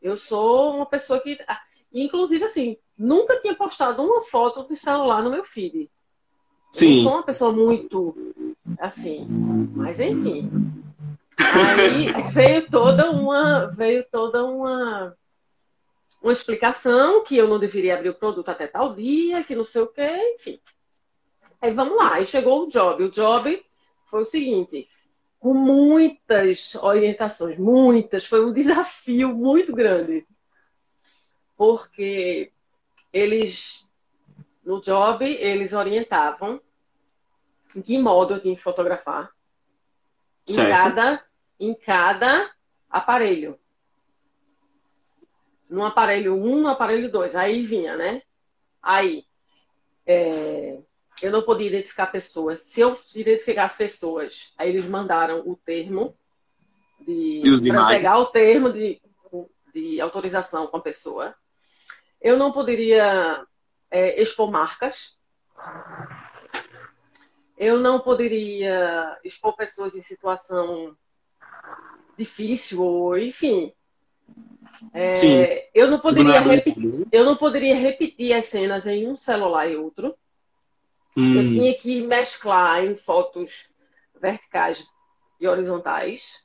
Eu 0.00 0.16
sou 0.16 0.74
uma 0.76 0.86
pessoa 0.86 1.20
que, 1.20 1.38
inclusive 1.92 2.44
assim, 2.44 2.76
nunca 2.96 3.40
tinha 3.40 3.54
postado 3.54 4.02
uma 4.02 4.22
foto 4.22 4.66
de 4.68 4.76
celular 4.76 5.22
no 5.22 5.30
meu 5.30 5.44
feed. 5.44 5.90
Sim. 6.72 6.98
Eu 6.98 7.02
sou 7.04 7.12
uma 7.12 7.22
pessoa 7.22 7.52
muito 7.52 8.34
assim, 8.78 9.26
mas 9.74 10.00
enfim. 10.00 10.50
Aí 11.38 12.30
veio 12.32 12.70
toda 12.70 13.10
uma, 13.10 13.66
veio 13.66 14.04
toda 14.10 14.44
uma 14.44 15.14
uma 16.22 16.32
explicação 16.32 17.24
que 17.24 17.36
eu 17.36 17.48
não 17.48 17.58
deveria 17.58 17.94
abrir 17.94 18.08
o 18.08 18.14
produto 18.14 18.48
até 18.48 18.66
tal 18.66 18.94
dia, 18.94 19.44
que 19.44 19.54
não 19.54 19.64
sei 19.64 19.82
o 19.82 19.86
quê, 19.86 20.34
enfim. 20.34 20.60
Aí 21.60 21.72
vamos 21.72 21.96
lá, 21.96 22.14
aí 22.14 22.26
chegou 22.26 22.64
o 22.64 22.70
job. 22.70 23.04
O 23.04 23.10
job 23.10 23.64
foi 24.10 24.22
o 24.22 24.26
seguinte, 24.26 24.88
com 25.38 25.54
muitas 25.54 26.74
orientações, 26.76 27.58
muitas, 27.58 28.24
foi 28.26 28.44
um 28.44 28.52
desafio 28.52 29.34
muito 29.34 29.72
grande. 29.72 30.26
Porque 31.56 32.52
eles, 33.12 33.86
no 34.64 34.80
job, 34.80 35.24
eles 35.24 35.72
orientavam 35.72 36.60
que 37.84 37.98
modo 37.98 38.34
eu 38.34 38.40
tinha 38.40 38.56
que 38.56 38.62
fotografar 38.62 39.30
em 40.48 40.56
cada, 40.56 41.24
em 41.60 41.74
cada 41.74 42.50
aparelho 42.88 43.58
no 45.68 45.84
aparelho 45.84 46.34
1, 46.34 46.60
no 46.60 46.68
aparelho 46.68 47.10
2. 47.10 47.34
Aí 47.34 47.64
vinha, 47.64 47.96
né? 47.96 48.22
Aí, 48.82 49.24
é, 50.06 50.78
eu 51.20 51.32
não 51.32 51.42
podia 51.42 51.66
identificar 51.66 52.06
pessoas. 52.06 52.60
Se 52.60 52.80
eu 52.80 52.98
identificar 53.14 53.64
as 53.64 53.76
pessoas, 53.76 54.52
aí 54.56 54.68
eles 54.68 54.86
mandaram 54.86 55.40
o 55.46 55.56
termo 55.56 56.16
de 57.00 57.42
para 57.68 57.88
pegar 57.88 58.18
o 58.18 58.26
termo 58.26 58.72
de, 58.72 59.00
de 59.74 60.00
autorização 60.00 60.66
com 60.66 60.76
a 60.76 60.82
pessoa. 60.82 61.34
Eu 62.20 62.38
não 62.38 62.52
poderia 62.52 63.44
é, 63.90 64.20
expor 64.20 64.50
marcas. 64.50 65.16
Eu 67.56 67.78
não 67.78 68.00
poderia 68.00 69.18
expor 69.24 69.56
pessoas 69.56 69.94
em 69.94 70.02
situação 70.02 70.96
difícil 72.16 72.82
ou, 72.82 73.18
enfim, 73.18 73.72
é, 74.92 75.68
eu, 75.74 75.90
não 75.90 75.98
poderia 75.98 76.40
repetir, 76.40 77.06
eu 77.10 77.24
não 77.24 77.36
poderia 77.36 77.74
repetir 77.74 78.34
as 78.34 78.46
cenas 78.46 78.86
em 78.86 79.08
um 79.08 79.16
celular 79.16 79.66
e 79.70 79.76
outro. 79.76 80.14
Hum. 81.16 81.34
Eu 81.34 81.42
tinha 81.42 81.74
que 81.74 82.02
mesclar 82.02 82.84
em 82.84 82.94
fotos 82.96 83.68
verticais 84.20 84.84
e 85.40 85.46
horizontais. 85.46 86.44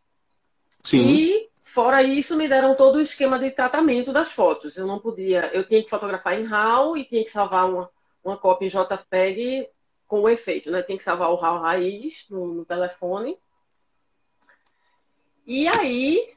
Sim. 0.83 1.09
E, 1.09 1.49
fora 1.63 2.01
isso, 2.01 2.35
me 2.37 2.47
deram 2.47 2.75
todo 2.75 2.95
o 2.95 3.01
esquema 3.01 3.37
de 3.37 3.51
tratamento 3.51 4.13
das 4.13 4.31
fotos. 4.31 4.77
Eu 4.77 4.87
não 4.87 4.99
podia, 4.99 5.51
eu 5.53 5.67
tinha 5.67 5.83
que 5.83 5.89
fotografar 5.89 6.39
em 6.39 6.45
RAW 6.45 6.97
e 6.97 7.05
tinha 7.05 7.23
que 7.23 7.31
salvar 7.31 7.69
uma, 7.69 7.89
uma 8.23 8.37
cópia 8.37 8.67
em 8.67 8.69
JPEG 8.69 9.67
com 10.07 10.21
o 10.21 10.29
efeito, 10.29 10.71
né? 10.71 10.81
Tinha 10.83 10.97
que 10.97 11.03
salvar 11.03 11.31
o 11.31 11.35
RAW 11.35 11.59
raiz 11.59 12.25
no, 12.29 12.47
no 12.53 12.65
telefone. 12.65 13.37
E 15.45 15.67
aí 15.67 16.33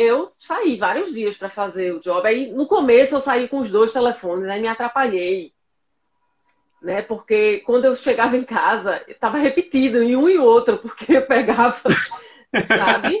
eu 0.00 0.32
saí 0.38 0.78
vários 0.78 1.12
dias 1.12 1.36
para 1.36 1.50
fazer 1.50 1.94
o 1.94 2.00
job. 2.00 2.26
Aí 2.26 2.50
no 2.50 2.66
começo 2.66 3.14
eu 3.14 3.20
saí 3.20 3.46
com 3.48 3.58
os 3.58 3.70
dois 3.70 3.92
telefones, 3.92 4.48
aí 4.48 4.58
me 4.58 4.66
atrapalhei. 4.66 5.52
Né? 6.80 7.02
Porque 7.02 7.60
quando 7.66 7.84
eu 7.84 7.94
chegava 7.94 8.34
em 8.34 8.42
casa, 8.42 9.04
estava 9.06 9.36
repetido 9.36 10.02
em 10.02 10.16
um 10.16 10.26
e 10.26 10.38
outro, 10.38 10.78
porque 10.78 11.18
eu 11.18 11.26
pegava, 11.26 11.82
sabe? 12.66 13.20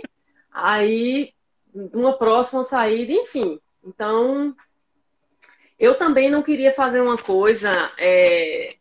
Aí, 0.50 1.34
uma 1.74 2.16
próxima 2.16 2.64
saída, 2.64 3.12
enfim. 3.12 3.60
Então, 3.84 4.56
eu 5.78 5.98
também 5.98 6.30
não 6.30 6.42
queria 6.42 6.72
fazer 6.72 7.02
uma 7.02 7.18
coisa 7.18 7.92
é, 7.98 8.74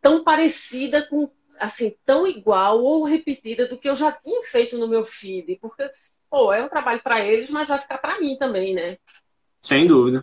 tão 0.00 0.24
parecida 0.24 1.06
com, 1.06 1.30
assim, 1.56 1.94
tão 2.04 2.26
igual 2.26 2.82
ou 2.82 3.04
repetida 3.04 3.68
do 3.68 3.78
que 3.78 3.88
eu 3.88 3.94
já 3.94 4.10
tinha 4.10 4.42
feito 4.42 4.76
no 4.76 4.88
meu 4.88 5.06
feed, 5.06 5.56
porque 5.60 5.88
pô, 6.30 6.52
é 6.52 6.64
um 6.64 6.68
trabalho 6.68 7.02
para 7.02 7.20
eles, 7.20 7.50
mas 7.50 7.68
vai 7.68 7.80
ficar 7.80 7.98
para 7.98 8.20
mim 8.20 8.36
também, 8.38 8.74
né? 8.74 8.96
Sem 9.60 9.86
dúvida. 9.86 10.22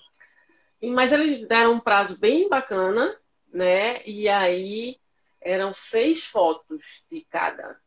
Mas 0.81 1.11
eles 1.11 1.47
deram 1.47 1.73
um 1.73 1.79
prazo 1.79 2.17
bem 2.17 2.47
bacana, 2.47 3.15
né? 3.51 4.01
E 4.05 4.29
aí 4.29 4.97
eram 5.41 5.73
seis 5.73 6.23
fotos 6.23 7.03
de 7.11 7.25
cada 7.29 7.77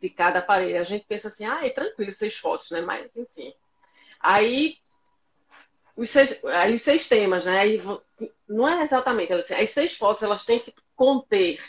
de 0.00 0.10
cada 0.10 0.40
aparelho. 0.40 0.80
A 0.80 0.84
gente 0.84 1.06
pensa 1.06 1.28
assim, 1.28 1.46
ah, 1.46 1.64
é 1.64 1.70
tranquilo, 1.70 2.12
seis 2.12 2.36
fotos, 2.36 2.70
né? 2.70 2.82
Mas 2.82 3.16
enfim. 3.16 3.54
Aí 4.20 4.76
os 5.96 6.10
seis, 6.10 6.44
aí 6.44 6.74
os 6.74 6.82
seis 6.82 7.08
temas, 7.08 7.44
né? 7.44 7.58
Aí, 7.58 7.82
não 8.48 8.68
é 8.68 8.82
exatamente, 8.82 9.32
assim, 9.32 9.54
as 9.54 9.70
seis 9.70 9.96
fotos 9.96 10.22
elas 10.22 10.44
têm 10.44 10.60
que 10.60 10.74
conter 10.94 11.60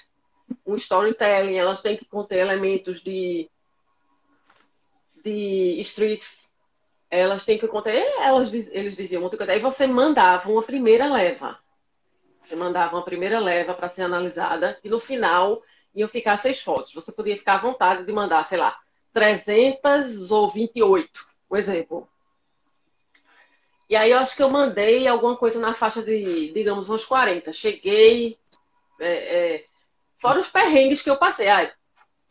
um 0.65 0.75
storytelling, 0.75 1.55
elas 1.55 1.81
têm 1.81 1.95
que 1.95 2.05
conter 2.05 2.39
elementos 2.39 3.01
de 3.01 3.49
de 5.25 5.81
street, 5.81 6.23
elas 7.09 7.43
têm 7.43 7.57
que 7.57 7.67
contar, 7.67 7.91
elas, 7.91 8.53
eles 8.53 8.95
diziam 8.95 9.21
muito 9.21 9.41
aí 9.41 9.59
você 9.59 9.87
mandava 9.87 10.49
uma 10.49 10.63
primeira 10.63 11.11
leva. 11.11 11.57
Você 12.41 12.55
mandava 12.55 12.95
uma 12.95 13.03
primeira 13.03 13.39
leva 13.39 13.73
para 13.73 13.89
ser 13.89 14.03
analisada 14.03 14.79
e 14.83 14.89
no 14.89 14.99
final 14.99 15.61
iam 15.95 16.07
ficar 16.07 16.37
seis 16.37 16.61
fotos. 16.61 16.93
Você 16.93 17.11
podia 17.11 17.35
ficar 17.35 17.55
à 17.55 17.61
vontade 17.61 18.05
de 18.05 18.13
mandar, 18.13 18.45
sei 18.45 18.59
lá, 18.59 18.77
300 19.13 20.29
ou 20.29 20.51
28, 20.51 21.09
um 21.49 21.55
exemplo. 21.55 22.07
E 23.89 23.95
aí 23.95 24.11
eu 24.11 24.19
acho 24.19 24.35
que 24.35 24.43
eu 24.43 24.49
mandei 24.49 25.07
alguma 25.07 25.35
coisa 25.35 25.59
na 25.59 25.73
faixa 25.73 26.03
de, 26.03 26.51
digamos, 26.51 26.89
uns 26.89 27.05
40. 27.05 27.51
Cheguei, 27.53 28.37
é, 28.99 29.55
é, 29.55 29.65
fora 30.19 30.39
os 30.39 30.49
perrengues 30.49 31.01
que 31.01 31.09
eu 31.09 31.17
passei. 31.17 31.47
Ai, 31.47 31.71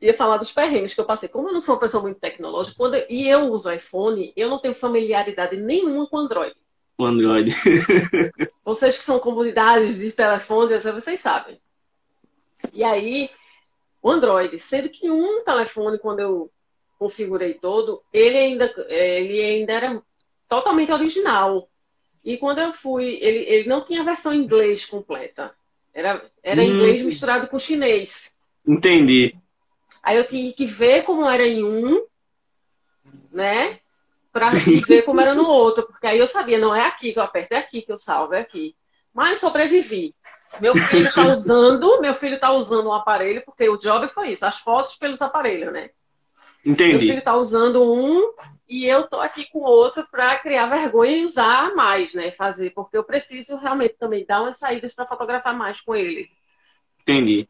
ia 0.05 0.15
falar 0.15 0.37
dos 0.37 0.53
perrengues 0.53 0.93
que 0.93 1.01
eu 1.01 1.07
passei. 1.07 1.29
Como 1.29 1.49
eu 1.49 1.53
não 1.55 1.61
sou 1.61 1.75
uma 1.75 1.81
pessoa 1.81 2.03
muito 2.03 2.21
tecnológica, 2.21 2.77
quando 2.77 2.95
eu, 2.95 3.07
e 3.09 3.27
eu 3.27 3.51
uso 3.51 3.73
iPhone, 3.73 4.33
eu 4.37 4.51
não 4.51 4.59
tenho 4.59 4.75
familiaridade 4.75 5.57
nenhuma 5.57 6.07
com 6.07 6.19
Android. 6.19 6.55
O 6.99 7.05
Android. 7.05 7.51
vocês 8.65 8.99
que 8.99 9.05
são 9.05 9.19
comunidades 9.19 9.97
de 9.97 10.13
telefones, 10.13 10.85
vocês 10.85 11.21
sabem. 11.21 11.59
E 12.73 12.85
aí, 12.85 13.31
o 14.03 14.11
Android, 14.11 14.61
sendo 14.61 14.91
que 14.91 15.11
um 15.11 15.43
telefone, 15.43 15.99
quando 15.99 16.21
eu 16.21 16.51
configurei 16.99 17.55
todo, 17.55 18.03
ele 18.13 18.37
ainda, 18.37 18.73
ele 18.89 19.41
ainda 19.41 19.73
era 19.73 20.03
totalmente 20.49 20.93
original. 20.93 21.69
E 22.23 22.37
quando 22.37 22.59
eu 22.59 22.73
fui, 22.75 23.19
ele, 23.21 23.39
ele 23.49 23.69
não 23.69 23.85
tinha 23.85 24.05
versão 24.05 24.35
em 24.35 24.43
inglês 24.43 24.85
completa. 24.85 25.55
Era, 25.95 26.23
era 26.43 26.61
hum. 26.61 26.65
inglês 26.65 27.03
misturado 27.03 27.49
com 27.49 27.59
chinês. 27.59 28.35
Entendi. 28.67 29.35
Aí 30.05 30.19
eu 30.19 30.29
tinha 30.29 30.53
que 30.53 30.67
ver 30.67 31.03
como 31.03 31.25
era 31.25 31.47
em 31.47 31.65
um, 31.65 32.05
né? 33.33 33.79
Para 34.31 34.51
ver 34.51 35.03
como 35.03 35.21
era 35.21 35.35
no 35.35 35.49
outro. 35.49 35.87
Porque 35.87 36.07
aí 36.07 36.19
eu 36.19 36.29
sabia, 36.29 36.59
não 36.59 36.75
é 36.75 36.87
aqui 36.87 37.13
que 37.13 37.19
eu 37.19 37.23
aperto, 37.23 37.55
é 37.55 37.59
aqui 37.59 37.81
que 37.81 37.91
eu 37.91 37.99
salvo, 37.99 38.35
é 38.35 38.41
aqui. 38.41 38.77
Mas 39.15 39.41
sobrevivi. 39.41 40.15
Meu 40.61 40.77
filho 40.77 41.07
está 41.07 41.23
usando, 41.23 42.01
meu 42.03 42.15
filho 42.17 42.35
está 42.35 42.53
usando 42.53 42.89
um 42.89 42.93
aparelho, 42.93 43.43
porque 43.47 43.67
o 43.69 43.79
job 43.79 44.07
foi 44.09 44.33
isso, 44.33 44.45
as 44.45 44.59
fotos 44.59 44.95
pelos 44.97 45.23
aparelhos, 45.23 45.73
né? 45.73 45.91
Entendi. 46.65 46.93
Meu 46.93 47.01
filho 47.01 47.19
está 47.19 47.35
usando 47.35 47.83
um 47.83 48.33
e 48.69 48.85
eu 48.85 49.07
tô 49.09 49.21
aqui 49.21 49.49
com 49.51 49.61
outro 49.61 50.07
para 50.11 50.39
criar 50.39 50.67
vergonha 50.67 51.17
e 51.17 51.25
usar 51.25 51.75
mais, 51.75 52.13
né? 52.13 52.31
Fazer, 52.33 52.71
porque 52.71 52.97
eu 52.97 53.05
preciso 53.05 53.57
realmente 53.57 53.95
também 53.99 54.27
dar 54.27 54.43
umas 54.43 54.59
saídas 54.59 54.95
para 54.95 55.07
fotografar 55.07 55.57
mais 55.57 55.81
com 55.81 55.95
ele. 55.95 56.29
Entendi. 57.01 57.49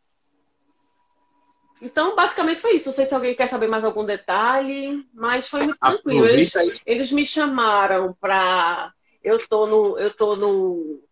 Então, 1.85 2.17
basicamente 2.17 2.63
foi 2.63 2.77
isso. 2.77 2.87
Não 2.87 2.95
sei 2.95 3.05
se 3.05 3.15
alguém 3.15 3.35
quer 3.35 3.47
saber 3.47 3.69
mais 3.69 3.85
algum 3.85 4.07
detalhe, 4.07 5.07
mas 5.13 5.47
foi 5.47 5.65
muito 5.65 5.79
tranquilo. 5.79 6.27
Eles, 6.27 6.51
eles 6.87 7.13
me 7.13 7.27
chamaram 7.27 8.17
para. 8.19 8.91
Eu 9.23 9.39
tô 9.47 9.67
no. 9.67 9.99
Eu 9.99 10.11
tô 10.11 10.35
no. 10.35 11.03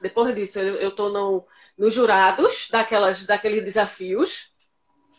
Depois 0.00 0.34
disso, 0.34 0.58
eu, 0.58 0.76
eu 0.76 0.90
tô 0.96 1.10
no, 1.10 1.44
nos 1.76 1.92
jurados 1.92 2.68
daquelas, 2.70 3.26
daqueles 3.26 3.62
desafios. 3.62 4.50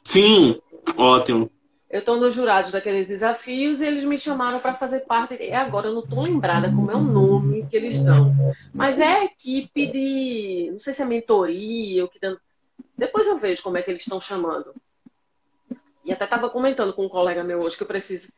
Sim, 0.03 0.59
ótimo. 0.97 1.51
Eu 1.87 1.99
estou 1.99 2.17
nos 2.17 2.33
jurados 2.33 2.71
daqueles 2.71 3.07
desafios 3.07 3.79
e 3.79 3.85
eles 3.85 4.03
me 4.03 4.17
chamaram 4.17 4.59
para 4.59 4.73
fazer 4.73 5.01
parte. 5.01 5.35
E 5.35 5.53
agora 5.53 5.87
eu 5.87 5.93
não 5.93 6.01
estou 6.01 6.23
lembrada 6.23 6.69
como 6.69 6.89
é 6.89 6.95
o 6.95 7.03
nome 7.03 7.67
que 7.69 7.77
eles 7.77 8.03
dão. 8.03 8.33
Mas 8.73 8.99
é 8.99 9.05
a 9.05 9.25
equipe 9.25 9.91
de. 9.91 10.69
Não 10.73 10.79
sei 10.79 10.93
se 10.95 11.03
é 11.03 11.05
mentoria 11.05 12.01
ou 12.01 12.09
que 12.09 12.19
dando. 12.19 12.39
Depois 12.97 13.27
eu 13.27 13.37
vejo 13.37 13.63
como 13.63 13.77
é 13.77 13.81
que 13.81 13.91
eles 13.91 14.01
estão 14.01 14.21
chamando. 14.21 14.73
E 16.03 16.11
até 16.11 16.25
estava 16.25 16.49
comentando 16.49 16.93
com 16.93 17.05
um 17.05 17.09
colega 17.09 17.43
meu 17.43 17.61
hoje 17.61 17.75
que 17.75 17.83
eu 17.83 17.87
preciso. 17.87 18.29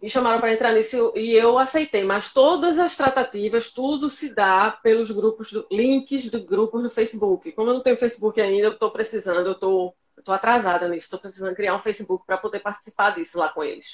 Me 0.00 0.08
chamaram 0.08 0.38
para 0.38 0.52
entrar 0.52 0.72
nisso 0.72 1.12
e 1.16 1.32
eu 1.32 1.58
aceitei, 1.58 2.04
mas 2.04 2.32
todas 2.32 2.78
as 2.78 2.96
tratativas, 2.96 3.70
tudo 3.70 4.10
se 4.10 4.34
dá 4.34 4.70
pelos 4.82 5.10
grupos, 5.10 5.50
do, 5.50 5.66
links 5.70 6.30
do 6.30 6.44
grupos 6.44 6.82
no 6.82 6.90
Facebook. 6.90 7.50
Como 7.52 7.70
eu 7.70 7.74
não 7.74 7.82
tenho 7.82 7.96
Facebook 7.96 8.40
ainda, 8.40 8.66
eu 8.66 8.72
estou 8.72 8.90
precisando, 8.90 9.46
eu 9.46 9.52
estou 9.52 9.94
atrasada 10.28 10.88
nisso, 10.88 11.06
estou 11.06 11.18
precisando 11.18 11.54
criar 11.54 11.74
um 11.74 11.80
Facebook 11.80 12.24
para 12.26 12.36
poder 12.36 12.60
participar 12.60 13.14
disso 13.14 13.38
lá 13.38 13.48
com 13.48 13.64
eles. 13.64 13.86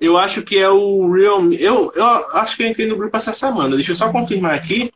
Eu 0.00 0.16
acho 0.16 0.42
que 0.42 0.56
é 0.56 0.70
o 0.70 1.10
Real. 1.10 1.52
Eu, 1.52 1.92
eu 1.92 2.04
acho 2.04 2.56
que 2.56 2.62
eu 2.62 2.68
entrei 2.68 2.86
no 2.86 2.96
grupo 2.96 3.16
essa 3.16 3.32
semana. 3.32 3.74
Deixa 3.74 3.90
eu 3.90 3.96
só 3.96 4.12
confirmar 4.12 4.54
aqui, 4.54 4.92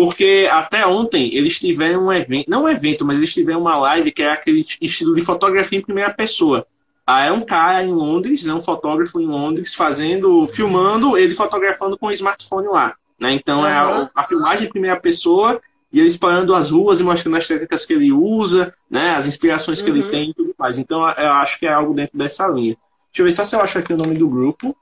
porque 0.00 0.48
até 0.50 0.86
ontem 0.86 1.28
eles 1.34 1.58
tiveram 1.58 2.06
um 2.06 2.12
evento, 2.12 2.48
não 2.48 2.62
um 2.64 2.68
evento, 2.70 3.04
mas 3.04 3.18
eles 3.18 3.34
tiveram 3.34 3.60
uma 3.60 3.76
live 3.76 4.10
que 4.10 4.22
é 4.22 4.32
aquele 4.32 4.64
estilo 4.80 5.14
de 5.14 5.20
fotografia 5.20 5.78
em 5.78 5.82
primeira 5.82 6.08
pessoa. 6.08 6.66
Ah, 7.06 7.26
é 7.26 7.30
um 7.30 7.42
cara 7.42 7.84
em 7.84 7.92
Londres, 7.92 8.46
é 8.46 8.54
um 8.54 8.62
fotógrafo 8.62 9.20
em 9.20 9.26
Londres, 9.26 9.74
fazendo, 9.74 10.46
filmando, 10.46 11.18
ele 11.18 11.34
fotografando 11.34 11.98
com 11.98 12.06
o 12.06 12.12
smartphone 12.12 12.68
lá. 12.68 12.94
Né? 13.20 13.34
Então 13.34 13.66
é 13.66 13.74
a, 13.74 14.10
a, 14.14 14.24
filmagem 14.24 14.68
em 14.68 14.70
primeira 14.70 14.98
pessoa 14.98 15.60
e 15.92 15.98
ele 15.98 16.08
explorando 16.08 16.54
as 16.54 16.70
ruas 16.70 16.98
e 16.98 17.04
mostrando 17.04 17.36
as 17.36 17.46
técnicas 17.46 17.84
que 17.84 17.92
ele 17.92 18.10
usa, 18.10 18.72
né? 18.90 19.10
as 19.16 19.26
inspirações 19.26 19.82
que 19.82 19.90
uhum. 19.90 19.98
ele 19.98 20.08
tem 20.08 20.30
e 20.30 20.34
tudo 20.34 20.54
mais. 20.58 20.78
Então 20.78 21.06
eu 21.10 21.32
acho 21.32 21.58
que 21.58 21.66
é 21.66 21.72
algo 21.74 21.92
dentro 21.92 22.16
dessa 22.16 22.48
linha. 22.48 22.74
Deixa 23.12 23.20
eu 23.20 23.24
ver 23.26 23.32
só 23.32 23.44
se 23.44 23.54
eu 23.54 23.60
acho 23.60 23.78
aqui 23.78 23.92
o 23.92 23.98
nome 23.98 24.16
do 24.16 24.26
grupo. 24.26 24.74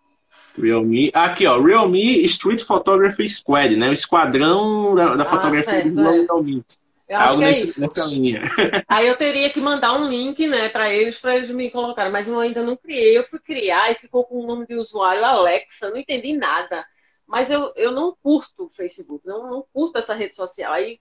Realme. 0.61 1.11
Aqui, 1.14 1.46
ó, 1.46 1.61
Realme 1.61 2.24
Street 2.24 2.62
Photography 2.62 3.28
Squad, 3.28 3.76
né? 3.76 3.88
O 3.88 3.92
esquadrão 3.92 4.94
da, 4.94 5.14
da 5.14 5.22
ah, 5.22 5.26
fotografia 5.26 5.64
certo, 5.64 5.90
do 5.90 6.00
é. 6.00 6.20
Realme. 6.22 6.64
Eu 7.09 7.18
Algo 7.18 7.42
é 7.42 7.46
nesse, 7.46 7.80
nessa 7.80 8.04
linha. 8.04 8.42
Aí 8.86 9.09
eu 9.09 9.16
teria 9.16 9.50
que 9.50 9.61
mandar 9.61 9.98
um 9.98 10.09
link, 10.09 10.46
né, 10.46 10.68
para 10.68 10.92
eles, 10.92 11.18
para 11.18 11.36
eles 11.36 11.50
me 11.50 11.70
colocarem. 11.70 12.12
Mas 12.12 12.28
eu 12.28 12.38
ainda 12.38 12.62
não 12.62 12.76
criei. 12.76 13.16
Eu 13.16 13.24
fui 13.24 13.38
criar 13.38 13.90
e 13.90 13.94
ficou 13.94 14.24
com 14.24 14.40
o 14.40 14.46
nome 14.46 14.66
de 14.66 14.74
usuário 14.74 15.24
Alexa. 15.24 15.88
Não 15.88 15.96
entendi 15.96 16.34
nada. 16.34 16.84
Mas 17.26 17.50
eu, 17.50 17.72
eu 17.76 17.92
não 17.92 18.14
curto 18.22 18.66
o 18.66 18.70
Facebook. 18.70 19.26
Não, 19.26 19.50
não 19.50 19.64
curto 19.72 19.98
essa 19.98 20.12
rede 20.12 20.36
social. 20.36 20.72
Aí 20.72 20.98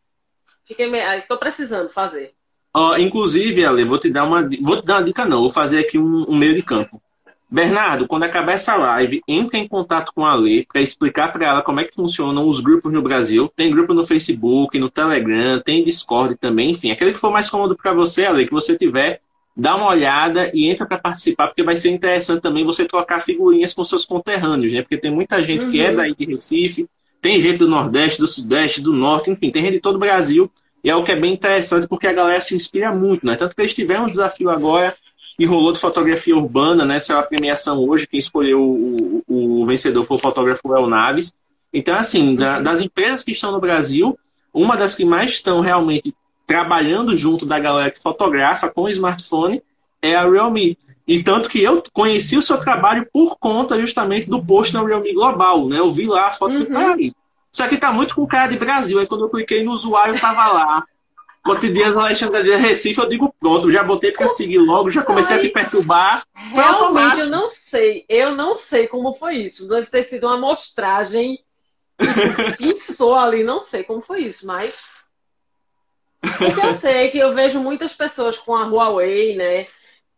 fiquei 0.65 0.93
aí 1.01 1.21
tô 1.23 1.37
precisando 1.37 1.89
fazer. 1.89 2.33
Ó, 2.73 2.95
inclusive, 2.97 3.65
Ale, 3.65 3.83
vou 3.83 3.99
te 3.99 4.09
dar 4.09 4.23
uma, 4.23 4.47
vou 4.61 4.81
te 4.81 4.85
dar 4.85 4.97
uma 4.97 5.03
dica 5.03 5.25
não. 5.25 5.41
Vou 5.41 5.51
fazer 5.51 5.79
aqui 5.79 5.97
um, 5.97 6.25
um 6.29 6.37
meio 6.37 6.55
de 6.55 6.63
campo. 6.63 7.01
Bernardo, 7.49 8.07
quando 8.07 8.23
acabar 8.23 8.53
essa 8.53 8.75
live, 8.75 9.21
entre 9.25 9.57
em 9.57 9.67
contato 9.67 10.11
com 10.13 10.25
a 10.25 10.35
Lê 10.35 10.65
para 10.65 10.81
explicar 10.81 11.31
para 11.31 11.45
ela 11.45 11.61
como 11.61 11.79
é 11.79 11.85
que 11.85 11.95
funcionam 11.95 12.47
os 12.47 12.59
grupos 12.59 12.91
no 12.91 13.01
Brasil. 13.01 13.49
Tem 13.55 13.71
grupo 13.71 13.93
no 13.93 14.05
Facebook, 14.05 14.77
no 14.77 14.89
Telegram, 14.89 15.59
tem 15.61 15.83
Discord 15.83 16.35
também, 16.35 16.71
enfim, 16.71 16.91
aquele 16.91 17.13
que 17.13 17.19
for 17.19 17.31
mais 17.31 17.49
cômodo 17.49 17.75
para 17.75 17.93
você, 17.93 18.25
Ale, 18.25 18.45
que 18.45 18.51
você 18.51 18.77
tiver, 18.77 19.21
dá 19.55 19.77
uma 19.77 19.87
olhada 19.87 20.51
e 20.53 20.67
entra 20.67 20.85
para 20.85 20.97
participar, 20.97 21.47
porque 21.47 21.63
vai 21.63 21.77
ser 21.77 21.89
interessante 21.89 22.41
também 22.41 22.65
você 22.65 22.85
trocar 22.85 23.21
figurinhas 23.21 23.73
com 23.73 23.83
seus 23.83 24.03
conterrâneos, 24.05 24.73
né? 24.73 24.81
Porque 24.81 24.97
tem 24.97 25.09
muita 25.09 25.41
gente 25.41 25.65
uhum. 25.65 25.71
que 25.71 25.79
é 25.79 25.89
uhum. 25.89 25.95
daí 25.95 26.15
de 26.15 26.25
Recife, 26.25 26.85
tem 27.21 27.39
gente 27.39 27.57
do 27.57 27.67
Nordeste, 27.67 28.19
do 28.19 28.27
Sudeste, 28.27 28.81
do 28.81 28.91
Norte, 28.91 29.31
enfim, 29.31 29.49
tem 29.49 29.63
gente 29.63 29.73
de 29.73 29.79
todo 29.79 29.95
o 29.95 29.99
Brasil. 29.99 30.51
E 30.83 30.89
é 30.89 30.95
o 30.95 31.03
que 31.03 31.11
é 31.11 31.15
bem 31.15 31.33
interessante, 31.33 31.87
porque 31.87 32.07
a 32.07 32.13
galera 32.13 32.39
se 32.39 32.55
inspira 32.55 32.93
muito, 32.93 33.25
né? 33.25 33.35
Tanto 33.35 33.55
que 33.55 33.61
eles 33.61 33.73
tiveram 33.73 34.03
um 34.03 34.09
desafio 34.09 34.49
agora 34.49 34.95
e 35.37 35.45
rolou 35.45 35.71
de 35.71 35.79
fotografia 35.79 36.35
urbana, 36.35 36.83
né? 36.85 36.95
Essa 36.95 37.13
é 37.13 37.17
a 37.17 37.23
premiação 37.23 37.87
hoje, 37.87 38.07
quem 38.07 38.19
escolheu 38.19 38.59
o, 38.59 39.23
o, 39.27 39.61
o 39.61 39.65
vencedor 39.65 40.03
foi 40.03 40.17
o 40.17 40.19
fotógrafo 40.19 40.75
El 40.75 40.87
Naves. 40.87 41.33
Então, 41.71 41.95
assim, 41.95 42.35
da, 42.35 42.59
das 42.59 42.81
empresas 42.81 43.23
que 43.23 43.31
estão 43.31 43.51
no 43.51 43.59
Brasil, 43.59 44.17
uma 44.53 44.75
das 44.75 44.95
que 44.95 45.05
mais 45.05 45.31
estão 45.31 45.61
realmente 45.61 46.13
trabalhando 46.47 47.15
junto 47.15 47.45
da 47.45 47.59
galera 47.59 47.91
que 47.91 48.01
fotografa 48.01 48.69
com 48.69 48.83
o 48.83 48.89
smartphone 48.89 49.61
é 50.01 50.15
a 50.15 50.27
Realme. 50.27 50.77
E 51.07 51.21
tanto 51.23 51.49
que 51.49 51.61
eu 51.61 51.83
conheci 51.93 52.35
o 52.37 52.41
seu 52.41 52.57
trabalho 52.57 53.07
por 53.13 53.37
conta 53.37 53.79
justamente 53.79 54.29
do 54.29 54.43
post 54.43 54.73
na 54.73 54.83
Realme 54.83 55.13
Global, 55.13 55.67
né? 55.67 55.77
Eu 55.79 55.91
vi 55.91 56.07
lá 56.07 56.27
a 56.27 56.31
foto 56.31 56.53
uhum. 56.53 56.63
do 56.63 56.71
Paris. 56.71 57.13
Isso 57.51 57.63
aqui 57.63 57.77
tá 57.77 57.91
muito 57.91 58.15
com 58.15 58.25
cara 58.25 58.51
de 58.51 58.57
Brasil. 58.57 58.99
Aí 58.99 59.07
quando 59.07 59.25
eu 59.25 59.29
cliquei 59.29 59.63
no 59.63 59.71
usuário, 59.71 60.19
tava 60.19 60.51
lá. 60.51 60.83
Cotidianos 61.47 61.97
Alexandre 61.97 62.43
de 62.43 62.55
Recife, 62.55 62.99
eu 62.99 63.07
digo 63.07 63.33
pronto, 63.39 63.71
já 63.71 63.83
botei 63.83 64.11
para 64.11 64.27
seguir 64.27 64.59
logo, 64.59 64.91
já 64.91 65.01
comecei 65.01 65.37
a 65.37 65.41
te 65.41 65.49
perturbar. 65.49 66.21
Foi 66.53 66.63
Realmente, 66.63 66.83
automático. 66.83 67.21
eu 67.21 67.29
não 67.29 67.47
sei, 67.47 68.05
eu 68.07 68.35
não 68.35 68.53
sei 68.53 68.87
como 68.87 69.15
foi 69.15 69.37
isso. 69.37 69.67
Deve 69.67 69.89
ter 69.89 70.03
sido 70.03 70.27
uma 70.27 70.35
amostragem 70.35 71.39
pensou 72.57 73.15
ali, 73.15 73.43
não 73.43 73.59
sei 73.59 73.83
como 73.83 74.01
foi 74.01 74.25
isso, 74.25 74.45
mas 74.45 74.79
eu 76.63 76.73
sei 76.73 77.09
que 77.09 77.17
eu 77.17 77.33
vejo 77.33 77.59
muitas 77.59 77.93
pessoas 77.93 78.37
com 78.37 78.55
a 78.55 78.65
Huawei, 78.65 79.35
né? 79.35 79.67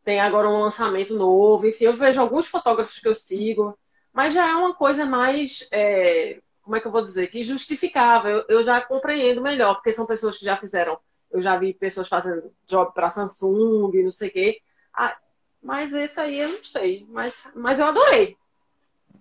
Tem 0.04 0.20
agora 0.20 0.50
um 0.50 0.62
lançamento 0.62 1.14
novo, 1.16 1.68
enfim, 1.68 1.86
eu 1.86 1.94
vejo 1.94 2.20
alguns 2.20 2.48
fotógrafos 2.48 3.00
que 3.00 3.08
eu 3.08 3.16
sigo, 3.16 3.78
mas 4.14 4.34
já 4.34 4.50
é 4.50 4.56
uma 4.56 4.74
coisa 4.74 5.06
mais, 5.06 5.68
é, 5.72 6.40
como 6.62 6.76
é 6.76 6.80
que 6.80 6.88
eu 6.88 6.92
vou 6.92 7.06
dizer, 7.06 7.28
que 7.28 7.44
justificável. 7.44 8.44
Eu 8.50 8.64
já 8.64 8.82
compreendo 8.82 9.42
melhor, 9.42 9.76
porque 9.76 9.94
são 9.94 10.06
pessoas 10.06 10.38
que 10.38 10.46
já 10.46 10.58
fizeram 10.58 10.98
eu 11.32 11.42
já 11.42 11.58
vi 11.58 11.74
pessoas 11.74 12.08
fazendo 12.08 12.52
job 12.68 12.94
para 12.94 13.12
Samsung, 13.12 14.04
não 14.04 14.12
sei 14.12 14.30
o 14.30 14.32
quê. 14.32 14.62
Ah, 14.94 15.16
mas 15.62 15.94
esse 15.94 16.20
aí 16.20 16.40
eu 16.40 16.50
não 16.50 16.64
sei. 16.64 17.06
Mas, 17.10 17.34
mas 17.56 17.80
eu 17.80 17.86
adorei. 17.86 18.38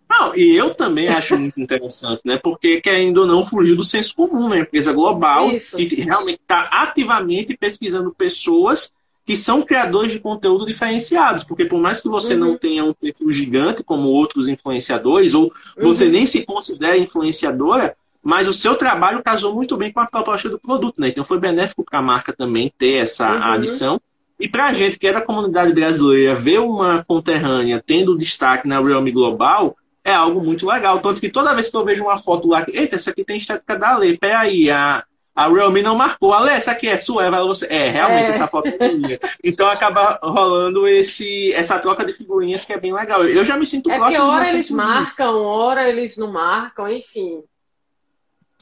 Não, 0.08 0.34
e 0.34 0.56
eu 0.56 0.74
também 0.74 1.08
acho 1.08 1.38
muito 1.38 1.60
interessante, 1.60 2.22
né? 2.24 2.38
Porque 2.38 2.80
querendo 2.80 3.18
ou 3.18 3.26
não 3.26 3.44
fugiu 3.44 3.76
do 3.76 3.84
senso 3.84 4.16
comum, 4.16 4.48
né? 4.48 4.60
Empresa 4.60 4.92
global 4.92 5.50
Isso. 5.50 5.76
que 5.76 5.96
realmente 5.96 6.40
está 6.40 6.62
ativamente 6.72 7.56
pesquisando 7.56 8.14
pessoas 8.14 8.90
que 9.26 9.36
são 9.36 9.60
criadores 9.60 10.10
de 10.10 10.20
conteúdo 10.20 10.64
diferenciados, 10.64 11.44
porque 11.44 11.66
por 11.66 11.78
mais 11.78 12.00
que 12.00 12.08
você 12.08 12.32
uhum. 12.32 12.40
não 12.40 12.56
tenha 12.56 12.82
um 12.82 12.94
perfil 12.94 13.30
gigante 13.30 13.84
como 13.84 14.08
outros 14.08 14.48
influenciadores, 14.48 15.34
ou 15.34 15.52
uhum. 15.76 15.84
você 15.84 16.08
nem 16.08 16.24
se 16.24 16.46
considere 16.46 16.98
influenciadora, 16.98 17.94
mas 18.22 18.48
o 18.48 18.52
seu 18.52 18.74
trabalho 18.74 19.22
casou 19.22 19.54
muito 19.54 19.76
bem 19.76 19.92
com 19.92 20.00
a 20.00 20.06
proposta 20.06 20.48
do 20.48 20.58
produto, 20.58 21.00
né? 21.00 21.08
Então 21.08 21.24
foi 21.24 21.38
benéfico 21.38 21.84
para 21.84 21.98
a 21.98 22.02
marca 22.02 22.32
também 22.32 22.72
ter 22.76 22.94
essa 22.94 23.30
uhum. 23.30 23.42
adição. 23.42 24.00
E 24.40 24.48
para 24.48 24.66
a 24.66 24.72
gente, 24.72 24.98
que 24.98 25.06
é 25.06 25.12
da 25.12 25.20
comunidade 25.20 25.72
brasileira, 25.72 26.34
ver 26.34 26.60
uma 26.60 27.04
conterrânea 27.06 27.82
tendo 27.84 28.16
destaque 28.16 28.68
na 28.68 28.80
Realme 28.80 29.10
Global 29.10 29.76
é 30.04 30.14
algo 30.14 30.40
muito 30.40 30.66
legal. 30.66 31.00
Tanto 31.00 31.20
que 31.20 31.28
toda 31.28 31.54
vez 31.54 31.68
que 31.68 31.76
eu 31.76 31.84
vejo 31.84 32.04
uma 32.04 32.16
foto 32.16 32.48
lá, 32.48 32.64
eita, 32.68 32.96
essa 32.96 33.10
aqui 33.10 33.24
tem 33.24 33.36
estética 33.36 33.76
da 33.76 33.94
Ale, 33.94 34.16
peraí, 34.16 34.70
a, 34.70 35.04
a 35.34 35.48
Realme 35.48 35.82
não 35.82 35.96
marcou. 35.96 36.32
Ale, 36.32 36.50
essa 36.50 36.70
aqui 36.70 36.88
é 36.88 36.96
sua? 36.96 37.24
Ela, 37.24 37.44
você... 37.44 37.66
É, 37.66 37.88
realmente, 37.88 38.26
é. 38.26 38.30
essa 38.30 38.46
foto 38.46 38.68
é 38.68 38.92
minha. 38.92 39.18
Então 39.42 39.68
acaba 39.68 40.18
rolando 40.22 40.86
esse, 40.86 41.52
essa 41.52 41.78
troca 41.78 42.04
de 42.04 42.12
figurinhas 42.12 42.64
que 42.64 42.72
é 42.72 42.78
bem 42.78 42.94
legal. 42.94 43.24
Eu 43.24 43.44
já 43.44 43.56
me 43.56 43.66
sinto 43.66 43.90
é 43.90 43.96
próximo. 43.96 44.24
Que 44.24 44.30
hora 44.30 44.48
eles 44.50 44.70
marcam, 44.70 45.42
hora 45.42 45.88
eles 45.88 46.16
não 46.16 46.32
marcam, 46.32 46.88
enfim. 46.88 47.42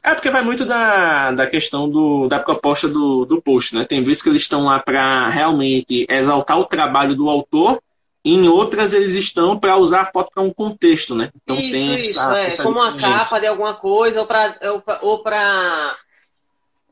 É 0.07 0.15
porque 0.15 0.29
vai 0.29 0.41
muito 0.41 0.63
da, 0.63 1.31
da 1.31 1.45
questão 1.45 1.89
do, 1.89 2.29
da 2.29 2.39
proposta 2.39 2.87
do, 2.87 3.25
do 3.25 3.41
post, 3.41 3.75
né? 3.75 3.83
Tem 3.83 4.01
vezes 4.01 4.21
que 4.21 4.29
eles 4.29 4.43
estão 4.43 4.63
lá 4.63 4.79
para 4.79 5.27
realmente 5.27 6.05
exaltar 6.09 6.57
o 6.57 6.65
trabalho 6.65 7.13
do 7.13 7.29
autor, 7.29 7.81
e 8.23 8.33
em 8.33 8.47
outras 8.47 8.93
eles 8.93 9.15
estão 9.15 9.59
para 9.59 9.75
usar 9.75 10.01
a 10.01 10.05
foto 10.05 10.31
para 10.33 10.43
um 10.43 10.53
contexto, 10.53 11.13
né? 11.13 11.29
Então 11.35 11.57
isso, 11.57 11.71
tem 11.71 11.99
isso, 11.99 12.19
essa, 12.19 12.37
é. 12.37 12.45
essa 12.47 12.63
como 12.63 12.81
a 12.81 12.97
capa 12.97 13.39
de 13.39 13.47
alguma 13.47 13.73
coisa, 13.75 14.21
ou 14.21 14.27
para 14.27 14.57
ou 15.01 15.23
para 15.23 15.97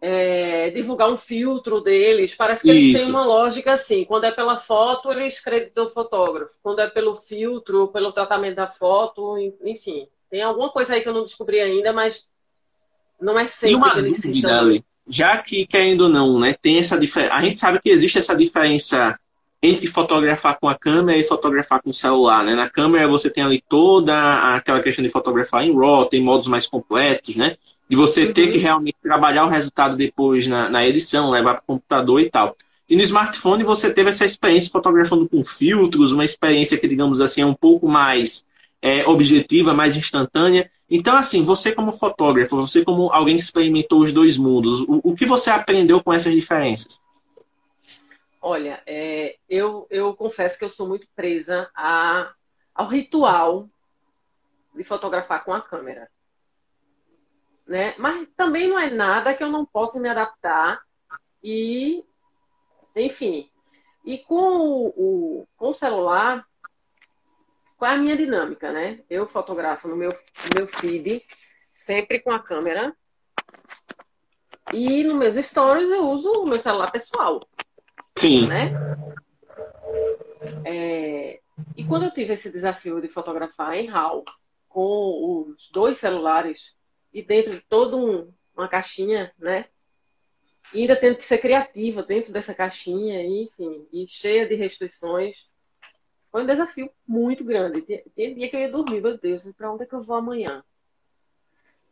é, 0.01 0.69
divulgar 0.71 1.09
um 1.09 1.17
filtro 1.17 1.79
deles. 1.79 2.35
Parece 2.35 2.63
que 2.63 2.69
eles 2.69 3.01
têm 3.01 3.11
uma 3.11 3.25
lógica 3.25 3.73
assim. 3.73 4.03
Quando 4.03 4.25
é 4.25 4.31
pela 4.31 4.59
foto, 4.59 5.09
eles 5.09 5.39
creditam 5.39 5.85
o 5.85 5.89
fotógrafo. 5.89 6.53
Quando 6.61 6.79
é 6.79 6.89
pelo 6.89 7.15
filtro, 7.15 7.87
pelo 7.87 8.11
tratamento 8.11 8.55
da 8.55 8.67
foto, 8.67 9.37
enfim. 9.63 10.07
Tem 10.29 10.41
alguma 10.41 10.69
coisa 10.69 10.93
aí 10.93 11.01
que 11.01 11.07
eu 11.07 11.13
não 11.13 11.23
descobri 11.23 11.61
ainda, 11.61 11.93
mas 11.93 12.27
não 13.25 13.39
é 13.39 13.47
sempre. 13.47 13.71
E 13.71 13.75
uma 13.75 13.93
dúvida, 13.93 14.59
Ali, 14.59 14.85
já 15.07 15.37
que, 15.37 15.65
querendo 15.65 16.01
ou 16.01 16.09
não, 16.09 16.39
né, 16.39 16.55
tem 16.61 16.77
essa 16.77 16.97
diferença. 16.97 17.33
A 17.33 17.41
gente 17.41 17.59
sabe 17.59 17.79
que 17.81 17.89
existe 17.89 18.17
essa 18.17 18.35
diferença 18.35 19.17
entre 19.61 19.87
fotografar 19.87 20.59
com 20.59 20.69
a 20.69 20.75
câmera 20.75 21.17
e 21.17 21.23
fotografar 21.23 21.81
com 21.81 21.89
o 21.89 21.93
celular. 21.93 22.43
Né? 22.43 22.53
Na 22.53 22.69
câmera 22.69 23.07
você 23.07 23.29
tem 23.29 23.43
ali 23.43 23.63
toda 23.67 24.55
aquela 24.55 24.79
questão 24.79 25.03
de 25.03 25.09
fotografar 25.09 25.63
em 25.63 25.75
RAW, 25.75 26.05
tem 26.05 26.21
modos 26.21 26.47
mais 26.47 26.67
completos, 26.67 27.35
né? 27.35 27.57
De 27.89 27.95
você 27.95 28.25
uhum. 28.25 28.33
ter 28.33 28.51
que 28.51 28.57
realmente 28.57 28.97
trabalhar 29.01 29.45
o 29.45 29.49
resultado 29.49 29.95
depois 29.95 30.47
na, 30.47 30.69
na 30.69 30.85
edição, 30.85 31.31
levar 31.31 31.55
para 31.55 31.63
o 31.63 31.67
computador 31.67 32.21
e 32.21 32.29
tal. 32.29 32.55
E 32.87 32.95
no 32.95 33.01
smartphone 33.01 33.63
você 33.63 33.91
teve 33.91 34.09
essa 34.09 34.25
experiência 34.25 34.71
fotografando 34.71 35.27
com 35.27 35.43
filtros, 35.43 36.11
uma 36.11 36.25
experiência 36.25 36.77
que, 36.77 36.87
digamos 36.87 37.19
assim, 37.19 37.41
é 37.41 37.45
um 37.45 37.53
pouco 37.53 37.87
mais 37.87 38.45
é, 38.81 39.05
objetiva, 39.07 39.73
mais 39.73 39.97
instantânea. 39.97 40.69
Então, 40.89 41.15
assim, 41.15 41.43
você 41.43 41.71
como 41.71 41.91
fotógrafo, 41.91 42.57
você 42.57 42.83
como 42.83 43.11
alguém 43.11 43.37
que 43.37 43.43
experimentou 43.43 44.01
os 44.01 44.11
dois 44.13 44.37
mundos, 44.37 44.81
o, 44.81 45.01
o 45.03 45.15
que 45.15 45.25
você 45.25 45.49
aprendeu 45.49 46.03
com 46.03 46.13
essas 46.13 46.33
diferenças? 46.33 47.01
Olha, 48.41 48.81
é, 48.85 49.37
eu, 49.49 49.87
eu 49.89 50.13
confesso 50.15 50.57
que 50.59 50.63
eu 50.63 50.69
sou 50.69 50.87
muito 50.87 51.07
presa 51.15 51.67
a, 51.75 52.31
ao 52.75 52.87
ritual 52.87 53.67
de 54.75 54.83
fotografar 54.83 55.43
com 55.43 55.51
a 55.51 55.61
câmera. 55.61 56.07
Né? 57.65 57.95
Mas 57.97 58.27
também 58.37 58.67
não 58.67 58.77
é 58.77 58.91
nada 58.91 59.33
que 59.33 59.43
eu 59.43 59.49
não 59.49 59.65
possa 59.65 59.99
me 59.99 60.07
adaptar 60.07 60.79
e, 61.43 62.05
enfim. 62.95 63.49
E 64.05 64.19
com 64.19 64.35
o, 64.35 64.87
o, 64.89 65.47
com 65.57 65.69
o 65.69 65.73
celular, 65.73 66.45
qual 67.77 67.91
é 67.91 67.95
a 67.95 67.97
minha 67.97 68.15
dinâmica, 68.15 68.71
né? 68.71 68.99
Eu 69.09 69.27
fotografo 69.27 69.87
no 69.87 69.95
meu, 69.95 70.11
no 70.11 70.49
meu 70.55 70.67
feed, 70.67 71.23
sempre 71.73 72.19
com 72.19 72.31
a 72.31 72.39
câmera. 72.39 72.95
E 74.73 75.03
nos 75.03 75.15
meus 75.15 75.35
stories 75.35 75.89
eu 75.89 76.07
uso 76.09 76.31
o 76.31 76.47
meu 76.47 76.59
celular 76.59 76.91
pessoal. 76.91 77.47
Sim. 78.17 78.47
Né? 78.47 78.71
É, 80.65 81.39
e 81.75 81.83
quando 81.85 82.05
eu 82.05 82.11
tive 82.11 82.33
esse 82.33 82.49
desafio 82.49 83.01
de 83.01 83.07
fotografar 83.07 83.75
em 83.75 83.87
RAW 83.87 84.23
com 84.67 85.47
os 85.47 85.69
dois 85.71 85.97
celulares 85.97 86.75
e 87.13 87.21
dentro 87.21 87.53
de 87.53 87.61
toda 87.61 87.95
um, 87.95 88.31
uma 88.55 88.67
caixinha, 88.67 89.31
né? 89.37 89.65
E 90.73 90.81
ainda 90.81 90.95
tendo 90.95 91.17
que 91.17 91.25
ser 91.25 91.37
criativa 91.37 92.01
dentro 92.01 92.33
dessa 92.33 92.53
caixinha, 92.53 93.23
enfim, 93.23 93.87
e 93.93 94.07
cheia 94.07 94.47
de 94.47 94.55
restrições. 94.55 95.47
Foi 96.35 96.43
um 96.43 96.47
desafio 96.47 96.91
muito 97.07 97.45
grande. 97.45 97.81
Tem 98.13 98.35
dia 98.35 98.49
que 98.49 98.57
eu 98.57 98.59
ia 98.59 98.69
dormir, 98.69 98.99
meu 98.99 99.17
Deus, 99.17 99.49
para 99.55 99.71
onde 99.71 99.83
é 99.83 99.85
que 99.85 99.95
eu 99.95 100.03
vou 100.03 100.17
amanhã? 100.17 100.61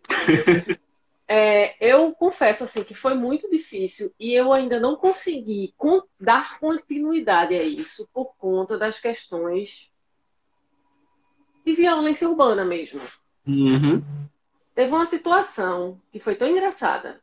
É, 1.25 1.77
eu 1.79 2.13
confesso 2.13 2.65
assim 2.65 2.83
que 2.83 2.93
foi 2.93 3.13
muito 3.13 3.49
difícil 3.49 4.13
e 4.19 4.33
eu 4.33 4.51
ainda 4.51 4.77
não 4.77 4.97
consegui 4.97 5.73
dar 6.19 6.59
continuidade 6.59 7.55
a 7.55 7.63
isso 7.63 8.07
por 8.13 8.35
conta 8.35 8.77
das 8.77 8.99
questões 8.99 9.89
de 11.65 11.73
violência 11.73 12.27
urbana 12.27 12.65
mesmo. 12.65 13.01
Uhum. 13.47 14.03
Teve 14.75 14.91
uma 14.91 15.05
situação 15.05 15.99
que 16.11 16.19
foi 16.19 16.35
tão 16.35 16.49
engraçada. 16.49 17.21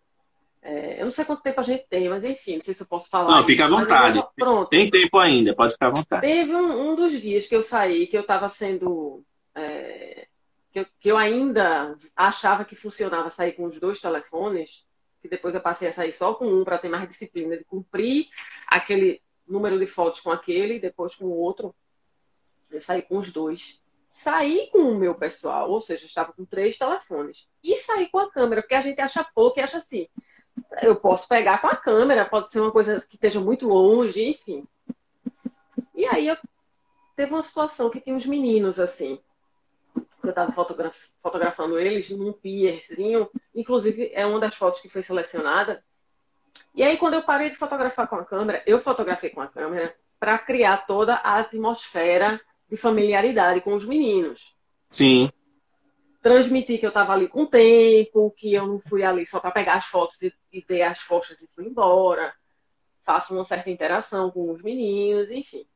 É, 0.62 1.00
eu 1.00 1.06
não 1.06 1.12
sei 1.12 1.24
quanto 1.24 1.42
tempo 1.42 1.60
a 1.60 1.64
gente 1.64 1.86
tem, 1.88 2.08
mas 2.08 2.22
enfim, 2.22 2.56
não 2.56 2.62
sei 2.62 2.74
se 2.74 2.82
eu 2.82 2.86
posso 2.86 3.08
falar. 3.08 3.30
Não, 3.30 3.46
fica 3.46 3.64
à 3.64 3.68
vontade. 3.68 4.22
Pronto. 4.36 4.68
Tem 4.68 4.90
tempo 4.90 5.18
ainda, 5.18 5.54
pode 5.54 5.72
ficar 5.72 5.86
à 5.86 5.90
vontade. 5.90 6.20
Teve 6.20 6.54
um, 6.54 6.90
um 6.90 6.94
dos 6.94 7.12
dias 7.20 7.46
que 7.46 7.56
eu 7.56 7.62
saí, 7.62 8.06
que 8.06 8.16
eu 8.16 8.20
estava 8.22 8.48
sendo 8.48 9.24
é, 9.54 10.26
que 10.72 10.80
eu, 10.80 10.86
que 11.00 11.08
eu 11.10 11.16
ainda 11.16 11.96
achava 12.14 12.64
que 12.64 12.76
funcionava 12.76 13.30
sair 13.30 13.52
com 13.52 13.64
os 13.64 13.78
dois 13.78 14.00
telefones, 14.00 14.86
que 15.20 15.28
depois 15.28 15.54
eu 15.54 15.60
passei 15.60 15.88
a 15.88 15.92
sair 15.92 16.12
só 16.12 16.34
com 16.34 16.46
um 16.46 16.64
para 16.64 16.78
ter 16.78 16.88
mais 16.88 17.08
disciplina 17.08 17.56
de 17.56 17.64
cumprir 17.64 18.28
aquele 18.66 19.20
número 19.46 19.78
de 19.78 19.86
fotos 19.86 20.20
com 20.20 20.30
aquele, 20.30 20.78
depois 20.78 21.14
com 21.14 21.26
o 21.26 21.36
outro. 21.36 21.74
Eu 22.70 22.80
saí 22.80 23.02
com 23.02 23.18
os 23.18 23.32
dois. 23.32 23.80
Saí 24.12 24.68
com 24.70 24.78
o 24.78 24.98
meu 24.98 25.14
pessoal, 25.14 25.70
ou 25.70 25.80
seja, 25.80 26.06
estava 26.06 26.32
com 26.32 26.44
três 26.44 26.78
telefones. 26.78 27.48
E 27.64 27.76
saí 27.78 28.08
com 28.08 28.18
a 28.18 28.30
câmera, 28.30 28.62
porque 28.62 28.74
a 28.74 28.80
gente 28.80 29.00
acha 29.00 29.24
pouco 29.34 29.58
e 29.58 29.62
acha 29.62 29.78
assim. 29.78 30.06
Eu 30.82 30.96
posso 30.96 31.28
pegar 31.28 31.60
com 31.60 31.66
a 31.66 31.76
câmera, 31.76 32.24
pode 32.24 32.50
ser 32.52 32.60
uma 32.60 32.72
coisa 32.72 33.00
que 33.08 33.16
esteja 33.16 33.40
muito 33.40 33.68
longe, 33.68 34.22
enfim. 34.22 34.66
E 35.94 36.06
aí 36.06 36.28
eu 36.28 36.36
teve 37.16 37.32
uma 37.32 37.42
situação 37.42 37.90
que 37.90 38.00
tinha 38.00 38.16
uns 38.16 38.26
meninos 38.26 38.80
assim 38.80 39.18
eu 40.22 40.30
estava 40.30 40.52
fotograf 40.52 40.96
fotografando 41.22 41.78
eles 41.78 42.10
num 42.10 42.32
pierzinho, 42.32 43.28
inclusive 43.54 44.10
é 44.14 44.24
uma 44.24 44.40
das 44.40 44.54
fotos 44.54 44.80
que 44.80 44.88
foi 44.88 45.02
selecionada. 45.02 45.82
E 46.74 46.82
aí, 46.82 46.96
quando 46.96 47.14
eu 47.14 47.22
parei 47.22 47.50
de 47.50 47.56
fotografar 47.56 48.08
com 48.08 48.16
a 48.16 48.24
câmera, 48.24 48.62
eu 48.66 48.80
fotografei 48.80 49.30
com 49.30 49.40
a 49.40 49.46
câmera 49.46 49.94
para 50.18 50.38
criar 50.38 50.86
toda 50.86 51.14
a 51.14 51.38
atmosfera 51.38 52.40
de 52.68 52.76
familiaridade 52.76 53.60
com 53.60 53.74
os 53.74 53.84
meninos. 53.84 54.54
Sim. 54.88 55.30
Transmitir 56.22 56.78
que 56.78 56.86
eu 56.86 56.90
estava 56.90 57.12
ali 57.12 57.28
com 57.28 57.46
tempo, 57.46 58.34
que 58.36 58.52
eu 58.52 58.66
não 58.66 58.78
fui 58.78 59.02
ali 59.02 59.26
só 59.26 59.40
para 59.40 59.50
pegar 59.50 59.74
as 59.74 59.86
fotos 59.86 60.20
e, 60.22 60.32
e 60.52 60.64
dei 60.66 60.82
as 60.82 61.02
costas 61.02 61.40
e 61.40 61.48
fui 61.54 61.66
embora. 61.66 62.34
Faço 63.02 63.34
uma 63.34 63.44
certa 63.44 63.70
interação 63.70 64.30
com 64.30 64.52
os 64.52 64.62
meninos, 64.62 65.30
enfim. 65.30 65.66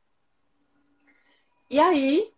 E 1.71 1.81
aí, 1.81 2.31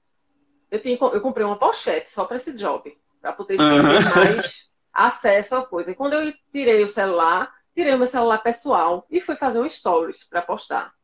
eu, 0.71 0.81
tinha, 0.81 0.97
eu 0.97 1.21
comprei 1.21 1.45
uma 1.45 1.59
pochete 1.59 2.11
só 2.11 2.25
para 2.25 2.37
esse 2.37 2.53
job, 2.55 2.97
para 3.21 3.33
poder 3.33 3.57
ter 3.57 3.83
mais 3.83 4.71
acesso 4.93 5.57
à 5.57 5.67
coisa. 5.67 5.91
E 5.91 5.95
quando 5.95 6.15
eu 6.15 6.33
tirei 6.53 6.85
o 6.85 6.89
celular, 6.89 7.53
tirei 7.75 7.95
o 7.95 7.99
meu 7.99 8.09
celular 8.09 8.39
pessoal 8.39 9.07
e 9.11 9.21
fui 9.21 9.37
fazer 9.37 9.61
um 9.61 9.69
stories 9.69 10.25
para 10.25 10.43
postar. 10.43 10.95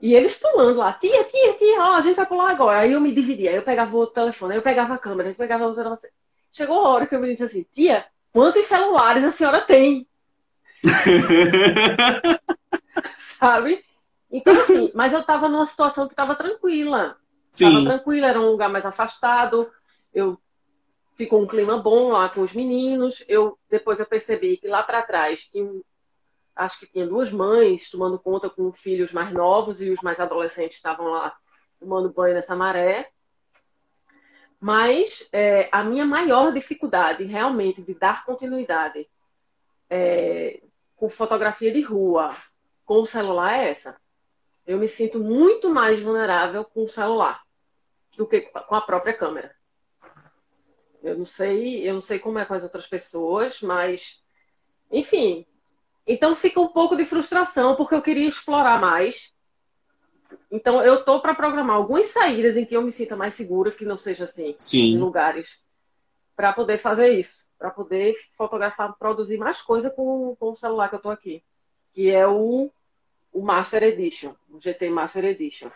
E 0.00 0.14
eles 0.14 0.34
pulando 0.34 0.78
lá, 0.78 0.94
tia, 0.94 1.24
tia, 1.24 1.52
tia, 1.54 1.80
ó, 1.80 1.96
a 1.96 2.00
gente 2.00 2.16
vai 2.16 2.26
pular 2.26 2.50
agora. 2.50 2.80
Aí 2.80 2.92
eu 2.92 3.00
me 3.00 3.14
dividia, 3.14 3.50
aí 3.50 3.56
eu 3.56 3.62
pegava 3.62 3.94
o 3.94 3.98
outro 3.98 4.14
telefone, 4.14 4.54
aí 4.54 4.58
eu 4.58 4.62
pegava 4.62 4.94
a 4.94 4.98
câmera, 4.98 5.28
eu 5.28 5.34
pegava 5.34 5.64
o 5.64 5.68
outro 5.68 5.82
telefone. 5.82 6.12
Chegou 6.50 6.78
a 6.78 6.88
hora 6.88 7.06
que 7.06 7.14
eu 7.14 7.20
me 7.20 7.28
disse 7.28 7.44
assim, 7.44 7.66
tia, 7.72 8.06
quantos 8.32 8.64
celulares 8.66 9.22
a 9.22 9.30
senhora 9.30 9.60
tem? 9.60 10.08
Sabe? 13.38 13.84
Então, 14.32 14.54
assim, 14.54 14.90
mas 14.94 15.12
eu 15.12 15.22
tava 15.22 15.48
numa 15.48 15.66
situação 15.66 16.08
que 16.08 16.14
tava 16.14 16.34
tranquila. 16.34 17.16
Estava 17.52 17.84
tranquila, 17.84 18.28
era 18.28 18.40
um 18.40 18.50
lugar 18.50 18.70
mais 18.70 18.86
afastado. 18.86 19.70
Eu 20.14 20.38
ficou 21.16 21.42
um 21.42 21.46
clima 21.46 21.78
bom 21.78 22.10
lá 22.10 22.28
com 22.28 22.40
os 22.40 22.52
meninos. 22.52 23.24
Eu 23.28 23.58
depois 23.68 23.98
eu 23.98 24.06
percebi 24.06 24.56
que 24.56 24.68
lá 24.68 24.82
para 24.82 25.02
trás 25.02 25.48
tinha, 25.48 25.68
acho 26.54 26.80
que 26.80 26.86
tinha 26.86 27.06
duas 27.06 27.30
mães 27.32 27.90
tomando 27.90 28.18
conta 28.18 28.50
com 28.50 28.72
filhos 28.72 29.12
mais 29.12 29.32
novos 29.32 29.80
e 29.80 29.90
os 29.90 30.00
mais 30.02 30.20
adolescentes 30.20 30.76
estavam 30.76 31.08
lá 31.08 31.36
tomando 31.78 32.12
banho 32.12 32.34
nessa 32.34 32.54
maré. 32.54 33.10
Mas 34.60 35.28
é, 35.32 35.68
a 35.72 35.82
minha 35.82 36.04
maior 36.04 36.52
dificuldade 36.52 37.24
realmente 37.24 37.80
de 37.82 37.94
dar 37.94 38.24
continuidade 38.24 39.08
é, 39.88 40.62
com 40.96 41.08
fotografia 41.08 41.72
de 41.72 41.80
rua, 41.80 42.36
com 42.84 43.00
o 43.00 43.06
celular 43.06 43.54
é 43.54 43.70
essa 43.70 43.96
eu 44.70 44.78
me 44.78 44.86
sinto 44.86 45.18
muito 45.18 45.68
mais 45.68 46.00
vulnerável 46.00 46.64
com 46.64 46.84
o 46.84 46.88
celular 46.88 47.42
do 48.16 48.24
que 48.24 48.42
com 48.42 48.74
a 48.76 48.80
própria 48.80 49.12
câmera. 49.12 49.52
Eu 51.02 51.18
não 51.18 51.26
sei, 51.26 51.88
eu 51.88 51.94
não 51.94 52.00
sei 52.00 52.20
como 52.20 52.38
é 52.38 52.44
com 52.44 52.54
as 52.54 52.62
outras 52.62 52.86
pessoas, 52.86 53.60
mas 53.60 54.22
enfim. 54.88 55.44
Então 56.06 56.34
fica 56.34 56.60
um 56.60 56.68
pouco 56.68 56.96
de 56.96 57.04
frustração 57.04 57.76
porque 57.76 57.94
eu 57.94 58.02
queria 58.02 58.28
explorar 58.28 58.80
mais. 58.80 59.32
Então 60.50 60.82
eu 60.82 61.04
tô 61.04 61.20
para 61.20 61.34
programar 61.34 61.76
algumas 61.76 62.08
saídas 62.08 62.56
em 62.56 62.64
que 62.64 62.76
eu 62.76 62.82
me 62.82 62.92
sinta 62.92 63.16
mais 63.16 63.34
segura, 63.34 63.70
que 63.70 63.84
não 63.84 63.98
seja 63.98 64.24
assim, 64.24 64.54
Sim. 64.58 64.94
em 64.94 64.98
lugares 64.98 65.58
para 66.36 66.52
poder 66.52 66.78
fazer 66.78 67.10
isso, 67.18 67.46
para 67.58 67.70
poder 67.70 68.14
fotografar, 68.36 68.96
produzir 68.98 69.36
mais 69.36 69.60
coisa 69.60 69.90
com, 69.90 70.34
com 70.40 70.52
o 70.52 70.56
celular 70.56 70.88
que 70.88 70.94
eu 70.94 71.00
tô 71.00 71.10
aqui, 71.10 71.42
que 71.92 72.10
é 72.10 72.26
o 72.26 72.70
o 73.32 73.42
Master 73.42 73.82
Edition, 73.82 74.34
o 74.50 74.60
GT 74.60 74.90
Master 74.90 75.24
Edition. 75.24 75.70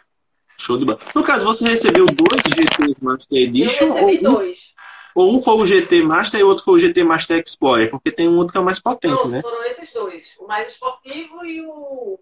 Show 0.58 0.78
de 0.78 0.84
bola. 0.84 0.98
No 1.14 1.22
caso, 1.22 1.44
você 1.44 1.68
recebeu 1.68 2.06
dois 2.06 2.42
GTs 2.46 3.04
Master 3.04 3.38
Edition? 3.38 3.86
Eu 3.86 3.94
recebi 3.94 4.26
ou 4.26 4.34
dois. 4.34 4.74
Ou 5.14 5.34
um 5.34 5.40
foi 5.40 5.54
o 5.54 5.66
GT 5.66 6.02
Master 6.02 6.40
e 6.40 6.42
o 6.42 6.48
outro 6.48 6.64
foi 6.64 6.74
o 6.74 6.78
GT 6.78 7.04
Master 7.04 7.42
Explorer? 7.44 7.90
Porque 7.90 8.10
tem 8.10 8.28
um 8.28 8.36
outro 8.36 8.52
que 8.52 8.58
é 8.58 8.62
mais 8.62 8.80
potente, 8.80 9.14
Não, 9.14 9.28
né? 9.28 9.42
foram 9.42 9.64
esses 9.64 9.92
dois. 9.92 10.34
O 10.38 10.46
mais 10.46 10.68
esportivo 10.68 11.44
e 11.44 11.60
o... 11.60 12.18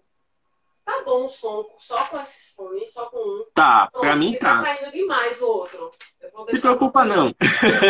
Tá 0.85 1.01
bom 1.05 1.27
o 1.27 1.29
som, 1.29 1.65
só 1.79 2.03
com 2.05 2.19
esses 2.19 2.51
fones, 2.57 2.91
só 2.91 3.05
com 3.05 3.17
um. 3.17 3.45
Tá, 3.53 3.87
Pronto, 3.89 4.03
pra 4.03 4.15
mim 4.17 4.33
tá. 4.33 4.61
Tá 4.61 4.75
caindo 4.75 4.91
demais 4.91 5.41
o 5.41 5.45
outro. 5.45 5.91
Se 6.49 6.59
preocupa 6.59 7.05
não. 7.05 7.33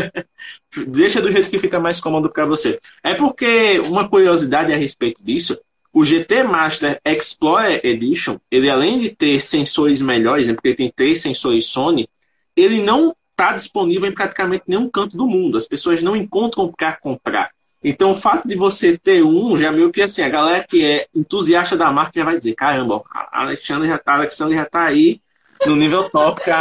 Deixa 0.87 1.19
do 1.19 1.31
jeito 1.31 1.49
que 1.49 1.57
fica 1.57 1.79
mais 1.79 1.99
cômodo 1.99 2.29
para 2.29 2.45
você. 2.45 2.79
É 3.03 3.15
porque 3.15 3.79
uma 3.87 4.07
curiosidade 4.07 4.71
a 4.71 4.77
respeito 4.77 5.23
disso 5.23 5.59
o 5.93 6.03
GT 6.03 6.43
Master 6.43 6.99
Explorer 7.05 7.79
Edition, 7.83 8.39
ele 8.49 8.67
além 8.67 8.99
de 8.99 9.11
ter 9.11 9.39
sensores 9.39 10.01
melhores, 10.01 10.47
né, 10.47 10.55
porque 10.55 10.69
ele 10.69 10.75
tem 10.75 10.91
três 10.91 11.21
sensores 11.21 11.67
Sony, 11.67 12.09
ele 12.55 12.81
não 12.81 13.15
está 13.33 13.51
disponível 13.53 14.07
em 14.07 14.13
praticamente 14.13 14.63
nenhum 14.67 14.89
canto 14.89 15.17
do 15.17 15.27
mundo. 15.27 15.57
As 15.57 15.67
pessoas 15.67 16.01
não 16.01 16.15
encontram 16.15 16.71
para 16.71 16.93
comprar. 16.93 17.51
Então, 17.83 18.11
o 18.11 18.15
fato 18.15 18.47
de 18.47 18.55
você 18.55 18.97
ter 18.97 19.23
um, 19.23 19.57
já 19.57 19.71
meio 19.71 19.91
que 19.91 20.01
assim, 20.01 20.21
a 20.21 20.29
galera 20.29 20.65
que 20.67 20.85
é 20.85 21.07
entusiasta 21.13 21.75
da 21.75 21.91
marca 21.91 22.13
já 22.15 22.23
vai 22.23 22.37
dizer: 22.37 22.53
caramba, 22.55 23.03
a 23.11 23.41
Alexandre 23.41 23.89
já 23.89 23.95
está 23.95 24.25
já 24.49 24.65
tá 24.65 24.83
aí 24.83 25.19
no 25.65 25.75
nível 25.75 26.09
top 26.09 26.41
com 26.41 26.51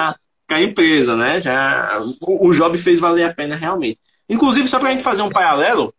a, 0.55 0.62
empresa, 0.62 1.16
né? 1.16 1.41
Já, 1.41 2.01
o, 2.20 2.49
o 2.49 2.53
job 2.53 2.77
fez 2.77 2.99
valer 2.99 3.25
a 3.25 3.33
pena 3.33 3.55
realmente. 3.55 4.01
Inclusive, 4.29 4.68
só 4.68 4.79
para 4.79 4.89
a 4.89 4.93
gente 4.93 5.05
fazer 5.05 5.23
um 5.23 5.31
paralelo, 5.31 5.95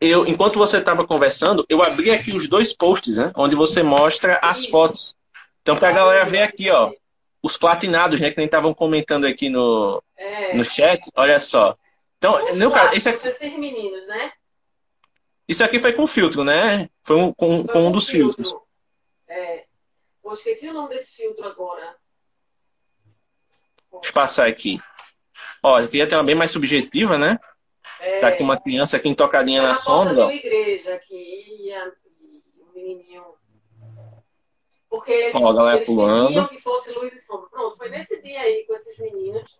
eu, 0.00 0.26
enquanto 0.26 0.58
você 0.58 0.78
estava 0.78 1.06
conversando, 1.06 1.64
eu 1.68 1.82
abri 1.82 2.10
aqui 2.10 2.36
os 2.36 2.46
dois 2.46 2.72
posts, 2.72 3.16
né? 3.16 3.32
Onde 3.34 3.54
você 3.54 3.82
mostra 3.82 4.38
as 4.42 4.66
fotos. 4.66 5.16
Então, 5.62 5.76
para 5.76 5.88
a 5.88 5.92
galera 5.92 6.24
ver 6.26 6.42
aqui, 6.42 6.70
ó. 6.70 6.92
Os 7.44 7.58
platinados, 7.58 8.18
né? 8.18 8.30
Que 8.30 8.38
nem 8.38 8.46
estavam 8.46 8.72
comentando 8.72 9.26
aqui 9.26 9.50
no, 9.50 10.02
é. 10.16 10.56
no 10.56 10.64
chat. 10.64 10.98
Olha 11.14 11.38
só. 11.38 11.76
Então, 12.16 12.54
no 12.54 12.72
caso, 12.72 12.96
esse 12.96 13.06
aqui, 13.06 13.28
esses 13.28 13.58
meninos, 13.58 14.06
né? 14.06 14.32
Isso 15.46 15.62
aqui 15.62 15.78
foi 15.78 15.92
com 15.92 16.06
filtro, 16.06 16.42
né? 16.42 16.88
Foi 17.02 17.16
um, 17.16 17.34
com, 17.34 17.64
foi 17.66 17.74
com 17.74 17.86
um 17.86 17.92
dos 17.92 18.08
filtro. 18.08 18.42
filtros. 18.42 18.62
É. 19.28 19.64
Eu 20.24 20.32
esqueci 20.32 20.70
o 20.70 20.72
nome 20.72 20.94
desse 20.94 21.12
filtro 21.12 21.44
agora. 21.44 21.94
Deixa 23.92 24.08
eu 24.08 24.14
passar 24.14 24.48
aqui. 24.48 24.80
Ó, 25.62 25.78
eu 25.78 25.88
queria 25.88 26.06
ter 26.08 26.14
uma 26.14 26.24
bem 26.24 26.34
mais 26.34 26.50
subjetiva, 26.50 27.18
né? 27.18 27.38
É, 28.00 28.20
tá 28.20 28.28
aqui 28.28 28.42
uma 28.42 28.58
criança 28.58 28.96
aqui 28.96 29.06
tocadinha 29.14 29.60
na 29.60 29.74
sombra. 29.74 30.32
Igreja 30.32 30.98
menininho. 31.10 31.92
Porque 34.94 35.10
eles, 35.10 35.34
ó, 35.34 35.50
a 35.50 35.52
galera 35.52 35.76
eles 35.78 35.88
pulando. 35.88 36.48
que 36.48 36.62
fosse 36.62 36.92
luz 36.92 37.12
e 37.12 37.18
sombra. 37.18 37.48
Pronto, 37.50 37.76
foi 37.76 37.88
nesse 37.88 38.22
dia 38.22 38.40
aí 38.40 38.64
com 38.64 38.76
esses 38.76 38.96
meninos 38.96 39.58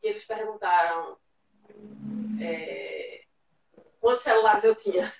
que 0.00 0.06
eles 0.06 0.24
perguntaram 0.24 1.18
é, 2.40 3.20
quantos 4.00 4.22
celulares 4.22 4.64
eu 4.64 4.74
tinha. 4.74 5.12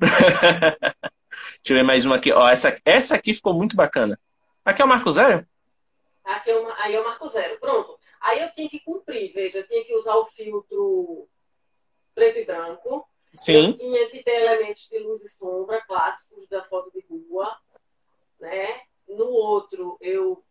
Deixa 0.00 1.68
eu 1.68 1.76
ver 1.76 1.84
mais 1.84 2.04
uma 2.04 2.16
aqui. 2.16 2.32
Ó, 2.32 2.48
essa, 2.48 2.76
essa 2.84 3.14
aqui 3.14 3.32
ficou 3.32 3.54
muito 3.54 3.76
bacana. 3.76 4.18
Aqui 4.64 4.82
é 4.82 4.84
o 4.84 4.88
Marco 4.88 5.12
Zero? 5.12 5.46
Aqui 6.24 6.50
é 6.50 6.56
o, 6.56 6.68
aí 6.72 6.94
é 6.96 7.00
o 7.00 7.04
Marco 7.04 7.28
Zero. 7.28 7.60
Pronto. 7.60 7.96
Aí 8.20 8.42
eu 8.42 8.52
tinha 8.52 8.68
que 8.68 8.80
cumprir, 8.80 9.32
veja, 9.32 9.58
eu 9.58 9.68
tinha 9.68 9.84
que 9.84 9.94
usar 9.94 10.16
o 10.16 10.26
filtro 10.26 11.28
preto 12.16 12.40
e 12.40 12.44
branco. 12.44 13.08
Sim. 13.36 13.68
Eu 13.68 13.76
tinha 13.76 14.10
que 14.10 14.24
ter 14.24 14.40
elementos 14.40 14.88
de 14.88 14.98
luz 14.98 15.22
e 15.22 15.28
sombra 15.28 15.80
clássicos 15.82 16.48
da 16.48 16.64
foto 16.64 16.90
de 16.90 17.04
rua, 17.08 17.56
né? 18.40 18.82
No 19.08 19.26
outro, 19.26 19.96
eu 20.00 20.42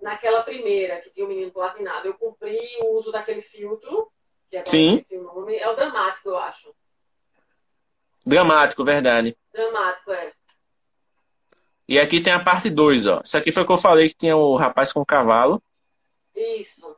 naquela 0.00 0.42
primeira 0.42 1.00
que 1.00 1.10
tinha 1.10 1.26
o 1.26 1.28
menino 1.28 1.50
platinado, 1.50 2.06
eu 2.06 2.14
cumpri 2.14 2.58
o 2.82 2.96
uso 2.98 3.10
daquele 3.10 3.42
filtro, 3.42 4.10
que 4.48 4.56
é 4.56 4.64
Sim. 4.64 5.04
o 5.10 5.22
nome, 5.22 5.56
é 5.56 5.68
o 5.68 5.74
dramático, 5.74 6.28
eu 6.28 6.38
acho. 6.38 6.74
Dramático, 8.24 8.84
verdade. 8.84 9.36
Dramático, 9.52 10.12
é. 10.12 10.32
E 11.88 11.98
aqui 11.98 12.20
tem 12.20 12.32
a 12.32 12.42
parte 12.42 12.68
2, 12.68 13.06
ó. 13.06 13.20
Isso 13.24 13.36
aqui 13.36 13.50
foi 13.50 13.62
o 13.62 13.66
que 13.66 13.72
eu 13.72 13.78
falei 13.78 14.08
que 14.10 14.14
tinha 14.14 14.36
o 14.36 14.56
rapaz 14.56 14.92
com 14.92 15.00
o 15.00 15.06
cavalo. 15.06 15.62
Isso. 16.36 16.94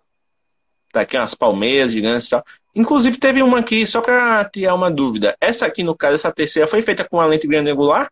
Tá 0.93 1.03
aqui 1.03 1.17
umas 1.17 1.35
palmeiras 1.35 1.93
gigantes 1.93 2.27
e 2.27 2.31
tal. 2.31 2.45
Inclusive 2.75 3.17
teve 3.17 3.43
uma 3.43 3.61
aqui, 3.61 3.87
só 3.87 4.01
para 4.01 4.45
tirar 4.47 4.75
uma 4.75 4.91
dúvida. 4.91 5.37
Essa 5.41 5.67
aqui, 5.67 5.85
no 5.85 5.97
caso, 5.97 6.17
essa 6.17 6.33
terceira, 6.33 6.67
foi 6.67 6.83
feita 6.83 7.09
com 7.09 7.21
a 7.21 7.27
lente 7.27 7.47
grande 7.47 7.71
angular? 7.71 8.11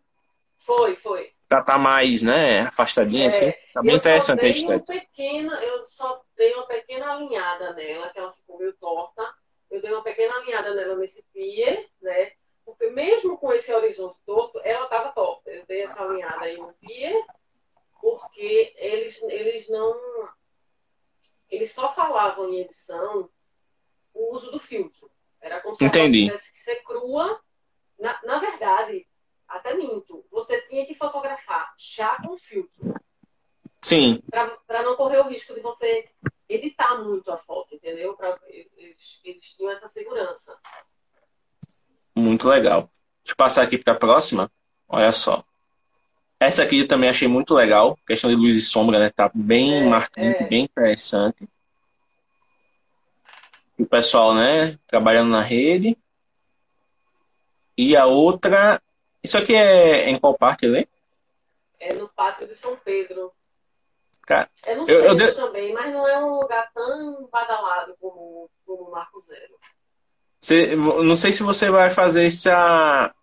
Foi, 0.65 0.95
foi. 0.95 1.33
Pra 1.49 1.63
tá 1.63 1.79
mais, 1.79 2.21
né, 2.21 2.61
afastadinha, 2.61 3.25
é, 3.25 3.27
assim. 3.27 3.53
Tá 3.73 3.81
bem 3.81 3.95
interessante 3.95 4.45
a 4.45 4.47
estética. 4.47 5.01
Um 5.17 5.51
eu 5.55 5.83
só 5.83 6.21
dei 6.37 6.53
uma 6.53 6.67
pequena 6.67 7.13
alinhada 7.13 7.73
nela, 7.73 8.09
que 8.09 8.19
ela 8.19 8.31
ficou 8.31 8.59
meio 8.59 8.71
torta. 8.73 9.23
Eu 9.71 9.81
dei 9.81 9.91
uma 9.91 10.03
pequena 10.03 10.35
alinhada 10.35 10.75
nela 10.75 10.95
nesse 10.95 11.23
pier, 11.33 11.87
né? 12.01 12.33
Porque 12.63 12.91
mesmo 12.91 13.35
com 13.35 13.51
esse 13.51 13.73
horizonte 13.73 14.19
torto, 14.27 14.61
ela 14.63 14.83
estava 14.83 15.11
torta. 15.11 15.49
Eu 15.49 15.65
dei 15.65 15.81
essa 15.81 16.03
alinhada 16.03 16.45
aí 16.45 16.55
no 16.55 16.71
pier, 16.73 17.19
porque 17.99 18.75
eles, 18.77 19.19
eles 19.23 19.67
não 19.69 19.97
eles 21.49 21.73
só 21.73 21.91
falavam 21.93 22.53
em 22.53 22.59
edição 22.59 23.29
o 24.13 24.35
uso 24.35 24.51
do 24.51 24.59
filtro. 24.59 25.09
Era 25.41 25.61
como 25.61 25.75
se 25.75 25.83
Entendi. 25.83 26.27
tivesse 26.27 26.51
que 26.51 26.59
ser 26.59 26.83
crua. 26.83 27.41
Na, 27.97 28.19
na 28.23 28.39
verdade, 28.39 29.07
até 29.49 29.73
minto, 29.73 30.25
você 30.31 30.61
tinha 30.61 30.85
que 30.85 30.93
fotografar 30.93 31.73
já 31.77 32.15
com 32.21 32.37
filtro. 32.37 32.93
Sim. 33.81 34.21
Para 34.29 34.83
não 34.83 34.95
correr 34.95 35.19
o 35.19 35.27
risco 35.27 35.53
de 35.53 35.61
você 35.61 36.09
editar 36.47 36.97
muito 37.03 37.31
a 37.31 37.37
foto, 37.37 37.75
entendeu? 37.75 38.15
Pra, 38.15 38.37
eles, 38.47 39.19
eles 39.23 39.53
tinham 39.55 39.71
essa 39.71 39.87
segurança. 39.87 40.55
Muito 42.15 42.47
legal. 42.47 42.89
Deixa 43.23 43.33
eu 43.33 43.37
passar 43.37 43.63
aqui 43.63 43.77
para 43.77 43.93
a 43.93 43.97
próxima. 43.97 44.51
Olha 44.87 45.11
só. 45.11 45.43
Essa 46.39 46.63
aqui 46.63 46.79
eu 46.79 46.87
também 46.87 47.09
achei 47.09 47.27
muito 47.27 47.53
legal. 47.53 47.97
Questão 48.07 48.29
de 48.29 48.35
luz 48.35 48.55
e 48.55 48.61
sombra, 48.61 48.99
né? 48.99 49.09
Tá 49.09 49.29
bem 49.33 49.79
é, 49.79 49.83
marcante, 49.83 50.43
é. 50.43 50.47
bem 50.47 50.63
interessante. 50.63 51.47
O 53.77 53.85
pessoal, 53.85 54.33
né? 54.33 54.77
Trabalhando 54.87 55.29
na 55.29 55.41
rede. 55.41 55.97
E 57.77 57.95
a 57.95 58.05
outra. 58.05 58.81
Isso 59.23 59.37
aqui 59.37 59.55
é 59.55 60.09
em 60.09 60.17
qual 60.17 60.37
parte, 60.37 60.67
Lê? 60.67 60.87
É 61.79 61.93
no 61.93 62.09
Pátio 62.09 62.47
de 62.47 62.55
São 62.55 62.75
Pedro. 62.77 63.31
Cara, 64.25 64.49
é 64.63 64.75
no 64.75 64.87
eu, 64.87 65.17
eu 65.17 65.35
também, 65.35 65.73
mas 65.73 65.91
não 65.91 66.07
é 66.07 66.19
um 66.23 66.39
lugar 66.39 66.69
tão 66.73 67.27
badalado 67.31 67.95
como, 67.99 68.49
como 68.65 68.83
o 68.83 68.91
Marco 68.91 69.19
Zero. 69.21 69.55
Você, 70.39 70.75
não 70.75 71.15
sei 71.15 71.33
se 71.33 71.43
você 71.43 71.69
vai 71.69 71.89
fazer 71.89 72.25
essa 72.25 73.13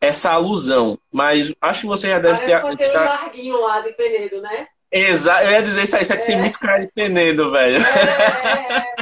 essa 0.00 0.32
alusão, 0.32 0.98
mas 1.12 1.54
acho 1.60 1.82
que 1.82 1.86
você 1.86 2.10
já 2.10 2.18
deve 2.18 2.44
ter. 2.44 2.60
Parece 2.60 2.90
aquele 2.90 3.04
larguinho 3.04 3.60
lá 3.60 3.80
de 3.80 3.92
Penedo, 3.92 4.40
né? 4.40 4.66
Exato, 4.90 5.44
eu 5.44 5.50
ia 5.52 5.62
dizer 5.62 5.84
isso 5.84 5.96
aí, 5.96 6.02
isso 6.02 6.12
aqui 6.12 6.22
é. 6.22 6.26
tem 6.26 6.38
muito 6.38 6.58
cara 6.58 6.80
de 6.80 6.92
Penedo, 6.92 7.50
velho. 7.50 7.78
É, 7.78 9.00
é. 9.00 9.01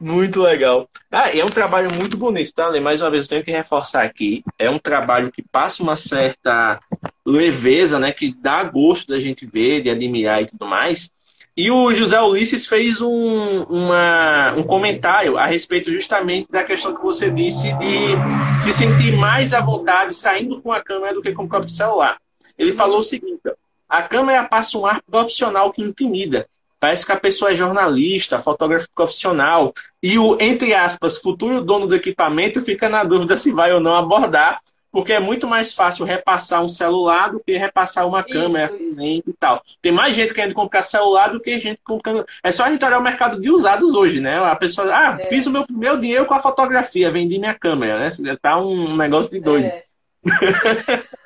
muito 0.00 0.40
legal. 0.40 0.88
Ah, 1.10 1.30
é 1.30 1.44
um 1.44 1.50
trabalho 1.50 1.92
muito 1.94 2.16
bonito, 2.16 2.52
tá? 2.52 2.70
Mais 2.80 3.00
uma 3.00 3.10
vez, 3.10 3.24
eu 3.24 3.30
tenho 3.30 3.44
que 3.44 3.50
reforçar 3.50 4.04
aqui. 4.04 4.44
É 4.58 4.68
um 4.68 4.78
trabalho 4.78 5.32
que 5.32 5.42
passa 5.42 5.82
uma 5.82 5.96
certa 5.96 6.80
leveza, 7.24 7.98
né? 7.98 8.12
Que 8.12 8.34
dá 8.34 8.62
gosto 8.64 9.08
da 9.08 9.18
gente 9.18 9.46
ver, 9.46 9.82
de 9.82 9.90
admirar 9.90 10.42
e 10.42 10.46
tudo 10.46 10.66
mais. 10.66 11.10
E 11.56 11.70
o 11.70 11.94
José 11.94 12.20
Ulisses 12.20 12.66
fez 12.66 13.00
um, 13.00 13.62
uma, 13.62 14.52
um 14.58 14.62
comentário 14.62 15.38
a 15.38 15.46
respeito 15.46 15.90
justamente 15.90 16.52
da 16.52 16.62
questão 16.62 16.94
que 16.94 17.02
você 17.02 17.30
disse 17.30 17.72
de 17.72 18.62
se 18.62 18.74
sentir 18.74 19.16
mais 19.16 19.54
à 19.54 19.60
vontade 19.62 20.14
saindo 20.14 20.60
com 20.60 20.70
a 20.70 20.82
câmera 20.82 21.14
do 21.14 21.22
que 21.22 21.32
com 21.32 21.44
o 21.44 21.48
próprio 21.48 21.70
celular. 21.70 22.18
Ele 22.58 22.72
falou 22.72 22.98
o 22.98 23.02
seguinte: 23.02 23.40
a 23.88 24.02
câmera 24.02 24.44
passa 24.44 24.76
um 24.76 24.84
ar 24.84 25.00
profissional 25.10 25.72
que 25.72 25.80
intimida. 25.80 26.46
Parece 26.78 27.06
que 27.06 27.12
a 27.12 27.16
pessoa 27.16 27.52
é 27.52 27.56
jornalista, 27.56 28.38
fotógrafo 28.38 28.88
profissional, 28.94 29.72
e 30.02 30.18
o, 30.18 30.36
entre 30.40 30.74
aspas, 30.74 31.16
futuro 31.18 31.62
dono 31.62 31.86
do 31.86 31.94
equipamento 31.94 32.60
fica 32.60 32.88
na 32.88 33.02
dúvida 33.02 33.36
se 33.36 33.50
vai 33.50 33.72
ou 33.72 33.80
não 33.80 33.96
abordar, 33.96 34.60
porque 34.92 35.12
é 35.12 35.20
muito 35.20 35.46
mais 35.46 35.74
fácil 35.74 36.06
repassar 36.06 36.64
um 36.64 36.68
celular 36.68 37.30
do 37.30 37.40
que 37.40 37.56
repassar 37.56 38.06
uma 38.06 38.22
câmera 38.22 38.72
e 38.78 39.22
tal. 39.38 39.62
Tem 39.82 39.92
mais 39.92 40.14
gente 40.14 40.32
querendo 40.32 40.54
comprar 40.54 40.82
celular 40.82 41.28
do 41.28 41.40
que 41.40 41.60
gente 41.60 41.80
comprando. 41.84 42.24
É 42.42 42.50
só 42.50 42.64
a 42.64 42.70
gente 42.70 42.84
olhar 42.84 42.98
o 42.98 43.02
mercado 43.02 43.38
de 43.38 43.50
usados 43.50 43.92
hoje, 43.92 44.20
né? 44.20 44.38
A 44.38 44.56
pessoa, 44.56 44.88
ah, 44.90 45.18
é. 45.20 45.28
fiz 45.28 45.46
o 45.46 45.50
meu, 45.50 45.66
meu 45.68 45.98
dinheiro 45.98 46.24
com 46.24 46.32
a 46.32 46.40
fotografia, 46.40 47.10
vendi 47.10 47.38
minha 47.38 47.52
câmera, 47.52 47.98
né? 47.98 48.10
Tá 48.40 48.58
um 48.58 48.96
negócio 48.96 49.32
de 49.32 49.40
doido. 49.40 49.66
É. 49.66 49.84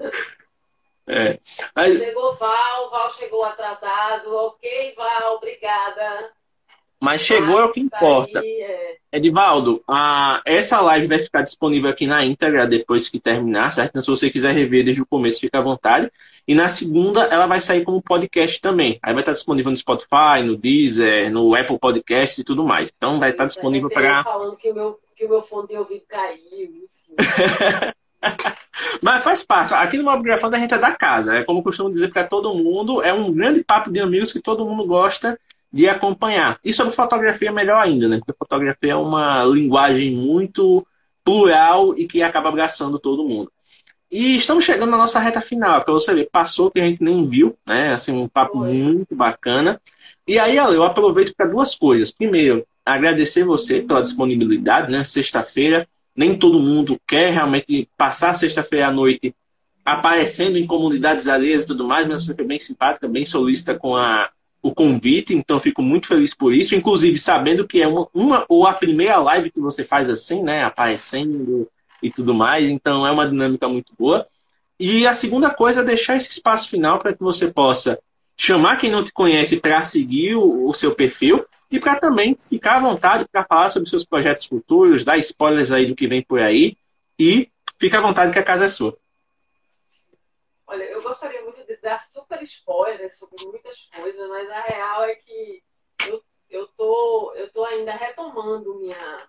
é. 1.10 1.38
Chegou 1.92 2.34
Val, 2.34 2.90
Val 2.90 3.10
chegou 3.12 3.44
atrasado. 3.44 4.34
Ok, 4.34 4.94
Val, 4.96 5.36
obrigada. 5.36 6.30
Mas 7.00 7.22
chegou 7.22 7.58
é 7.58 7.64
o 7.64 7.72
que 7.72 7.80
importa. 7.80 8.40
Aí, 8.40 8.60
é. 8.60 8.96
Edivaldo, 9.10 9.82
a, 9.88 10.42
essa 10.44 10.80
live 10.82 11.06
vai 11.06 11.18
ficar 11.18 11.40
disponível 11.40 11.88
aqui 11.88 12.06
na 12.06 12.22
íntegra 12.22 12.66
depois 12.66 13.08
que 13.08 13.18
terminar, 13.18 13.72
certo? 13.72 13.90
Então, 13.90 14.02
se 14.02 14.10
você 14.10 14.30
quiser 14.30 14.52
rever 14.52 14.84
desde 14.84 15.00
o 15.00 15.06
começo, 15.06 15.40
fica 15.40 15.58
à 15.58 15.62
vontade. 15.62 16.12
E 16.46 16.54
na 16.54 16.68
segunda, 16.68 17.22
ela 17.24 17.46
vai 17.46 17.58
sair 17.58 17.84
como 17.84 18.02
podcast 18.02 18.60
também. 18.60 18.98
Aí 19.02 19.14
vai 19.14 19.22
estar 19.22 19.32
disponível 19.32 19.70
no 19.70 19.76
Spotify, 19.76 20.42
no 20.44 20.56
Deezer, 20.56 21.30
no 21.32 21.54
Apple 21.54 21.78
Podcasts 21.78 22.38
e 22.38 22.44
tudo 22.44 22.64
mais. 22.64 22.92
Então, 22.94 23.18
vai 23.18 23.30
estar 23.30 23.46
disponível 23.46 23.88
para. 23.88 24.22
falando 24.22 24.56
que 24.56 24.70
o, 24.70 24.74
meu, 24.74 25.00
que 25.16 25.24
o 25.24 25.28
meu 25.28 25.42
fone 25.42 25.68
de 25.68 25.76
ouvido 25.78 26.04
caiu. 26.06 26.86
Mas 29.02 29.24
faz 29.24 29.42
parte. 29.42 29.74
Aqui 29.74 29.96
no 29.96 30.04
Mobgrafando 30.04 30.56
a 30.56 30.58
gente 30.58 30.74
é 30.74 30.78
da 30.78 30.92
casa. 30.92 31.36
É 31.36 31.44
como 31.44 31.62
costumo 31.62 31.90
dizer 31.90 32.08
para 32.08 32.24
todo 32.24 32.54
mundo. 32.54 33.02
É 33.02 33.12
um 33.12 33.32
grande 33.32 33.64
papo 33.64 33.90
de 33.90 34.00
amigos 34.00 34.32
que 34.32 34.40
todo 34.40 34.64
mundo 34.64 34.86
gosta 34.86 35.38
de 35.72 35.88
acompanhar. 35.88 36.58
E 36.64 36.72
sobre 36.72 36.92
fotografia, 36.92 37.52
melhor 37.52 37.80
ainda, 37.80 38.08
né? 38.08 38.18
Porque 38.18 38.32
fotografia 38.32 38.92
é 38.92 38.96
uma 38.96 39.44
linguagem 39.44 40.12
muito 40.12 40.86
plural 41.24 41.96
e 41.96 42.06
que 42.06 42.22
acaba 42.22 42.48
abraçando 42.48 42.98
todo 42.98 43.26
mundo. 43.26 43.50
E 44.10 44.34
estamos 44.34 44.64
chegando 44.64 44.90
na 44.90 44.96
nossa 44.96 45.20
reta 45.20 45.40
final, 45.40 45.84
para 45.84 45.94
você 45.94 46.12
ver, 46.12 46.28
passou 46.32 46.68
que 46.68 46.80
a 46.80 46.84
gente 46.84 47.02
nem 47.02 47.28
viu, 47.28 47.56
né? 47.64 47.92
Assim, 47.92 48.12
um 48.12 48.26
papo 48.26 48.58
muito 48.58 49.14
bacana. 49.14 49.80
E 50.26 50.36
aí, 50.36 50.56
eu 50.56 50.82
aproveito 50.82 51.32
para 51.36 51.46
duas 51.46 51.76
coisas. 51.76 52.10
Primeiro, 52.10 52.66
agradecer 52.84 53.44
você 53.44 53.80
pela 53.80 54.02
disponibilidade, 54.02 54.90
né? 54.90 55.04
Sexta-feira, 55.04 55.86
nem 56.14 56.36
todo 56.36 56.60
mundo 56.60 57.00
quer 57.06 57.32
realmente 57.32 57.88
passar 57.96 58.34
sexta-feira 58.34 58.88
à 58.88 58.92
noite 58.92 59.34
aparecendo 59.84 60.56
em 60.56 60.66
comunidades 60.66 61.26
alheias 61.26 61.64
e 61.64 61.68
tudo 61.68 61.86
mais, 61.86 62.06
mas 62.06 62.24
você 62.24 62.34
foi 62.34 62.44
bem 62.44 62.60
simpática, 62.60 63.08
bem 63.08 63.24
solícita 63.24 63.74
com 63.74 63.96
a, 63.96 64.30
o 64.62 64.74
convite, 64.74 65.34
então 65.34 65.58
fico 65.58 65.82
muito 65.82 66.06
feliz 66.06 66.34
por 66.34 66.52
isso, 66.52 66.74
inclusive 66.74 67.18
sabendo 67.18 67.66
que 67.66 67.80
é 67.80 67.88
uma, 67.88 68.06
uma 68.14 68.44
ou 68.48 68.66
a 68.66 68.72
primeira 68.72 69.16
live 69.16 69.50
que 69.50 69.60
você 69.60 69.84
faz 69.84 70.08
assim, 70.08 70.42
né, 70.42 70.62
aparecendo 70.62 71.68
e 72.02 72.10
tudo 72.10 72.34
mais, 72.34 72.68
então 72.68 73.06
é 73.06 73.10
uma 73.10 73.26
dinâmica 73.26 73.68
muito 73.68 73.92
boa. 73.98 74.26
E 74.78 75.06
a 75.06 75.14
segunda 75.14 75.50
coisa 75.50 75.80
é 75.80 75.84
deixar 75.84 76.16
esse 76.16 76.30
espaço 76.30 76.68
final 76.68 76.98
para 76.98 77.12
que 77.12 77.20
você 77.20 77.48
possa 77.48 77.98
chamar 78.36 78.76
quem 78.76 78.90
não 78.90 79.04
te 79.04 79.12
conhece 79.12 79.58
para 79.58 79.82
seguir 79.82 80.34
o, 80.34 80.66
o, 80.66 80.72
seu 80.72 80.94
perfil 80.94 81.44
e 81.70 81.78
para 81.78 81.98
também 82.00 82.36
ficar 82.36 82.76
à 82.76 82.80
vontade 82.80 83.28
para 83.28 83.44
falar 83.44 83.70
sobre 83.70 83.88
seus 83.88 84.04
projetos 84.04 84.44
futuros, 84.44 85.04
dar 85.04 85.18
spoilers 85.18 85.70
aí 85.70 85.86
do 85.86 85.94
que 85.94 86.08
vem 86.08 86.22
por 86.22 86.40
aí 86.40 86.76
e 87.18 87.50
fica 87.78 87.98
à 87.98 88.00
vontade 88.00 88.32
que 88.32 88.38
a 88.38 88.44
casa 88.44 88.64
é 88.64 88.68
sua. 88.68 88.98
Olha, 90.66 90.84
eu 90.84 91.02
gostaria 91.02 91.42
muito 91.42 91.64
de 91.64 91.76
dar 91.76 92.00
super 92.00 92.42
spoilers 92.42 93.16
sobre 93.16 93.44
muitas 93.46 93.88
coisas, 93.94 94.28
mas 94.28 94.50
a 94.50 94.60
real 94.62 95.04
é 95.04 95.14
que 95.14 95.62
eu, 96.08 96.22
eu, 96.48 96.66
tô, 96.68 97.32
eu 97.34 97.50
tô 97.50 97.64
ainda 97.64 97.92
retomando 97.92 98.78
minha, 98.78 99.28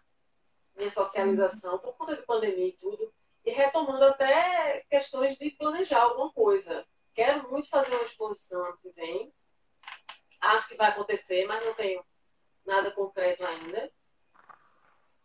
minha 0.75 0.91
socialização 0.91 1.77
por 1.77 1.95
conta 1.95 2.15
de 2.15 2.23
pandemia 2.23 2.67
e 2.67 2.73
tudo, 2.73 3.13
e 3.45 3.51
retomando 3.51 4.05
até 4.05 4.83
questões 4.89 5.35
de 5.37 5.51
planejar 5.51 6.01
alguma 6.01 6.31
coisa. 6.31 6.85
Quero 7.13 7.49
muito 7.51 7.69
fazer 7.69 7.93
uma 7.93 8.03
exposição 8.03 8.63
ano 8.63 8.77
que 8.81 8.89
vem. 8.91 9.33
Acho 10.39 10.69
que 10.69 10.75
vai 10.75 10.89
acontecer, 10.89 11.45
mas 11.45 11.63
não 11.65 11.73
tenho 11.73 12.03
nada 12.66 12.91
concreto 12.91 13.45
ainda. 13.45 13.91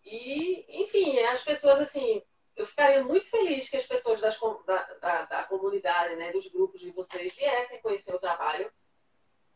E, 0.04 0.82
enfim, 0.82 1.18
as 1.20 1.42
pessoas, 1.42 1.80
assim, 1.80 2.22
eu 2.56 2.64
ficaria 2.64 3.02
muito 3.02 3.26
feliz 3.28 3.68
que 3.68 3.76
as 3.76 3.86
pessoas 3.86 4.20
das, 4.20 4.38
da, 4.64 4.82
da, 5.00 5.24
da, 5.24 5.44
comunidade, 5.44 6.16
né, 6.16 6.30
dos 6.32 6.48
grupos 6.48 6.80
de 6.80 6.90
vocês, 6.90 7.34
viessem 7.34 7.80
conhecer 7.80 8.14
o 8.14 8.20
trabalho. 8.20 8.70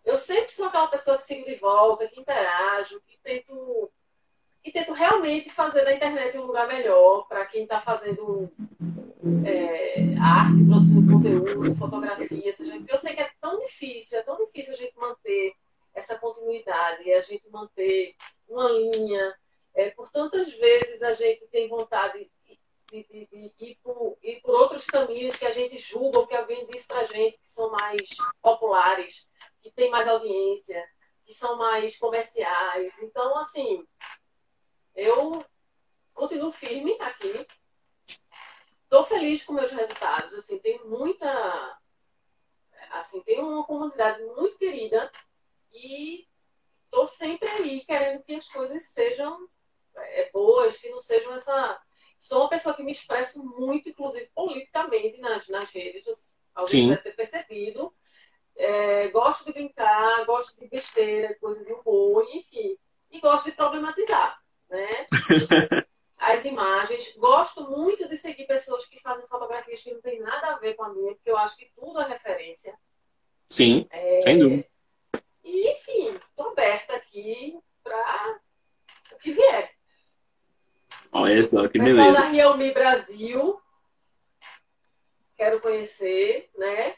Eu 0.04 0.18
sempre 0.18 0.52
sou 0.52 0.66
aquela 0.66 0.88
pessoa 0.88 1.18
que 1.18 1.24
sigo 1.24 1.44
de 1.44 1.54
volta, 1.56 2.08
que 2.08 2.20
interajo, 2.20 3.00
que 3.06 3.18
tento, 3.22 3.90
que 4.62 4.72
tento 4.72 4.92
realmente 4.92 5.50
fazer 5.50 5.84
da 5.84 5.94
internet 5.94 6.36
um 6.36 6.46
lugar 6.46 6.66
melhor 6.66 7.28
para 7.28 7.46
quem 7.46 7.62
está 7.62 7.80
fazendo 7.80 8.50
é, 9.46 10.16
arte, 10.18 10.64
produzindo 10.64 11.12
conteúdo, 11.12 11.76
fotografia, 11.76 12.56
seja, 12.56 12.82
eu 12.88 12.98
sei 12.98 13.14
que 13.14 13.20
é 13.20 13.30
tão 13.40 13.58
difícil, 13.60 14.18
é 14.18 14.22
tão 14.22 14.36
difícil 14.44 14.72
a 14.72 14.76
gente 14.76 14.96
manter 14.96 15.54
essa 15.94 16.18
continuidade, 16.18 17.12
a 17.12 17.20
gente 17.20 17.48
manter 17.50 18.14
uma 18.48 18.68
linha. 18.68 19.34
É, 19.74 19.90
por 19.90 20.10
tantas 20.10 20.52
vezes 20.52 21.02
a 21.02 21.12
gente 21.12 21.46
tem 21.46 21.68
vontade 21.68 22.30
de, 22.90 23.04
de, 23.04 23.26
de, 23.26 23.54
ir, 23.60 23.78
por, 23.82 24.18
ir, 24.22 24.40
por, 24.40 24.54
outros 24.54 24.84
caminhos 24.84 25.36
que 25.36 25.46
a 25.46 25.52
gente 25.52 25.78
julga, 25.78 26.26
que 26.26 26.34
alguém 26.34 26.66
diz 26.66 26.84
pra 26.84 27.04
gente 27.04 27.38
que 27.38 27.48
são 27.48 27.70
mais 27.70 28.08
populares, 28.42 29.28
que 29.62 29.70
tem 29.70 29.88
mais 29.90 30.08
audiência, 30.08 30.84
que 31.24 31.32
são 31.32 31.56
mais 31.56 31.96
comerciais. 31.96 33.00
Então, 33.00 33.38
assim, 33.38 33.86
eu 34.96 35.44
continuo 36.12 36.50
firme 36.50 36.96
aqui, 37.00 37.46
Estou 38.90 39.04
feliz 39.04 39.44
com 39.44 39.52
meus 39.52 39.70
resultados. 39.70 40.34
Assim, 40.34 40.58
tem 40.58 40.84
muita. 40.84 41.78
Assim, 42.90 43.22
tem 43.22 43.38
uma 43.38 43.64
comunidade 43.64 44.20
muito 44.24 44.58
querida 44.58 45.08
e 45.72 46.26
estou 46.84 47.06
sempre 47.06 47.48
aí 47.48 47.84
querendo 47.84 48.22
que 48.22 48.34
as 48.34 48.48
coisas 48.48 48.84
sejam 48.86 49.48
é, 49.96 50.30
boas, 50.32 50.76
que 50.76 50.88
não 50.88 51.00
sejam 51.00 51.32
essa. 51.34 51.80
Sou 52.18 52.40
uma 52.40 52.50
pessoa 52.50 52.74
que 52.74 52.82
me 52.82 52.92
expresso 52.92 53.42
muito, 53.42 53.88
inclusive 53.88 54.30
politicamente, 54.34 55.20
nas, 55.20 55.48
nas 55.48 55.70
redes. 55.70 56.30
Alguém 56.54 56.88
deve 56.88 57.02
ter 57.02 57.16
percebido. 57.16 57.94
É, 58.56 59.08
gosto 59.08 59.46
de 59.46 59.52
brincar, 59.52 60.24
gosto 60.26 60.58
de 60.60 60.68
besteira, 60.68 61.34
coisa 61.40 61.64
de 61.64 61.72
humor, 61.72 62.26
enfim. 62.32 62.76
E 63.10 63.20
gosto 63.20 63.46
de 63.46 63.52
problematizar, 63.52 64.38
né? 64.68 65.06
as 66.20 66.44
imagens. 66.44 67.16
Gosto 67.16 67.68
muito 67.70 68.06
de 68.06 68.16
seguir 68.16 68.46
pessoas 68.46 68.86
que 68.86 69.00
fazem 69.00 69.26
fotografias 69.26 69.82
que 69.82 69.92
não 69.92 70.00
tem 70.02 70.20
nada 70.20 70.48
a 70.48 70.58
ver 70.58 70.74
com 70.74 70.84
a 70.84 70.92
minha, 70.92 71.14
porque 71.14 71.30
eu 71.30 71.38
acho 71.38 71.56
que 71.56 71.70
tudo 71.74 72.00
é 72.00 72.06
referência. 72.06 72.78
Sim, 73.48 73.86
é... 73.90 74.22
sem 74.22 74.38
dúvida. 74.38 74.66
E, 75.50 75.72
enfim, 75.72 76.14
estou 76.14 76.50
aberta 76.50 76.94
aqui 76.94 77.58
para 77.82 78.40
o 79.12 79.18
que 79.18 79.32
vier. 79.32 79.74
Olha 81.10 81.42
só, 81.42 81.66
que 81.66 81.78
Pessoal 81.78 81.96
beleza. 81.96 82.20
da 82.20 82.28
Realme 82.28 82.72
Brasil, 82.72 83.60
quero 85.36 85.60
conhecer, 85.60 86.48
né? 86.56 86.94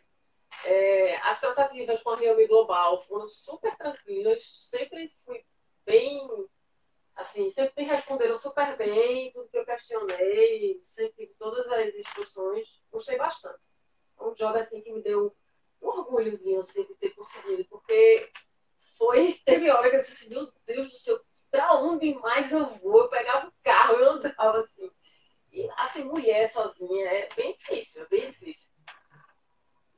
É, 0.67 1.17
as 1.23 1.41
tratativas 1.41 2.03
com 2.03 2.11
a 2.11 2.17
Realme 2.17 2.47
Global 2.47 3.01
foram 3.01 3.27
super 3.27 3.75
tranquilas, 3.75 4.45
sempre 4.69 5.11
fui 5.25 5.43
bem 5.87 6.21
assim, 7.17 7.51
sempre 7.51 7.85
me 7.85 7.91
responderam 7.91 8.39
super 8.39 8.77
bem, 8.77 9.33
tudo 9.33 9.49
que 9.49 9.57
eu 9.57 9.65
questionei, 9.65 10.81
sempre 10.85 11.35
todas 11.39 11.67
as 11.69 11.95
instruções, 11.95 12.83
gostei 12.91 13.17
bastante. 13.17 13.61
É 14.19 14.23
um 14.23 14.35
job 14.35 14.59
assim 14.59 14.83
que 14.83 14.93
me 14.93 15.03
deu 15.03 15.35
um 15.83 15.89
orgulhozinho 15.89 16.61
assim, 16.61 16.85
de 16.85 16.95
ter 16.95 17.11
conseguido, 17.11 17.65
porque 17.69 18.31
foi, 18.97 19.35
teve 19.45 19.71
hora 19.71 19.91
que 19.91 19.97
eu 19.97 20.01
disse 20.01 20.13
assim, 20.13 20.29
meu 20.29 20.49
Deus 20.67 20.89
do 20.91 20.99
céu, 20.99 21.21
pra 21.51 21.75
onde 21.75 22.15
mais 22.15 22.51
eu 22.53 22.67
vou? 22.77 23.03
Eu 23.03 23.09
pegava 23.09 23.49
o 23.49 23.53
carro, 23.63 23.95
eu 23.97 24.13
andava 24.13 24.61
assim. 24.61 24.91
E 25.53 25.69
assim, 25.77 26.05
mulher 26.05 26.49
sozinha 26.51 27.07
é 27.07 27.29
bem 27.37 27.55
difícil, 27.59 28.03
é 28.03 28.07
bem 28.07 28.31
difícil. 28.31 28.71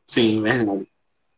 Sim, 0.07 0.43
verdade. 0.43 0.89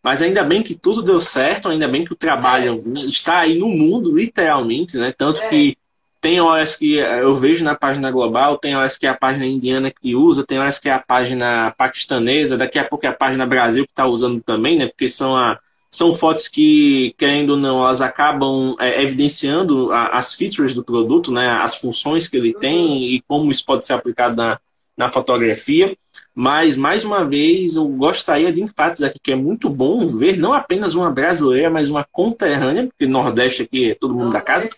Mas 0.02 0.22
ainda 0.22 0.44
bem 0.44 0.62
que 0.62 0.74
tudo 0.74 1.02
deu 1.02 1.20
certo, 1.20 1.68
ainda 1.68 1.88
bem 1.88 2.04
que 2.04 2.12
o 2.12 2.16
trabalho 2.16 2.82
é. 2.96 3.00
está 3.00 3.40
aí 3.40 3.58
no 3.58 3.68
mundo, 3.68 4.16
literalmente, 4.16 4.96
né? 4.96 5.12
Tanto 5.12 5.42
é. 5.42 5.48
que 5.48 5.76
tem 6.20 6.40
horas 6.40 6.76
que 6.76 6.94
eu 6.96 7.34
vejo 7.34 7.64
na 7.64 7.74
página 7.74 8.10
global, 8.10 8.58
tem 8.58 8.76
horas 8.76 8.96
que 8.96 9.06
é 9.06 9.10
a 9.10 9.16
página 9.16 9.46
indiana 9.46 9.90
que 9.90 10.14
usa, 10.14 10.44
tem 10.44 10.58
horas 10.58 10.78
que 10.78 10.88
é 10.88 10.92
a 10.92 10.98
página 10.98 11.72
paquistanesa, 11.76 12.56
daqui 12.56 12.78
a 12.78 12.84
pouco 12.84 13.06
é 13.06 13.08
a 13.08 13.14
página 13.14 13.46
Brasil 13.46 13.84
que 13.84 13.92
está 13.92 14.06
usando 14.06 14.42
também, 14.42 14.78
né? 14.78 14.86
Porque 14.86 15.08
são, 15.08 15.36
a, 15.36 15.58
são 15.90 16.14
fotos 16.14 16.48
que, 16.48 17.14
querendo 17.18 17.50
ou 17.50 17.56
não, 17.56 17.84
elas 17.84 18.00
acabam 18.00 18.74
é, 18.80 19.02
evidenciando 19.02 19.92
a, 19.92 20.18
as 20.18 20.34
features 20.34 20.74
do 20.74 20.84
produto, 20.84 21.30
né? 21.30 21.48
As 21.48 21.76
funções 21.76 22.28
que 22.28 22.36
ele 22.36 22.54
tem 22.54 22.76
uhum. 22.76 22.96
e 22.96 23.22
como 23.26 23.50
isso 23.52 23.64
pode 23.64 23.86
ser 23.86 23.92
aplicado 23.92 24.36
na, 24.36 24.58
na 24.96 25.08
fotografia. 25.08 25.96
Mas, 26.34 26.76
mais 26.76 27.04
uma 27.04 27.24
vez, 27.24 27.76
eu 27.76 27.86
gostaria 27.88 28.52
de 28.52 28.60
enfatizar 28.60 29.10
aqui 29.10 29.18
que 29.22 29.32
é 29.32 29.36
muito 29.36 29.70
bom 29.70 30.06
ver 30.06 30.36
não 30.36 30.52
apenas 30.52 30.94
uma 30.94 31.10
brasileira, 31.10 31.70
mas 31.70 31.88
uma 31.88 32.04
conterrânea, 32.04 32.86
porque 32.86 33.06
Nordeste 33.06 33.62
aqui 33.62 33.92
é 33.92 33.94
todo 33.94 34.14
mundo 34.14 34.32
da 34.32 34.40
casa, 34.40 34.68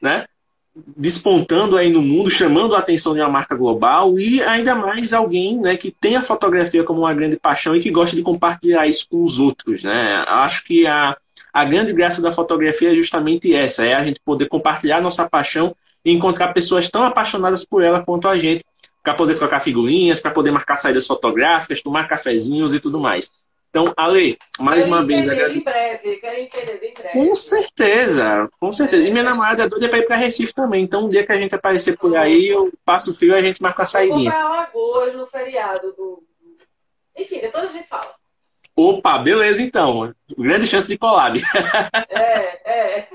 né? 0.00 0.24
Despontando 0.96 1.76
aí 1.76 1.90
no 1.90 2.00
mundo, 2.00 2.30
chamando 2.30 2.76
a 2.76 2.78
atenção 2.78 3.12
de 3.12 3.20
uma 3.20 3.28
marca 3.28 3.56
global 3.56 4.18
e 4.18 4.40
ainda 4.42 4.74
mais 4.74 5.12
alguém 5.12 5.60
né, 5.60 5.76
que 5.76 5.90
tem 5.90 6.16
a 6.16 6.22
fotografia 6.22 6.84
como 6.84 7.00
uma 7.00 7.12
grande 7.12 7.36
paixão 7.36 7.74
e 7.74 7.80
que 7.80 7.90
gosta 7.90 8.14
de 8.14 8.22
compartilhar 8.22 8.86
isso 8.86 9.06
com 9.10 9.22
os 9.24 9.40
outros. 9.40 9.82
Né? 9.82 10.24
Acho 10.28 10.64
que 10.64 10.86
a, 10.86 11.16
a 11.52 11.64
grande 11.64 11.92
graça 11.92 12.22
da 12.22 12.30
fotografia 12.30 12.92
é 12.92 12.94
justamente 12.94 13.52
essa: 13.52 13.84
é 13.84 13.94
a 13.94 14.04
gente 14.04 14.20
poder 14.24 14.46
compartilhar 14.46 15.00
nossa 15.00 15.28
paixão 15.28 15.74
e 16.04 16.12
encontrar 16.12 16.52
pessoas 16.54 16.88
tão 16.88 17.02
apaixonadas 17.02 17.64
por 17.64 17.82
ela 17.82 18.00
quanto 18.02 18.28
a 18.28 18.38
gente 18.38 18.64
para 19.02 19.14
poder 19.14 19.34
trocar 19.34 19.60
figurinhas, 19.60 20.20
para 20.20 20.30
poder 20.30 20.50
marcar 20.50 20.76
saídas 20.76 21.06
fotográficas, 21.06 21.82
tomar 21.82 22.06
cafezinhos 22.06 22.74
e 22.74 22.80
tudo 22.80 23.00
mais. 23.00 23.30
Então, 23.70 23.92
Ale, 23.96 24.36
mais 24.58 24.82
quero 24.82 24.92
uma 24.92 25.06
vez. 25.06 25.20
Em 25.20 25.62
breve, 25.62 26.16
quero 26.16 26.36
entender 26.36 26.80
em 26.82 26.92
breve. 26.92 27.12
Com 27.12 27.36
certeza, 27.36 28.50
com 28.58 28.72
certeza. 28.72 29.06
E 29.06 29.12
minha 29.12 29.22
namorada 29.22 29.62
é 29.62 29.68
doida 29.68 29.88
para 29.88 29.98
ir 29.98 30.06
para 30.06 30.16
Recife 30.16 30.52
também. 30.52 30.82
Então, 30.82 31.04
um 31.04 31.08
dia 31.08 31.24
que 31.24 31.30
a 31.30 31.36
gente 31.36 31.54
aparecer 31.54 31.96
por 31.96 32.16
aí, 32.16 32.48
eu 32.48 32.72
passo 32.84 33.12
o 33.12 33.14
fio 33.14 33.32
e 33.32 33.38
a 33.38 33.42
gente 33.42 33.62
marca 33.62 33.84
a 33.84 33.86
saída. 33.86 34.14
Vou 34.14 34.28
Alagoas 34.28 35.14
no 35.14 35.26
feriado 35.26 35.92
do. 35.92 36.20
Enfim, 37.16 37.40
depois 37.40 37.70
a 37.70 37.72
gente 37.72 37.86
fala. 37.88 38.12
Opa, 38.74 39.18
beleza 39.18 39.62
então. 39.62 40.12
Grande 40.36 40.66
chance 40.66 40.88
de 40.88 40.98
collab. 40.98 41.40
É, 42.08 42.98
é. 42.98 43.08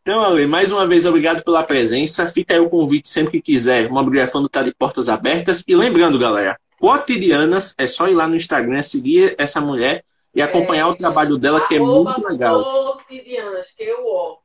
Então, 0.00 0.22
Ale, 0.22 0.46
mais 0.46 0.72
uma 0.72 0.86
vez, 0.86 1.04
obrigado 1.04 1.44
pela 1.44 1.62
presença. 1.62 2.26
Fica 2.26 2.54
aí 2.54 2.60
o 2.60 2.70
convite 2.70 3.10
sempre 3.10 3.32
que 3.32 3.52
quiser. 3.52 3.90
O 3.90 3.92
Mobigrafando 3.92 4.46
está 4.46 4.62
de 4.62 4.74
portas 4.74 5.10
abertas. 5.10 5.62
E 5.68 5.76
lembrando, 5.76 6.18
galera, 6.18 6.58
cotidianas, 6.80 7.74
é 7.76 7.86
só 7.86 8.08
ir 8.08 8.14
lá 8.14 8.26
no 8.26 8.34
Instagram, 8.34 8.82
seguir 8.82 9.34
essa 9.38 9.60
mulher 9.60 10.02
e 10.34 10.40
acompanhar 10.40 10.88
é, 10.88 10.90
o 10.90 10.96
trabalho 10.96 11.36
dela, 11.36 11.68
que 11.68 11.74
é 11.74 11.78
muito 11.78 12.26
legal. 12.26 12.96
Cotidianas, 12.96 13.70
que 13.72 13.84
eu 13.84 14.06
ó. 14.06 14.38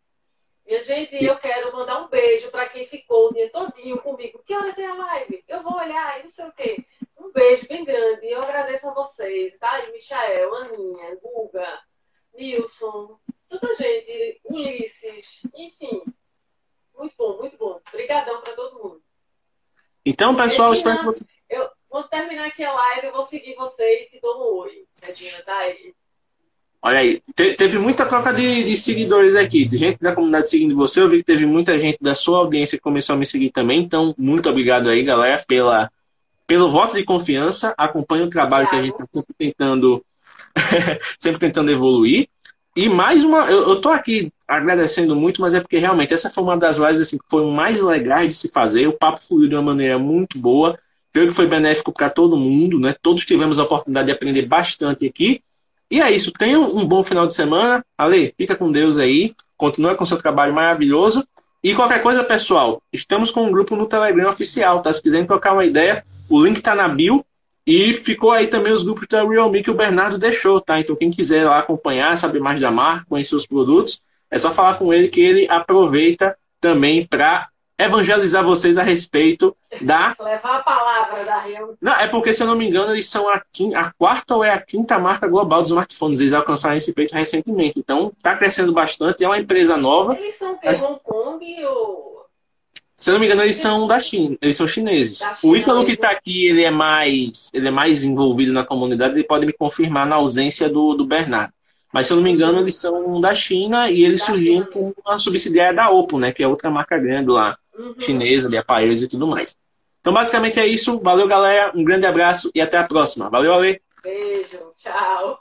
Minha 0.67 0.81
gente, 0.81 1.23
eu 1.23 1.38
quero 1.38 1.71
mandar 1.71 2.01
um 2.01 2.09
beijo 2.09 2.49
para 2.49 2.67
quem 2.67 2.86
ficou 2.86 3.29
o 3.29 3.33
dia 3.33 3.49
todinho 3.51 3.99
comigo. 3.99 4.41
Que 4.45 4.53
horas 4.53 4.77
é 4.77 4.86
a 4.86 4.95
live? 4.95 5.43
Eu 5.47 5.63
vou 5.63 5.77
olhar 5.77 6.19
e 6.19 6.23
não 6.23 6.31
sei 6.31 6.45
o 6.45 6.51
quê. 6.51 6.86
Um 7.17 7.31
beijo 7.31 7.67
bem 7.67 7.86
grande. 7.86 8.27
Eu 8.27 8.41
agradeço 8.41 8.89
a 8.89 8.93
vocês, 8.93 9.55
tá? 9.59 9.83
Michael, 9.93 10.55
Aninha, 10.55 11.17
Guga, 11.21 11.79
Nilson, 12.33 13.19
tanta 13.47 13.75
gente, 13.75 14.41
Ulisses, 14.43 15.41
enfim. 15.55 16.03
Muito 16.97 17.13
bom, 17.17 17.38
muito 17.38 17.57
bom. 17.57 17.79
Obrigadão 17.88 18.41
para 18.41 18.53
todo 18.53 18.83
mundo. 18.83 19.01
Então, 20.03 20.36
pessoal, 20.36 20.71
Regina, 20.71 20.91
espero 20.91 20.99
que 20.99 21.05
você. 21.05 21.25
Eu 21.47 21.69
vou 21.95 22.03
terminar 22.03 22.47
aqui 22.47 22.61
a 22.61 22.73
live, 22.73 23.07
eu 23.07 23.13
vou 23.13 23.23
seguir 23.23 23.55
você 23.55 24.03
e 24.03 24.09
te 24.09 24.19
dou 24.21 24.35
um 24.35 24.59
oi. 24.59 24.83
Regina, 25.01 25.41
tá 25.45 25.55
aí. 25.59 25.93
Olha 26.81 26.99
aí, 26.99 27.21
Te 27.33 27.53
teve 27.53 27.79
muita 27.79 28.05
troca 28.05 28.33
de, 28.33 28.65
de, 28.65 28.77
seguidores 28.77 29.33
aqui, 29.33 29.63
de 29.65 29.77
gente 29.77 29.99
da 30.01 30.13
comunidade 30.13 30.49
seguindo 30.49 30.75
você. 30.75 31.01
Eu 31.01 31.09
vi 31.09 31.19
que 31.19 31.23
teve 31.23 31.45
muita 31.45 31.79
gente 31.79 31.97
da 32.01 32.13
sua 32.13 32.39
audiência 32.39 32.77
que 32.77 32.83
começou 32.83 33.15
a 33.15 33.17
me 33.17 33.25
seguir 33.25 33.49
também. 33.49 33.79
Então, 33.79 34.13
muito 34.17 34.49
obrigado 34.49 34.89
aí, 34.89 35.03
galera, 35.03 35.41
pela, 35.47 35.89
pelo 36.45 36.69
voto 36.69 36.95
de 36.95 37.05
confiança, 37.05 37.73
acompanhe 37.77 38.23
o 38.23 38.29
trabalho 38.29 38.69
que 38.69 38.75
a 38.75 38.81
gente 38.81 38.93
está 38.93 39.05
sempre 39.13 39.33
tentando, 39.37 40.05
sempre 41.17 41.39
tentando 41.39 41.71
evoluir. 41.71 42.27
E 42.75 42.89
mais 42.89 43.23
uma, 43.23 43.49
eu, 43.49 43.69
eu 43.69 43.79
tô 43.79 43.87
aqui 43.87 44.33
agradecendo 44.45 45.15
muito, 45.15 45.41
mas 45.41 45.53
é 45.53 45.61
porque 45.61 45.77
realmente 45.77 46.13
essa 46.13 46.29
foi 46.29 46.43
uma 46.43 46.57
das 46.57 46.77
lives 46.77 46.99
assim, 46.99 47.17
que 47.17 47.25
foi 47.29 47.49
mais 47.49 47.81
legais 47.81 48.27
de 48.27 48.35
se 48.35 48.49
fazer. 48.49 48.85
O 48.85 48.97
papo 48.97 49.23
fluiu 49.23 49.47
de 49.47 49.55
uma 49.55 49.61
maneira 49.61 49.97
muito 49.97 50.37
boa. 50.37 50.77
Creio 51.16 51.30
que 51.30 51.34
foi 51.34 51.47
benéfico 51.47 51.93
para 51.93 52.09
todo 52.09 52.36
mundo, 52.36 52.78
né? 52.78 52.93
Todos 53.01 53.26
tivemos 53.26 53.57
a 53.57 53.63
oportunidade 53.63 54.07
de 54.07 54.11
aprender 54.11 54.41
bastante 54.41 55.07
aqui. 55.07 55.41
E 55.89 56.01
é 56.01 56.11
isso. 56.11 56.30
Tenham 56.30 56.63
um 56.63 56.86
bom 56.86 57.01
final 57.03 57.26
de 57.26 57.34
semana. 57.34 57.86
Ale, 57.97 58.34
fica 58.38 58.53
com 58.53 58.70
Deus 58.70 58.97
aí. 58.97 59.34
Continua 59.55 59.95
com 59.95 60.05
seu 60.05 60.18
trabalho 60.18 60.53
maravilhoso. 60.53 61.26
E 61.63 61.74
qualquer 61.74 62.01
coisa, 62.01 62.22
pessoal, 62.22 62.82
estamos 62.91 63.32
com 63.32 63.45
um 63.45 63.51
grupo 63.53 63.78
no 63.78 63.86
Telegram 63.86 64.28
oficial, 64.28 64.82
tá? 64.82 64.91
Se 64.91 65.01
quiserem 65.01 65.26
trocar 65.26 65.53
uma 65.53 65.63
ideia, 65.63 66.03
o 66.30 66.43
link 66.43 66.59
tá 66.59 66.76
na 66.76 66.89
bio. 66.89 67.26
E 67.66 67.93
ficou 67.93 68.32
aí 68.32 68.47
também 68.47 68.74
os 68.74 68.84
grupos 68.84 69.07
da 69.07 69.24
Realme 69.24 69.63
que 69.63 69.72
o 69.72 69.74
Bernardo 69.74 70.18
deixou, 70.18 70.59
tá? 70.59 70.82
Então 70.82 70.97
quem 70.97 71.11
quiser 71.11 71.45
lá 71.45 71.59
acompanhar, 71.59 72.18
saber 72.18 72.41
mais 72.41 72.59
da 72.59 72.70
marca, 72.70 73.05
conhecer 73.07 73.38
os 73.38 73.47
produtos, 73.47 74.01
é 74.30 74.38
só 74.38 74.51
falar 74.51 74.74
com 74.74 74.93
ele 74.93 75.07
que 75.07 75.22
ele 75.22 75.47
aproveita 75.49 76.38
também 76.59 77.07
para 77.07 77.47
evangelizar 77.78 78.43
vocês 78.43 78.78
a 78.78 78.84
respeito 78.84 79.55
da. 79.82 80.15
Levar 80.19 80.57
a 80.57 80.63
palavra 80.63 81.23
da 81.23 81.39
Realme. 81.39 81.76
Não, 81.82 81.93
é 81.93 82.07
porque, 82.07 82.34
se 82.34 82.43
eu 82.43 82.47
não 82.47 82.55
me 82.55 82.67
engano, 82.67 82.93
eles 82.93 83.09
são 83.09 83.28
a, 83.30 83.41
quinta, 83.51 83.80
a 83.80 83.91
quarta 83.91 84.36
ou 84.36 84.43
é 84.43 84.51
a 84.51 84.61
quinta 84.61 84.97
marca 84.97 85.28
global 85.28 85.61
dos 85.61 85.71
smartphones. 85.71 86.19
Eles 86.19 86.34
alcançaram 86.34 86.76
esse 86.76 86.93
peito 86.93 87.13
recentemente. 87.13 87.80
Então, 87.80 88.11
está 88.15 88.36
crescendo 88.36 88.71
bastante. 88.71 89.23
É 89.23 89.28
uma 89.28 89.39
empresa 89.39 89.78
nova. 89.78 90.17
Eles 90.17 90.36
são 90.36 90.57
de. 90.57 90.86
Hong 90.86 90.99
Kong 91.03 91.65
ou 91.65 92.15
se 92.95 93.09
eu 93.09 93.13
não 93.13 93.19
me 93.19 93.26
engano, 93.26 93.43
eles 93.43 93.57
são 93.57 93.86
da 93.86 93.99
China, 93.99 94.38
eles 94.41 94.55
são 94.55 94.65
chineses. 94.65 95.17
China, 95.17 95.38
o 95.43 95.55
Ítalo 95.55 95.84
que 95.84 95.91
está 95.91 96.11
aqui, 96.11 96.47
ele 96.47 96.63
é 96.63 96.71
mais, 96.71 97.51
ele 97.53 97.67
é 97.67 97.71
mais 97.71 98.05
envolvido 98.05 98.53
na 98.53 98.63
comunidade, 98.63 99.15
ele 99.15 99.26
pode 99.26 99.45
me 99.45 99.51
confirmar 99.51 100.07
na 100.07 100.15
ausência 100.15 100.69
do, 100.69 100.93
do 100.93 101.05
Bernardo. 101.05 101.53
Mas 101.91 102.07
se 102.07 102.13
eu 102.13 102.17
não 102.17 102.23
me 102.23 102.32
engano, 102.32 102.59
eles 102.59 102.78
são 102.78 103.19
da 103.19 103.36
China 103.36 103.89
e 103.89 104.03
eles 104.03 104.23
surgiram 104.23 104.65
com 104.65 104.93
uma 105.05 105.19
subsidiária 105.19 105.73
da 105.73 105.89
Oppo, 105.89 106.17
né, 106.17 106.32
que 106.32 106.41
é 106.41 106.47
outra 106.47 106.69
marca 106.69 106.97
grande 106.97 107.30
lá, 107.30 107.57
uhum. 107.78 107.95
chinesa 107.99 108.49
de 108.49 108.57
aparelhos 108.57 109.01
e 109.01 109.07
tudo 109.07 109.28
mais. 109.28 109.55
Então, 110.01 110.13
basicamente 110.13 110.59
é 110.59 110.67
isso. 110.67 110.99
Valeu, 110.99 111.28
galera. 111.28 111.71
Um 111.76 111.84
grande 111.84 112.05
abraço 112.05 112.51
e 112.53 112.61
até 112.61 112.78
a 112.78 112.84
próxima. 112.84 113.30
Valeu, 113.30 113.53
Ale. 113.53 113.82
Beijo. 114.03 114.59
Tchau. 114.78 115.39